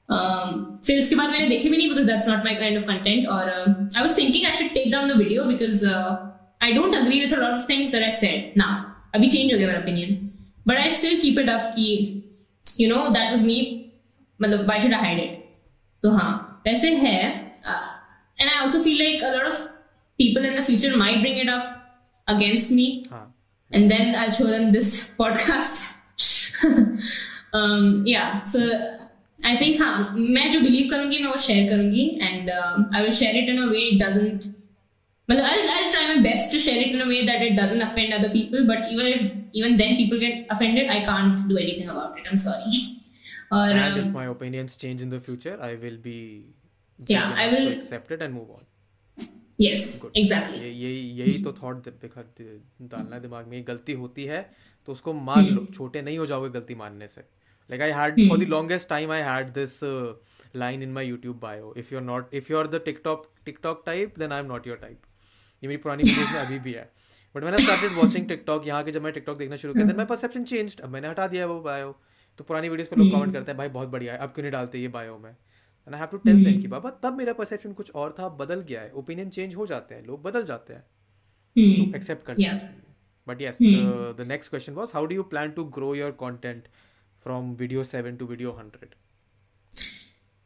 [0.09, 3.29] um, फिर उसके बाद मैंने देखे भी नहीं because that's not my kind of content
[3.37, 6.31] और uh, I was thinking I should take down the video because uh,
[6.61, 8.73] I don't agree with a lot of things that I said now
[9.15, 10.19] अभी change हो गया मेरा opinion
[10.67, 11.89] but I still keep it up कि
[12.81, 13.61] you know that was me
[14.41, 15.42] मतलब why should I hide it
[16.03, 17.19] तो हाँ वैसे है
[18.39, 19.63] and I also feel like a lot of
[20.19, 21.79] people in the future might bring it up
[22.29, 22.87] against me
[23.71, 25.91] and then I show them this podcast
[28.09, 28.59] yeah so
[29.47, 33.37] I think हाँ मैं जो believe करूँगी मैं वो शेयर करूँगी and I will share
[33.37, 34.45] it in a way it doesn't
[35.29, 37.83] मतलब I I try my best to share it in a way that it doesn't
[37.83, 41.89] offend other people but even if even then people get offended I can't do anything
[41.89, 43.02] about it I am sorry
[43.57, 46.19] or and um, if my opinions change in the future I will be
[46.99, 48.63] Yeah, I will- accept it and move on.
[49.63, 50.19] Yes Good.
[50.21, 50.61] exactly.
[50.63, 54.41] ये यही यही तो thought डालना है दिमाग में गलती होती है
[54.89, 57.21] तो उसको मान लो छोटे नहीं हो जाओगे गलती मानने से।
[57.71, 59.79] Like I had for the longest time I had this
[60.63, 63.83] line in my YouTube bio if you are not if you are the TikTok TikTok
[63.87, 65.01] type then I am not your type
[65.63, 66.91] ये मेरी पुरानी videos में अभी भी है।
[67.35, 70.07] But मैंने started watching TikTok यहाँ के जब मैं टिकटॉक देखना शुरू किया देन माय
[70.07, 71.97] परसेप्शन चेंज्ड अब मैंने हटा दिया वो बायो
[72.39, 74.53] तो पुरानी वीडियोस पे लोग कमेंट करते हैं भाई बहुत बढ़िया है अब क्यों नहीं
[74.53, 77.73] डालते ये बायो में and I have to tell them कि बाबा तब मेरा परसेप्शन
[77.81, 80.85] कुछ और था बदल गया है ओपिनियन चेंज हो जाते हैं लोग बदल जाते हैं
[81.57, 81.95] Hmm.
[81.97, 82.43] accept करते.
[82.43, 82.69] हैं
[83.27, 86.69] but yes the, the next question was how do you plan to grow your content
[87.27, 88.95] from video 7 to video 100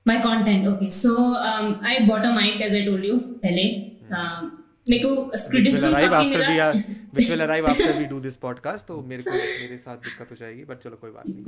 [0.06, 0.88] My content, okay.
[0.90, 1.12] So
[1.50, 3.14] um, I bought a mic as I told you
[3.44, 3.62] पहले.
[4.18, 4.50] Um,
[4.90, 5.14] मेरे को
[5.88, 6.70] arrive काफ़ी मिला.
[7.16, 10.36] Which will arrive after we do this podcast तो मेरे को मेरे साथ दिक्कत हो
[10.40, 11.44] जाएगी but चलो कोई बात नहीं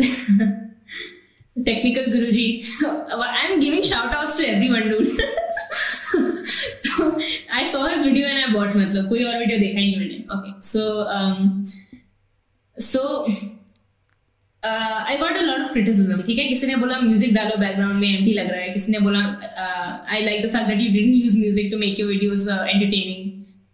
[1.67, 2.65] Technical Guruji.
[2.87, 5.09] I'm giving shout outs to everyone, dude.
[7.53, 10.25] I saw his video and I bought मतलब कोई और वीडियो देखा ही नहीं मैंने.
[10.37, 10.53] Okay.
[10.71, 10.83] So
[11.17, 11.65] um,
[12.77, 13.03] so
[14.63, 18.09] I got a lot of criticism ठीक है किसी ने बोला म्यूज़िक डालो बैकग्राउंड में
[18.09, 21.39] एम्प्टी लग रहा है किसी ने बोला I like the fact that you didn't use
[21.41, 23.45] music to make your videos entertaining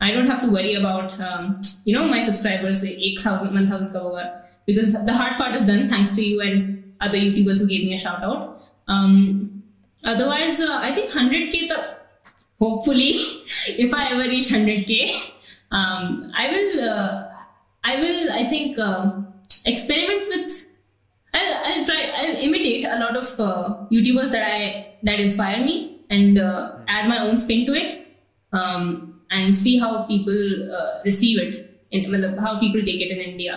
[0.00, 4.24] i don't have to worry about um, you know my subscribers 8000 1000 ka hoga
[4.66, 7.92] because the hard part is done thanks to you and other youtubers who gave me
[7.92, 8.58] a shout out.
[8.88, 9.62] Um,
[10.04, 11.94] otherwise uh, i think 100k ta-
[12.60, 13.10] hopefully
[13.84, 14.92] if i ever reach 100k
[15.72, 17.28] um, i will uh,
[17.84, 19.12] i will i think uh,
[19.64, 20.62] experiment with
[21.38, 25.96] I'll, I'll try i'll imitate a lot of uh, youtubers that i that inspire me
[26.10, 28.06] and uh, add my own spin to it.
[28.52, 30.42] Um, and see how people
[30.80, 33.56] uh, receive it in मतलब how people take it in india.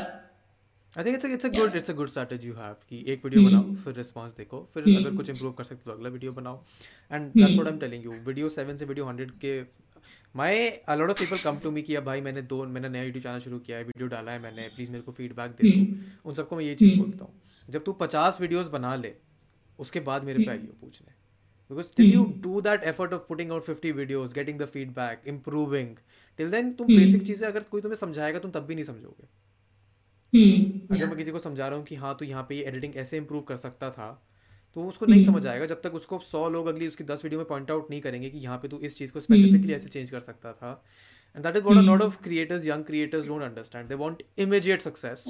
[0.98, 3.42] I think it's it's a good it's a good strategy you have कि एक video
[3.44, 6.64] बनाओ फिर response देखो फिर अगर कुछ improve कर सकते हो तो अगला वीडियो बनाओ।
[7.12, 9.52] And that's what I am telling you video 7 से वीडियो 100 के
[10.36, 13.04] my a lot of people come to me कि अब भाई मैंने दो मैंने नया
[13.04, 16.30] यूट्यूब चैनल शुरू किया है वीडियो डाला है मैंने प्लीज़ मेरे को फीडबैक दे दो।
[16.30, 19.14] उन सबको मैं ये चीज़ बोलता हूँ जब तू 50 वीडियोस बना ले
[19.80, 21.19] उसके बाद मेरे पे आइयो पूछने।
[21.70, 25.91] Because till you do that effort of putting out 50 videos getting the feedback improving
[26.40, 29.28] till then तुम basic चीज़ें अगर कोई तुम्हें समझाएगा तुम तब भी नहीं समझोगे।
[30.34, 30.96] Hmm.
[30.96, 33.18] अगर मैं किसी को समझा रहा हूँ कि हाँ तू यहाँ पे ये एडिटिंग ऐसे
[33.18, 34.10] इंप्रूव कर सकता था
[34.76, 37.48] तो उसको नहीं समझ आएगा जब तक उसको सौ लोग अगली उसकी दस वीडियो में
[37.48, 40.20] पॉइंट आउट नहीं करेंगे कि यहाँ पे तू इस चीज़ को स्पेसिफिकली ऐसे चेंज कर
[40.22, 40.72] सकता था।
[41.36, 44.82] And that is what a lot of creators young creators don't understand they want immediate
[44.82, 45.24] success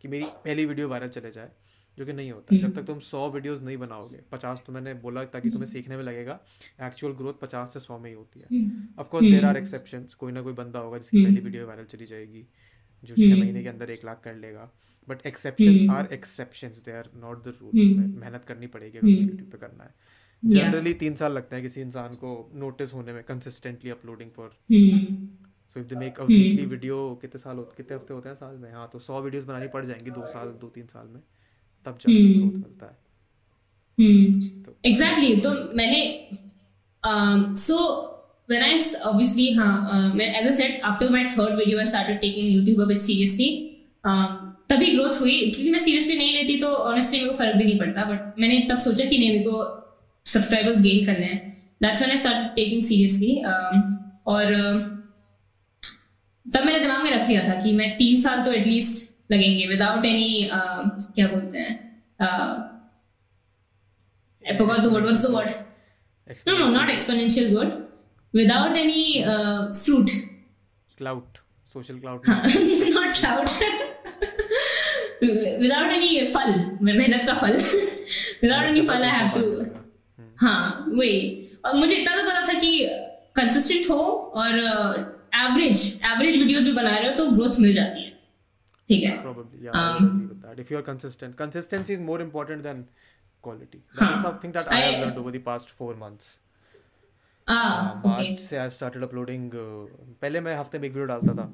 [0.00, 1.50] कि मेरी पहली वीडियो वायरल चले जाए।
[1.98, 5.24] जो कि नहीं होता। जब तक तुम सौ वीडियोस नहीं बनाओगे पचास तो मैंने बोला
[5.32, 6.38] ताकि तुम्हें सीखने में लगेगा
[6.82, 8.50] एक्चुअल ग्रोथ पचास से सौ में ही होती है।
[8.98, 12.46] ऑफकोर्स देर आर एक्सेप्शन कोई ना कोई बंदा होगा जिसकी पहली वीडियो वायरल चली जाएगी
[13.02, 14.70] जो छह महीने के अंदर एक लाख कर लेगा।
[15.08, 17.72] But exception are exception they are not the rule
[18.16, 19.94] मेहनत करनी पड़ेगी अगर यूट्यूब पे करना है।
[20.42, 24.50] जनरली तीन साल लगते हैं किसी इंसान को नोटिस होने में consistently uploading for
[25.76, 28.56] so if they make a weekly video कितने साल होते कितने हफ़्ते होते हैं साल
[28.56, 28.72] में?
[28.72, 31.20] हाँ तो सौ वीडियोस बनानी पड़ जाएँगी दो साल दो तीन साल में।
[31.86, 33.00] तब जाके ग्रोथ मिलता है
[33.98, 34.30] Hmm.
[34.84, 35.30] Exactly.
[35.42, 35.98] तो मैंने
[37.04, 37.76] um, so
[38.48, 41.84] when I s- obviously हाँ uh, मैं as I said after my third video I
[41.90, 43.50] started taking YouTube a bit seriously.
[44.04, 44.38] Um,
[44.70, 47.78] तभी ग्रोथ हुई क्योंकि मैं सीरियसली नहीं लेती तो ऑनेस्टली मेरे को फ़र्क भी नहीं
[47.78, 49.64] पड़ता बट मैंने तब सोचा कि नहीं मेरे को
[50.26, 51.38] सब्सक्राइबर्स गेन करने हैं
[51.82, 53.34] that's when I start taking seriously
[54.32, 54.80] और uh,
[56.46, 60.06] तब मैंने दिमाग में रख लिया था कि मैं तीन साल तो एटलीस्ट लगेंगे विदाउट
[60.06, 60.50] एनी
[61.16, 61.70] क्या बोलते हैं
[64.60, 65.50] word word
[66.46, 67.72] No, no, not exponential growth.
[68.34, 70.10] Without any uh, fruit.
[70.98, 71.38] Cloud
[71.74, 72.28] social cloud
[72.94, 73.48] not cloud.
[75.62, 76.52] Without any फल
[76.82, 77.56] मेहनत का फल
[78.44, 79.42] Without any फल I have to.
[80.40, 81.18] हाँ वही
[81.66, 82.70] और मुझे इतना तो पता था कि
[83.36, 83.98] कंसिस्टेंट हो
[84.36, 84.58] और
[85.42, 88.11] एवरेज एवरेज वीडियोस भी बना रहे हो तो ग्रोथ मिल जाती है
[88.92, 90.62] ठीक है। Probably, yeah, I would agree with that.
[90.62, 92.86] If you're consistent, consistency is more important than
[93.48, 93.82] quality.
[93.98, 94.22] That's Huh.
[94.24, 96.32] something that I, I- have learned over the past four months.
[97.48, 97.60] ah
[98.02, 98.36] March okay.
[98.40, 99.50] से I started uploading
[100.22, 101.46] पहले मैं हफ़्ते में एक video डालता था।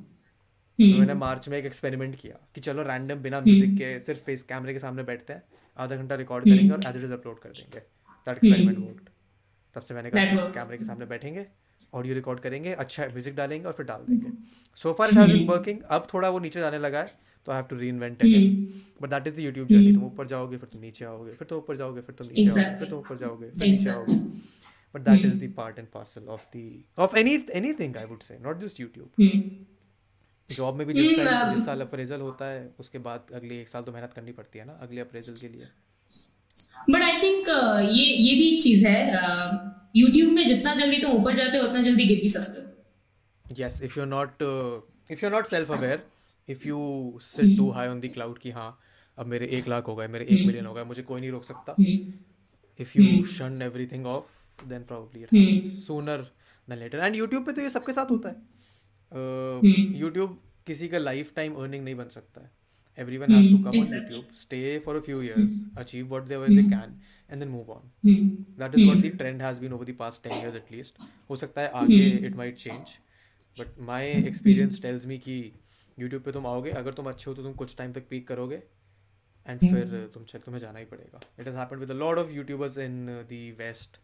[0.78, 0.98] Hmm.
[0.98, 4.72] मैंने मार्च में एक एक्सपेरिमेंट किया कि चलो रैंडम बिना म्यूज़िक के सिर्फ़ फेस कैमरे
[4.72, 5.42] के सामने बैठते हैं
[5.84, 9.08] आधा घंटा रिकॉर्ड करेंगे और एज इट इज़ अपलोड कर देंगे। दैट एक्सपेरिमेंट वर्कड
[9.76, 11.46] तब से मैंने कहा कैमरे के सामने बैठेंगे
[11.94, 14.32] ऑडियो रिकॉर्ड करेंगे अच्छा म्यूज़िक डालेंगे और फिर डाल देंगे।
[14.82, 17.56] So far it has been working अब थोड़ा वो नीचे जाने लगा है। तो I
[17.56, 18.56] have to reinvent again
[19.02, 21.58] but that is the YouTube journey तुम ऊपर जाओगे फिर तुम नीचे आओगे फिर तुम
[21.58, 22.78] ऊपर जाओगे फिर तुम नीचे आओगे.
[22.78, 24.20] फिर तुम ऊपर जाओगे फिर नीचे आओगे.
[24.96, 26.60] But that is the part and parcel of the
[27.06, 29.10] of any anything i would say not just youtube.
[29.22, 29.40] Hmm.
[30.48, 33.60] Job में भी जिस Hmm, साल um, जिस साल अप्रेजल होता है उसके बाद अगले
[33.60, 35.66] एक साल तो मेहनत करनी पड़ती है ना अगले अप्रेजल के लिए।
[36.90, 37.48] बट आई थिंक
[37.96, 38.98] ये ये भी एक चीज़ है
[39.96, 42.66] यूट्यूब uh, में जितना जल्दी तुम ऊपर जाते हो उतना जल्दी गिर भी सकते हो।
[43.60, 44.74] Yes if you're not uh,
[45.16, 46.00] if you're not self aware
[46.48, 46.78] if you
[47.22, 48.78] set too high on the cloud कि हाँ
[49.18, 51.44] अब मेरे एक लाख हो गए, मेरे एक मिलियन हो गए, मुझे कोई नहीं रोक
[51.44, 51.74] सकता।
[52.80, 56.20] If you shun everything off then probably sooner
[56.68, 58.36] than later and YouTube पे तो ये सबके साथ होता है।
[60.00, 62.50] यूट्यूब किसी का लाइफ टाइम अर्निंग नहीं बन सकता है।
[63.18, 66.98] Everyone to come on YouTube stay for a few years achieve what they way can
[67.30, 70.32] and then move on that is what the trend has been over the past ten
[70.38, 72.98] years at least हो सकता है आगे it might change
[73.56, 75.40] but my experience tells me की
[76.00, 78.62] YouTube पे तुम आओगे अगर तुम अच्छे हो तो तुम कुछ टाइम तक पीक करोगे
[79.46, 82.30] एंड फिर तुम चल तुम्हें जाना ही पड़ेगा। It has happened with a lot of
[82.32, 83.96] YouTubers in the west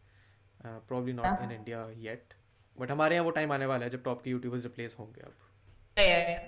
[0.88, 2.34] probably not in India yet
[2.78, 5.32] but हमारे यहाँ वो टाइम आने वाला है जब टॉप के यूट्यूबर्स रिप्लेस होंगे अब।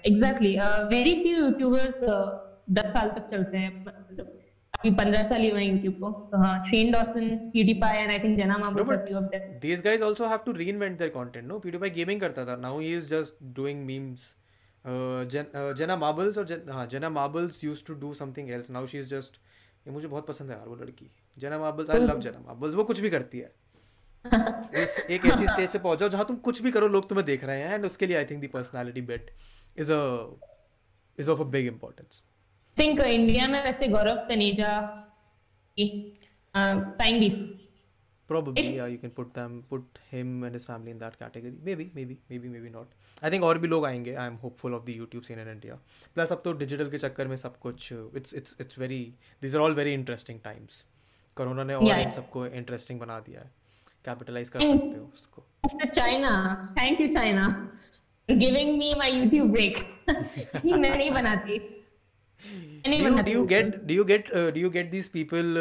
[0.06, 0.56] एग्जैक्टली
[0.94, 2.00] वेरी फ्यू यूट्यूबर्स
[2.78, 4.32] दस साल तक चलते हैं मतलब
[4.78, 8.36] अभी पंद्रह साल ही हुए यूट्यूब को। तो हाँ Shane Dawson PewDiePie and I think
[8.38, 9.44] Jenna No, Marbles are but few of them.
[9.60, 11.60] these guys also have to reinvent their content no?
[11.60, 14.26] PewDiePie gaming करता था now he is just doing memes.
[14.86, 18.70] Uh, Jen, uh, Jenna Marbles or Jen, हाँ Jenna Marbles used to do something else.
[18.70, 19.12] Now she's
[19.86, 21.10] ये मुझे बहुत पसंद है यार वो लड़की.
[21.36, 23.52] Jenna Marbles I love Jenna Marbles वो कुछ भी करती है.
[24.82, 27.60] उस एक ऐसी स्टेज पे पहुंचो जहाँ तुम कुछ भी करो लोग तुम्हें देख रहे
[27.60, 29.30] हैं एंड उसके लिए I think the personality bit
[29.78, 30.00] is a
[31.18, 32.22] is of a big importance
[32.76, 34.72] think India में वैसे गौरव तनेजा
[35.78, 37.38] टाइम बीस
[38.29, 41.53] probably it, yeah you can put them put him and his family in that category
[41.63, 44.85] maybe maybe maybe maybe not I think और भी लोग आएंगे I am hopeful of
[44.85, 45.75] the YouTube scene in India
[46.15, 49.01] plus अब तो digital के चक्कर में सब कुछ it's it's it's very
[49.41, 50.83] this are all very interesting times
[51.37, 53.51] corona ने और इन सबको इंटरेस्टिंग बना दिया है
[54.05, 55.45] कैपिटलाइज कर सकते हो उसको
[55.99, 56.31] China
[56.79, 57.45] thank you China
[58.29, 59.77] giving me my YouTube break
[60.65, 61.59] मैं नहीं बनाती
[62.83, 65.57] do you, do you get do you get uh, do you get these people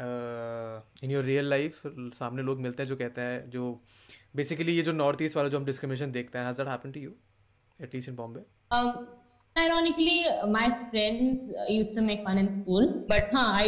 [0.00, 3.80] in your real life सामने लोग मिलते हैं जो कहते हैं जो
[4.36, 7.00] बेसिकली ये जो नॉर्थ ईस्ट वाला जो हम डिस्क्रिमिनेशन देखते हैं has that happened to
[7.00, 7.12] you
[7.80, 8.44] at least in Bombay
[9.56, 10.14] ironically
[10.52, 10.62] my
[10.92, 11.42] friends
[11.72, 13.66] used to make fun in school but huh i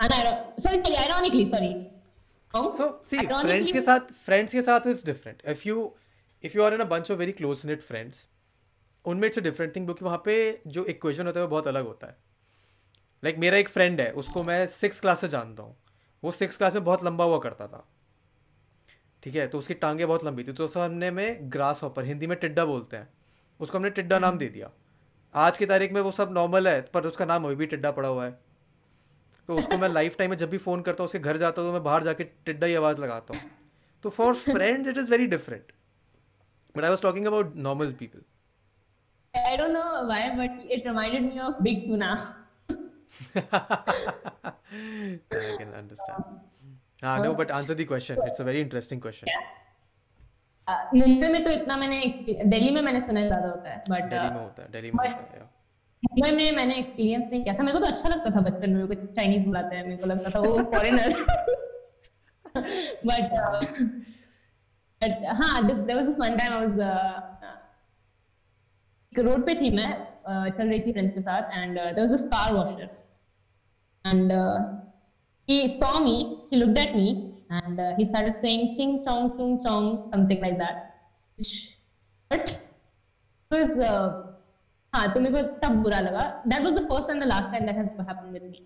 [0.00, 0.18] and I,
[0.64, 1.70] sorry sorry ironically sorry
[2.80, 5.86] so see friends के साथ friends के साथ is different if you
[6.44, 8.20] if you are in a bunch of very close knit friends
[9.04, 10.34] उनमें it's a different thing क्योंकि वहाँ पे
[10.66, 12.16] जो equation होता है वो बहुत अलग होता है
[13.22, 15.76] लाइक like, मेरा एक फ्रेंड है उसको मैं सिक्स क्लास से जानता हूँ।
[16.22, 17.86] वो सिक्स क्लास में बहुत लंबा हुआ करता था।
[19.22, 22.26] ठीक है तो उसकी टांगे बहुत लंबी थी तो उसको हमने में ग्रास हॉपर हिंदी
[22.26, 23.08] में टिड्डा बोलते हैं।
[23.60, 24.70] उसको हमने टिड्डा नाम दे दिया।
[25.34, 28.08] आज की तारीख में वो सब नॉर्मल है पर उसका नाम अभी भी टिड्डा पड़ा
[28.08, 28.38] हुआ है।
[29.48, 31.68] तो उसको मैं लाइफ टाइम में जब भी फ़ोन करता हूँ उसके घर जाता हूँ
[31.70, 33.50] तो मैं बाहर जाके टिड्डा ही आवाज़ लगाता हूँ।
[34.04, 35.72] तो for friends it is very different
[36.74, 38.22] but I was talking about normal people
[39.34, 42.06] I don't know why, but it reminded me of Big Tuna.
[43.36, 43.42] I
[45.58, 46.24] can understand.
[47.02, 48.18] Ah, no, but answer the question.
[48.24, 49.28] It's a very interesting question.
[50.94, 52.00] Mumbai में तो इतना मैंने
[52.44, 55.38] दिल्ली में मैंने सुना ज़्यादा होता है बट दिल्ली में होता है दिल्ली में होता
[55.38, 55.42] है
[56.02, 58.82] मुंबई में मैंने एक्सपीरियंस नहीं किया था मेरे को तो अच्छा लगता था बचपन में
[58.82, 61.12] मेरे को चाइनीज़ बुलाते हैं मेरे को लगता था वो फॉरेनर
[63.06, 63.32] बट
[65.02, 66.78] बट हाँ this there was this one time I was
[69.12, 69.90] road पे थी मैं
[70.28, 72.88] चल रही थी फ्रेंड्स के साथ and there was this car washer
[74.05, 74.59] and uh,
[75.47, 79.63] he saw me, he looked at me, and uh, he started saying ching chong chung
[79.63, 80.95] chong, something like that.
[82.29, 82.59] But
[83.51, 84.21] it was, uh,
[84.95, 87.65] हाँ तो मेरे को तब बुरा लगा that was the first and the last time
[87.65, 88.61] that has happened with me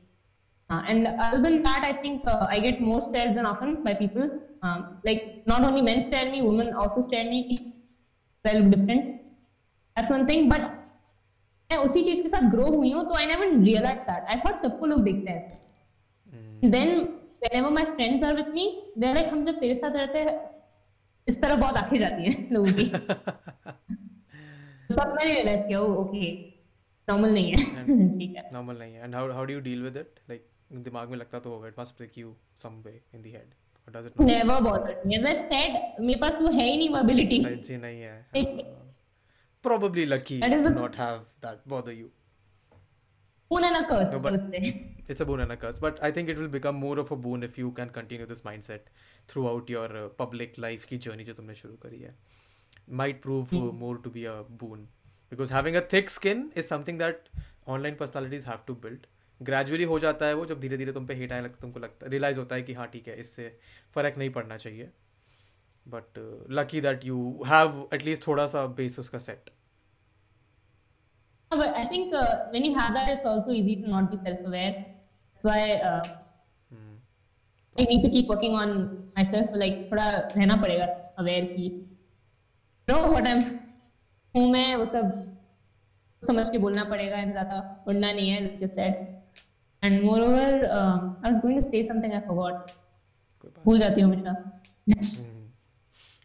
[0.69, 3.93] uh, and other than that I think uh, I get more stares than often by
[3.95, 4.29] people
[4.61, 7.39] um, like not only men stare me women also stare me
[8.45, 9.21] I look different
[9.95, 10.69] that's one thing but
[11.74, 14.58] मैं उसी चीज़ के साथ grow हुई हूँ तो I never realize that I thought
[14.60, 16.90] सबको लोग देखते हैं then
[17.44, 18.62] whenever my friends are with me
[19.00, 20.34] they're like हम जब तेरे साथ रहते हैं
[21.26, 22.84] इस तरह बहुत आँखें जाती हैं लोगों की.
[24.90, 26.30] तब मैंने रियलाइज़ किया ओके
[27.08, 27.56] नॉर्मल नहीं है.
[28.18, 30.46] ठीक है। नॉर्मल नहीं है। And how how do you deal with it like
[30.84, 33.52] दिमाग में लगता तो होगा it must break you some way in the head
[33.88, 34.28] does it not?
[34.28, 35.16] never bothered me.
[35.16, 38.14] As i said मेरे पास वो है ही नहीं वो ability साइंस ही। नहीं है।
[39.66, 42.10] Probably lucky that is to not have that bother you.
[43.50, 44.12] Boon and a curse.
[44.12, 44.40] No, but
[45.06, 45.78] it's a boon and a curse.
[45.78, 48.42] But I think it will become more of a boon if you can continue this
[48.42, 48.92] mindset
[49.28, 52.14] throughout your uh, public life की journey जो तुमने शुरू करी है.
[53.00, 53.78] Might prove uh, hmm.
[53.84, 54.86] more to be a boon
[55.34, 57.28] because having a thick skin is something that
[57.76, 59.10] online personalities have to build.
[59.42, 62.06] Gradually हो जाता है वो जब धीरे धीरे तुम पे हिट आने लगता तुमको लगता
[62.10, 63.48] रियलाइज़ होता है कि हाँ ठीक है इससे
[63.94, 64.90] फ़र्क नहीं पड़ना चाहिए
[65.86, 69.50] but uh, lucky that you have at least thoda sa base uska set
[71.50, 74.72] but i think uh, when you have that it's also easy to not be self-aware
[74.76, 76.02] that's why uh,
[76.70, 76.94] hmm.
[77.78, 78.72] i need to keep working on
[79.18, 80.08] myself like thoda
[80.38, 80.88] rehna padega
[81.24, 81.68] aware ki
[82.88, 83.44] know what i'm
[84.34, 85.10] हूँ मैं वो सब
[86.26, 87.58] समझ के बोलना पड़ेगा ज़्यादा
[87.88, 88.94] उड़ना नहीं है like you said
[89.82, 90.48] and moreover
[90.78, 92.72] um, I was going to say something I forgot
[93.64, 95.33] भूल जाती हूँ हमेशा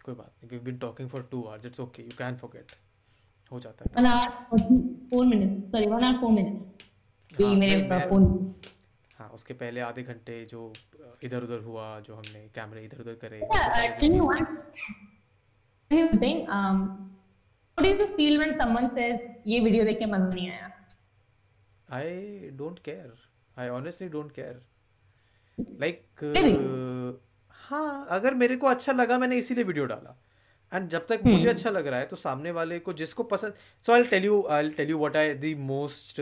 [0.10, 2.76] कोई बात नहीं we've been talking for two hours it's okay you can forget
[3.52, 4.61] हो जाता है one hour
[5.11, 6.69] four minutes sorry one hour four minutes
[7.31, 8.23] हाँ, मेरे फ़ोन
[9.18, 10.61] हाँ उसके पहले आधे घंटे जो
[11.23, 13.40] इधर उधर हुआ जो हमने कैमरे इधर उधर करे
[16.57, 16.81] um
[17.77, 20.72] how do you feel when someone says ये वीडियो देख के मज़ा नहीं आया
[21.99, 23.14] I don't care
[23.57, 24.57] I honestly don't care
[25.84, 27.14] like uh,
[27.69, 30.15] हाँ अगर मेरे को अच्छा लगा मैंने इसीलिए वीडियो डाला।
[30.71, 33.53] एंड जब तक मुझे हम्म। अच्छा लग रहा है तो सामने वाले को जिसको पसंद
[33.85, 36.15] so I tell you I tell you what I the most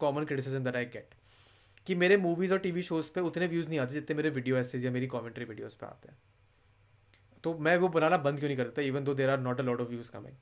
[0.00, 1.14] common criticism that I get
[1.86, 4.84] कि मेरे मूवीज़ और टीवी शोज़ पे उतने व्यूज़ नहीं आते जितने मेरे वीडियो एसेज
[4.84, 6.18] या मेरी कॉमेंट्री वीडियोज़ पे आते हैं।
[7.44, 9.80] तो मैं वो बनाना बंद क्यों नहीं करता even though there are not a lot
[9.80, 10.36] of views coming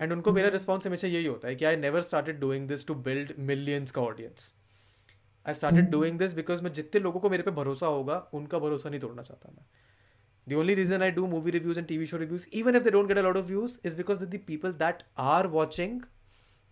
[0.00, 2.94] and उनको मेरा रिस्पॉन्स हमेशा यही होता है कि I never started doing this to
[3.08, 4.52] build millions का audience
[5.46, 8.90] I started doing this because मैं जितने लोगों को मेरे पे भरोसा होगा उनका भरोसा
[8.90, 9.64] नहीं तोड़ना चाहता मैं।
[10.46, 13.10] The only reason I do movie reviews and TV show reviews even if they don't
[13.10, 16.00] get a lot of views, is because the people that are watching,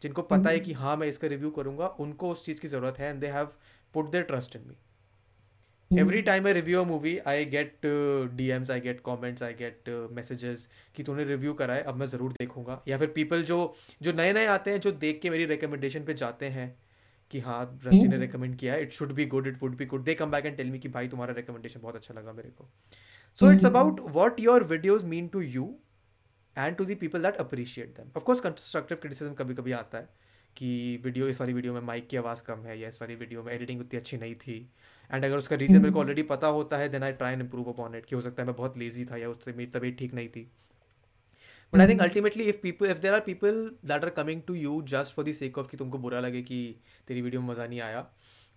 [0.02, 3.10] जिनको पता है कि हाँ मैं इसका रिव्यू करूँगा उनको उस चीज़ की ज़रूरत है
[3.10, 3.48] and they have
[3.94, 7.86] put their trust in me every time I review a movie I get
[8.50, 12.32] DMs I get comments I get messages कि तूने रिव्यू करा है अब मैं ज़रूर
[12.32, 13.58] देखूँगा। या फिर पीपल जो
[14.02, 16.66] जो नए नए आते हैं जो देख के मेरी रिकमेंडेशन पे जाते हैं
[17.32, 20.14] कि हाँ रस्टी ने रिकमेंड किया it should be good it would be good they
[20.14, 22.68] come back and tell me कि भाई तुम्हारा रिकमेंडेशन बहुत अच्छा लगा मेरे को।
[23.38, 25.74] So it's about what your videos mean to you
[26.56, 30.08] and to the people that appreciate them of course constructive criticism कभी कभी आता है
[30.56, 33.42] कि वीडियो इस वाली वीडियो में माइक की आवाज़ कम है या इस वाली वीडियो
[33.42, 34.56] में एडिटिंग उतनी अच्छी नहीं थी।
[35.10, 37.72] एंड अगर उसका रीज़न मेरे को ऑलरेडी पता होता है then I try and improve
[37.72, 40.14] upon it कि हो सकता है मैं बहुत लेजी था या उससे मेरी तबीयत ठीक
[40.14, 40.50] नहीं थी।
[41.72, 43.54] But I think ultimately if people if there are people
[43.86, 46.58] that are coming to you just for the sake of कि तुमको बुरा लगे कि
[47.08, 48.06] तेरी वीडियो में मज़ा नहीं आया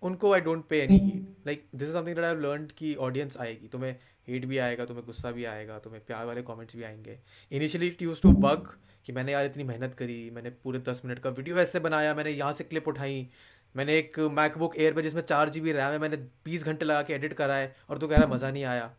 [0.02, 3.36] उनको I don't pay any heat like this is something that I learn कि ऑडियंस
[3.40, 3.94] आएगी तुम्हें
[4.28, 7.18] हेट भी आएगा तुम्हें गुस्सा भी आएगा तुम्हें प्यार वाले कमेंट्स भी आएँगे.
[7.52, 8.68] Initially it use to bug
[9.06, 12.30] कि मैंने यार इतनी मेहनत करी मैंने पूरे दस मिनट का वीडियो ऐसे बनाया मैंने
[12.30, 13.26] यहाँ से क्लिप उठाई
[13.74, 17.02] मैंने एक मैकबुक एयर पे जिसमें चार जी बी रैम है मैंने बीस घंटे लगा
[17.02, 18.94] के एडिट करा है और तो कह रहा मज़ा नहीं आया.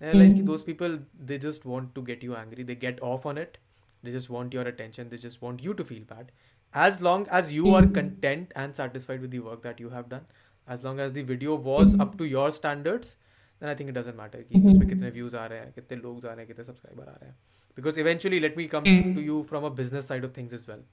[0.00, 0.98] realize कि those people
[1.30, 3.58] they just want to get you angry they get off on it
[4.02, 6.30] they just want your attention they just want you to feel bad
[6.74, 10.26] as long as you are content and satisfied with the work that you have done
[10.68, 13.16] as long as the video was up to your standards
[13.60, 16.26] then I think it doesn't matter कि उसमें कितने views आ रहे हैं कितने लोग
[16.26, 17.36] आ रहे हैं कितने subscriber आ रहे हैं
[17.78, 18.84] because eventually let me come
[19.16, 20.84] to you from a business side of things as well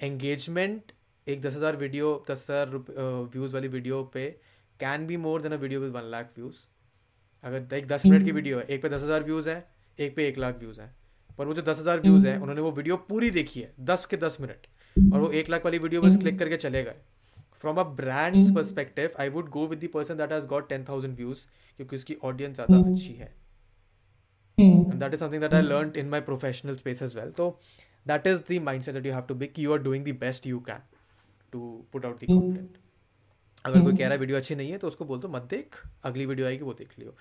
[0.00, 0.94] engagement
[1.26, 2.70] एक दस हज़ार वीडियो दस हज़ार
[3.34, 4.24] व्यूज़ वाली वीडियो पे
[4.80, 6.56] can be more than a video with one lakh views
[7.43, 9.57] अगर एक दस मिनट की वीडियो है एक पे दस हज़ार व्यूज़ है
[9.99, 10.93] एक पे एक लाख व्यूज़ है।
[11.37, 14.17] पर वो जो दस हज़ार व्यूज़ है उन्होंने वो वीडियो पूरी देखी है दस के
[14.17, 14.67] दस मिनट।
[15.13, 16.95] और वो एक लाख वाली वीडियो बस क्लिक करके चले गए।
[17.61, 21.15] From a brand's perspective I would go with the person that has got ten thousand
[21.17, 21.45] views
[21.77, 23.37] क्योंकि उसकी ऑडियंस ज़्यादा अच्छी है।
[24.57, 27.29] and that is something that I learned in my professional space as well.
[27.35, 27.45] So
[28.05, 29.47] that is the mindset that you have to be.
[29.65, 30.81] You are doing the best you can
[31.53, 31.61] to
[31.93, 32.73] put out the content.
[33.69, 35.75] अगर कोई कह रहा है video अच्छी नहीं है तो उसको बोल दो मत देख
[36.03, 37.15] अगली वीडियो आएगी वो देख लियो।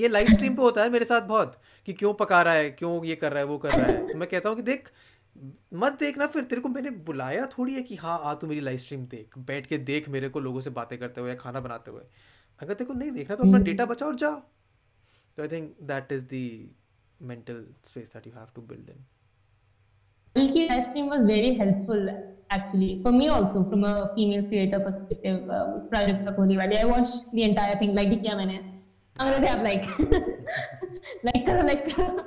[0.00, 3.04] ये लाइव स्ट्रीम पे होता है मेरे साथ बहुत कि क्यों पका रहा है क्यों
[3.04, 4.90] ये कर रहा है वो कर रहा है तो मैं कहता हूँ कि देख
[5.74, 8.78] मत देखना फिर तेरे को मैंने बुलाया थोड़ी है कि हाँ आ तू मेरी लाइव
[8.78, 12.02] स्ट्रीम देख बैठ के देख मेरे को लोगों से बातें करते हुए खाना बनाते हुए।
[12.60, 14.30] अगर तेरे को नहीं देखना तो अपना डेटा बचा और जा।
[15.38, 16.68] I think that is the
[17.28, 18.98] mental space that you have to build in.
[20.36, 22.10] Milky live stream was very helpful.
[22.54, 25.50] Actually for me also from a female creator perspective.
[25.50, 27.94] Uh, Prajakta Kohliwali, I watched the entire thing.
[27.94, 28.58] Like किया मैंने.
[29.16, 29.88] अंग्रेज़ी आप like
[31.26, 32.24] like करो like करो.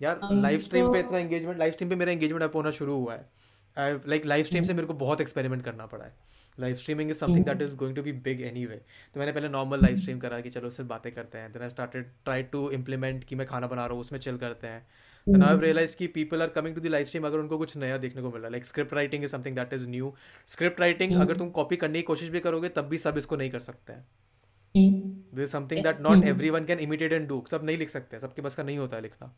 [0.00, 3.14] यार live stream पे इतना engagement live stream पे मेरा एंगेजमेंट अब होना शुरू हुआ
[3.14, 6.12] है लाइक लाइव स्ट्रीम से मेरे को बहुत एक्सपेरिमेंट करना पड़ा है
[6.58, 8.76] live streaming is something that is going to be big anyway
[9.14, 11.68] तो मैंने पहले नॉर्मल लाइव स्ट्रीम करा कि चलो सिर्फ़ बातें करते हैं then I
[11.68, 14.86] started try to implement कि मैं खाना बना रहा हूँ उसमें चिल करते हैं
[15.26, 17.96] देन आई रियलाइज़ कि people are coming to the live stream अगर उनको कुछ नया
[17.98, 20.12] देखने को मिला like script writing is something that is new
[20.48, 23.50] script writing अगर तुम कॉपी करने की कोशिश भी करोगे तब भी सब इसको नहीं
[23.50, 24.06] कर सकते हैं।
[25.34, 28.54] This something that not everyone can imitate and do सब नहीं लिख सकते सबके बस
[28.54, 29.34] का नहीं होता है लिखना।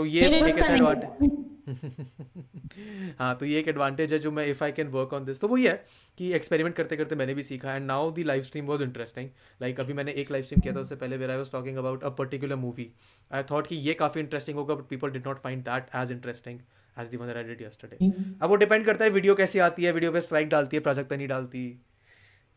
[0.00, 1.38] तो ये एक ऐसा एडवांटेज
[3.18, 5.48] हाँ तो ये एक एडवांटेज है जो मैं if I can work on this तो
[5.48, 5.84] वो ये है
[6.18, 9.28] कि एक्सपेरिमेंट करते करते मैंने भी सीखा and now the live stream was interesting
[9.60, 12.04] like अभी मैंने एक लाइव स्ट्रीम किया था उससे पहले where I was talking about
[12.04, 12.90] a particular movie
[13.30, 16.58] I thought कि ये काफ़ी इंटरेस्टिंग होगा but people did not find that as interesting
[17.00, 18.10] as the one I did yesterday
[18.42, 21.16] अब वो डिपेंड करता है वीडियो कैसी आती है वीडियो पे स्ट्राइक डालती है प्राजक्ता
[21.16, 21.68] नहीं डालती.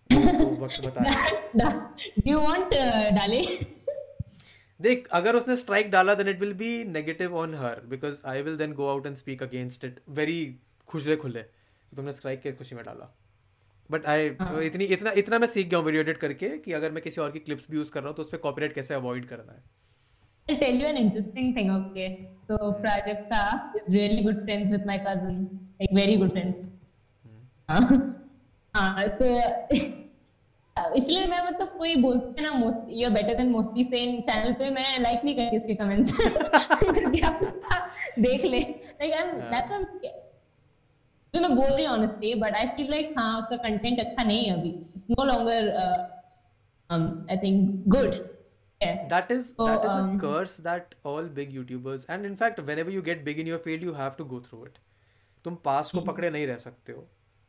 [0.11, 1.03] तो वक्त बता
[2.43, 3.72] want uh, डाले?
[4.81, 8.57] देख अगर उसने स्ट्राइक डाला then it will be negative on her because I will
[8.57, 10.55] then go out and speak against it very
[10.87, 11.41] खुजले खुले
[11.95, 13.13] तुमने स्ट्राइक के खुशी में डाला।
[13.91, 14.27] बट आई
[14.65, 17.31] इतनी इतना इतना मैं सीख गया हूँ वीडियो एडिट करके कि अगर मैं किसी और
[17.31, 19.63] की क्लिप्स भी यूज़ कर रहा हूँ तो उस पर कॉपीराइट कैसे अवॉइड करना है?
[20.47, 22.07] I'll tell you an interesting thing, okay?
[22.47, 23.41] So Prajakta
[23.75, 25.37] is really good friends with my cousin,
[25.79, 26.57] like very good friends.
[27.69, 27.81] हाँ,
[28.73, 29.29] हाँ, so
[30.77, 34.53] इसलिए मैं मतलब कोई बोलते हैं ना most you are better than mostly sane channel
[34.59, 36.13] पे मैं लाइक नहीं करती इसके कमेंट्स
[38.19, 39.83] देख ले। Like I am that's I am
[41.33, 44.45] तो मैं बोल रही हूँ honestly but I feel like हाँ उसका कंटेंट अच्छा नहीं
[44.45, 45.69] है अभी। It's no longer
[46.89, 48.21] I think good
[49.11, 52.57] that is So, that is um, a curse that all big youtubers and in fact
[52.69, 54.79] whenever you get big in your field you have to go through it.
[55.45, 57.03] तुम पास को पकड़े नहीं रह सकते हो।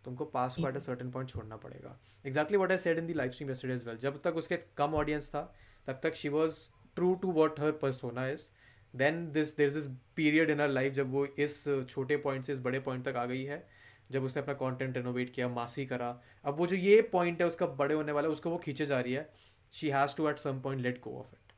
[0.05, 3.17] तुमको पास को एट अ सर्टेन पॉइंट छोड़ना पड़ेगा। Exactly what I said in the
[3.17, 5.43] live stream yesterday as well जब तक उसके कम ऑडियंस था
[5.87, 6.59] तब तक she was
[6.97, 8.49] true to what her persona is
[8.95, 9.87] then this is this
[10.17, 13.25] period in her life जब वो इस छोटे पॉइंट से इस बड़े पॉइंट तक आ
[13.27, 13.65] गई है
[14.11, 16.09] जब उसने अपना कंटेंट रेनोवेट किया मासी करा।
[16.45, 19.01] अब वो जो ये पॉइंट है उसका बड़े होने वाला है उसको वो खींचे जा
[19.01, 19.29] रही है
[19.75, 21.53] she has to at some point let go of it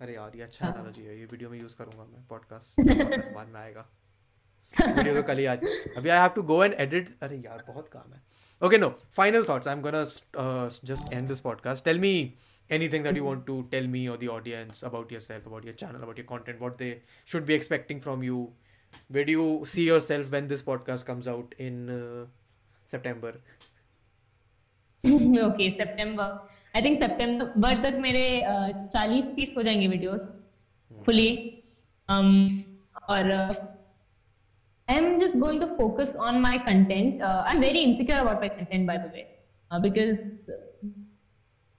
[0.00, 2.80] अरे यार ये अच्छा एनालॉजी है ये वीडियो में यूज़ करूँगा मैं पॉडकास्ट
[3.34, 3.88] बाद में आएगा।
[4.80, 5.64] वीडियो को कल ही आज।
[5.96, 8.22] अभी I have to go and edit अरे यार बहुत काम है।
[8.66, 10.04] Okay no final thoughts I am gonna
[10.84, 12.34] just end this podcast tell me
[12.70, 15.94] anything that you want to tell me और the audience about your about your channel
[15.94, 18.52] about your content what they should be expecting from you
[19.12, 21.86] way you see yourself this podcast comes out in
[22.90, 23.30] September
[25.46, 30.34] okay September I think September तक मेरे uh, चालीस तीस हो जाएँगे videos
[31.06, 31.62] fully
[32.10, 32.50] um,
[33.08, 33.73] और uh,
[34.88, 37.22] I'm just going to focus on my content.
[37.22, 39.26] Uh, I'm very insecure about my content, by the way,
[39.70, 40.18] uh, because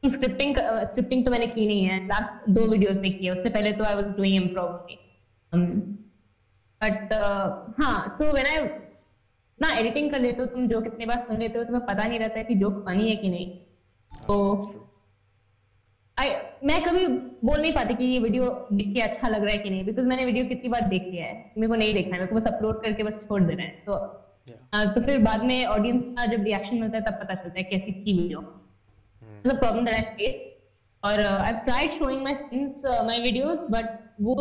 [0.03, 1.99] scripting scripting तो मैंने की नहीं है.
[2.07, 3.31] लास्ट दो वीडियोस में की है.
[3.31, 4.67] उससे पहले तो I was doing improv
[6.81, 7.13] but
[7.79, 8.59] हाँ सो व्हेन आई
[9.59, 12.19] ना एडिटिंग कर लेते हो तुम जो कितने बार सुन लेते हो तुम्हें पता नहीं
[12.19, 13.47] रहता है कि जो फनी है कि नहीं.
[14.27, 14.35] तो
[16.17, 16.29] आई
[16.65, 19.69] मैं कभी बोल नहीं पाती कि ये वीडियो देख के अच्छा लग रहा है कि
[19.69, 22.27] नहीं बिकॉज़ मैंने वीडियो कितनी बार देख लिया है। मेरे को नहीं देखना है मेरे
[22.27, 23.97] को बस अपलोड करके बस छोड़ देना है। तो
[24.47, 24.93] yeah.
[24.95, 27.91] तो फिर बाद में ऑडियंस का जब रिएक्शन मिलता है तब पता चलता है कैसी
[27.91, 28.39] थी video
[29.47, 30.37] problem that I face
[31.03, 33.85] और I tried showing my skins my videos but
[34.21, 34.35] वो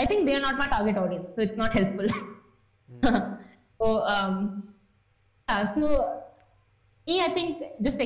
[0.00, 2.08] I think they are not my target audience so it's not helpful
[3.80, 3.86] तो
[5.74, 5.86] so
[7.08, 8.00] I think just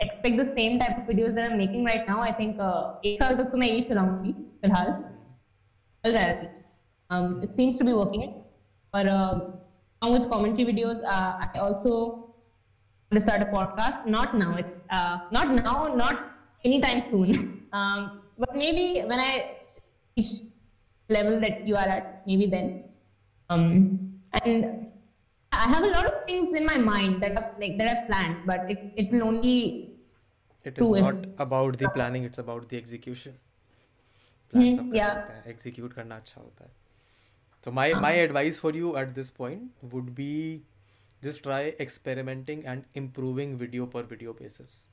[0.00, 2.20] expect the same type of videos that I'm making right now.
[2.20, 4.92] I think uh, एक साल तक तो मैं यही चलाऊंगी फिलहाल
[6.04, 6.52] चल रहा है
[7.10, 8.22] um, it seems to be working
[8.92, 9.40] But uh,
[10.02, 12.34] along with commentary videos, uh, I also
[13.12, 14.06] to start a podcast.
[14.06, 14.56] Not now.
[14.56, 15.94] It, uh, not now.
[15.94, 16.32] Not
[16.64, 17.54] anytime soon.
[17.72, 19.56] Um, but maybe when I
[20.16, 20.40] reach
[21.10, 22.84] level that you are at, maybe then.
[23.50, 24.81] Um, and
[25.52, 28.46] I have a lot of things in my mind that are, like that I've planned,
[28.46, 29.94] but it, it will only.
[30.64, 33.38] It is not if, about the planning; it's about the execution.
[34.54, 35.24] Mm, yeah.
[35.46, 36.70] Execute करना अच्छा होता है.
[37.64, 38.00] So my uh-huh.
[38.00, 40.62] my advice for you at this point would be
[41.22, 44.88] just try experimenting and improving video per video basis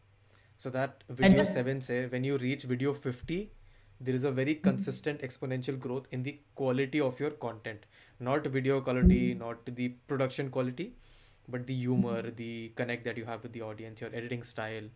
[0.58, 3.52] so that video 7 say when you reach video 50
[4.01, 4.69] there is a very mm-hmm.
[4.69, 7.85] consistent exponential growth in the quality of your content
[8.19, 9.41] not video quality mm-hmm.
[9.41, 10.93] not the production quality
[11.49, 12.37] but the humor mm-hmm.
[12.37, 14.89] the connect that you have with the audience your editing style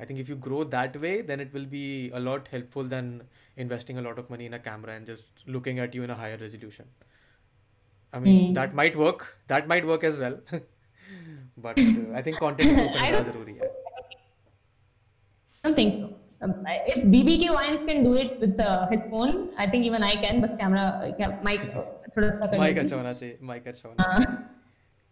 [0.00, 3.22] i think if you grow that way then it will be a lot helpful than
[3.56, 6.14] investing a lot of money in a camera and just looking at you in a
[6.14, 6.86] higher resolution
[8.12, 8.54] I mean, mm.
[8.54, 9.36] that might work.
[9.48, 10.40] That might work as well.
[11.56, 13.28] but uh, I think content I don't,
[15.64, 16.17] I don't think so.
[16.40, 16.54] Um,
[16.86, 20.40] if BBK Wines can do it with uh, his phone, I think even I can.
[20.40, 20.84] But camera,
[21.42, 21.60] mic,
[22.58, 23.38] mic अच्छा होना चाहिए.
[23.42, 24.36] Mic अच्छा होना चाहिए.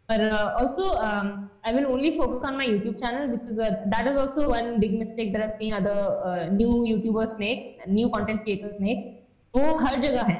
[0.09, 4.07] But uh, also, um, I will only focus on my YouTube channel because uh, that
[4.07, 8.44] is also one big mistake that I've seen other uh, new YouTubers make, new content
[8.44, 9.12] creators make.
[9.57, 10.36] वो हर जगह है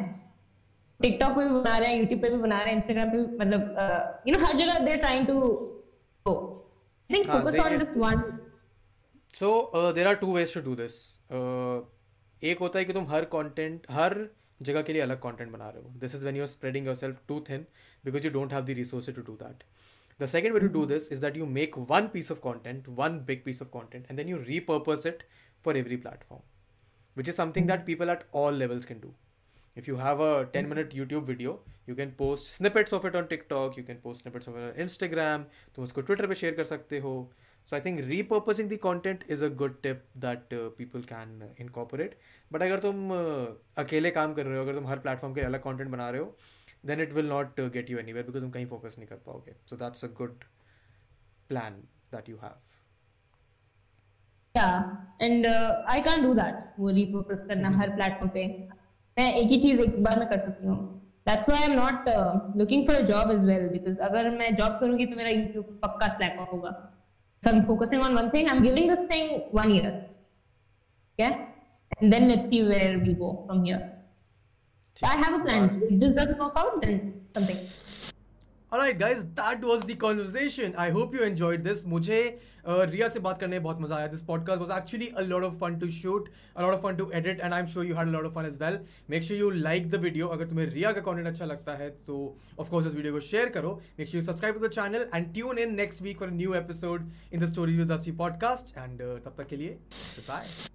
[1.03, 3.37] TikTok पे भी बना रहे हैं YouTube पे भी बना रहे हैं इंस्टाग्राम पे भी
[3.37, 5.35] मतलब यू नो हर जगह they are trying to
[6.27, 6.35] go
[7.11, 8.21] I think focus on this one
[9.39, 10.95] so there are two ways to do this
[12.43, 14.15] एक होता है कि तुम हर कॉन्टेंट हर
[14.61, 17.19] जगह के लिए अलग कॉन्टेंट बना रहे हो। This is when you are spreading yourself
[17.29, 17.67] too thin
[18.05, 19.65] because you don't have the resource to do that
[20.21, 23.19] the second way to do this is that you make one piece of content one
[23.27, 25.23] big piece of content and then you repurpose it
[25.65, 26.43] for every platform
[27.17, 29.15] which is something that people at all levels can do
[29.77, 33.27] if you have a ten minute YouTube video you can post snippets of it on
[33.27, 35.45] TikTok you can post snippets of it Instagram
[35.75, 37.13] तुम उसको Twitter पर share कर सकते हो।
[37.69, 41.49] So i think repurposing the content is a good tip that uh, people can uh,
[41.65, 42.15] incorporate
[42.51, 43.47] but अगर तुम uh,
[43.79, 46.35] अकेले काम कर रहे हो अगर तुम हर प्लेटफॉर्म के अलग कंटेंट बना रहे हो
[46.85, 49.55] then it will not uh, get you anywhere because तुम कहीं फोकस नहीं कर पाओगे
[49.71, 50.47] so that's a good
[51.51, 51.83] plan
[52.15, 52.57] that you have
[54.55, 58.47] yeah and uh, i can't do that वो repurpose करना हर प्लेटफॉर्म पे
[59.17, 60.79] मैं एक ही चीज़ एक बार में कर सकती हूँ
[61.29, 64.79] that's why I am not looking for a job as well because अगर मैं जॉब
[64.81, 66.73] करूँगी तो मेरा यूट्यूब पक्का स्लैक ऑफ़ होगा
[67.47, 68.49] so i'm focusing on one thing.
[68.49, 70.05] I'm giving this thing one year.
[71.19, 71.47] Yeah
[72.01, 73.93] and then let's see where we go from here.
[75.03, 75.83] I have a plan.
[75.89, 77.59] If this doesn't work out then something
[78.73, 80.75] Alright guys, that was the conversation.
[80.77, 81.85] I hope you enjoyed this.
[81.87, 82.19] मुझे
[82.67, 85.55] रिया से बात करने में बहुत मज़ा आया। This podcast was actually a lot of
[85.61, 88.09] fun to shoot a lot of fun to edit and I am sure you had
[88.09, 88.79] a lot of fun as well
[89.11, 92.37] make sure you like the video अगर तुम्हें रिया का content अच्छा लगता है तो
[92.61, 95.33] of course इस video को share करो। Make sure you subscribe to the channel and
[95.35, 99.47] tune in next week for new episode in the story with podcast and तब तक
[99.49, 99.79] के लिए
[100.29, 100.75] बाय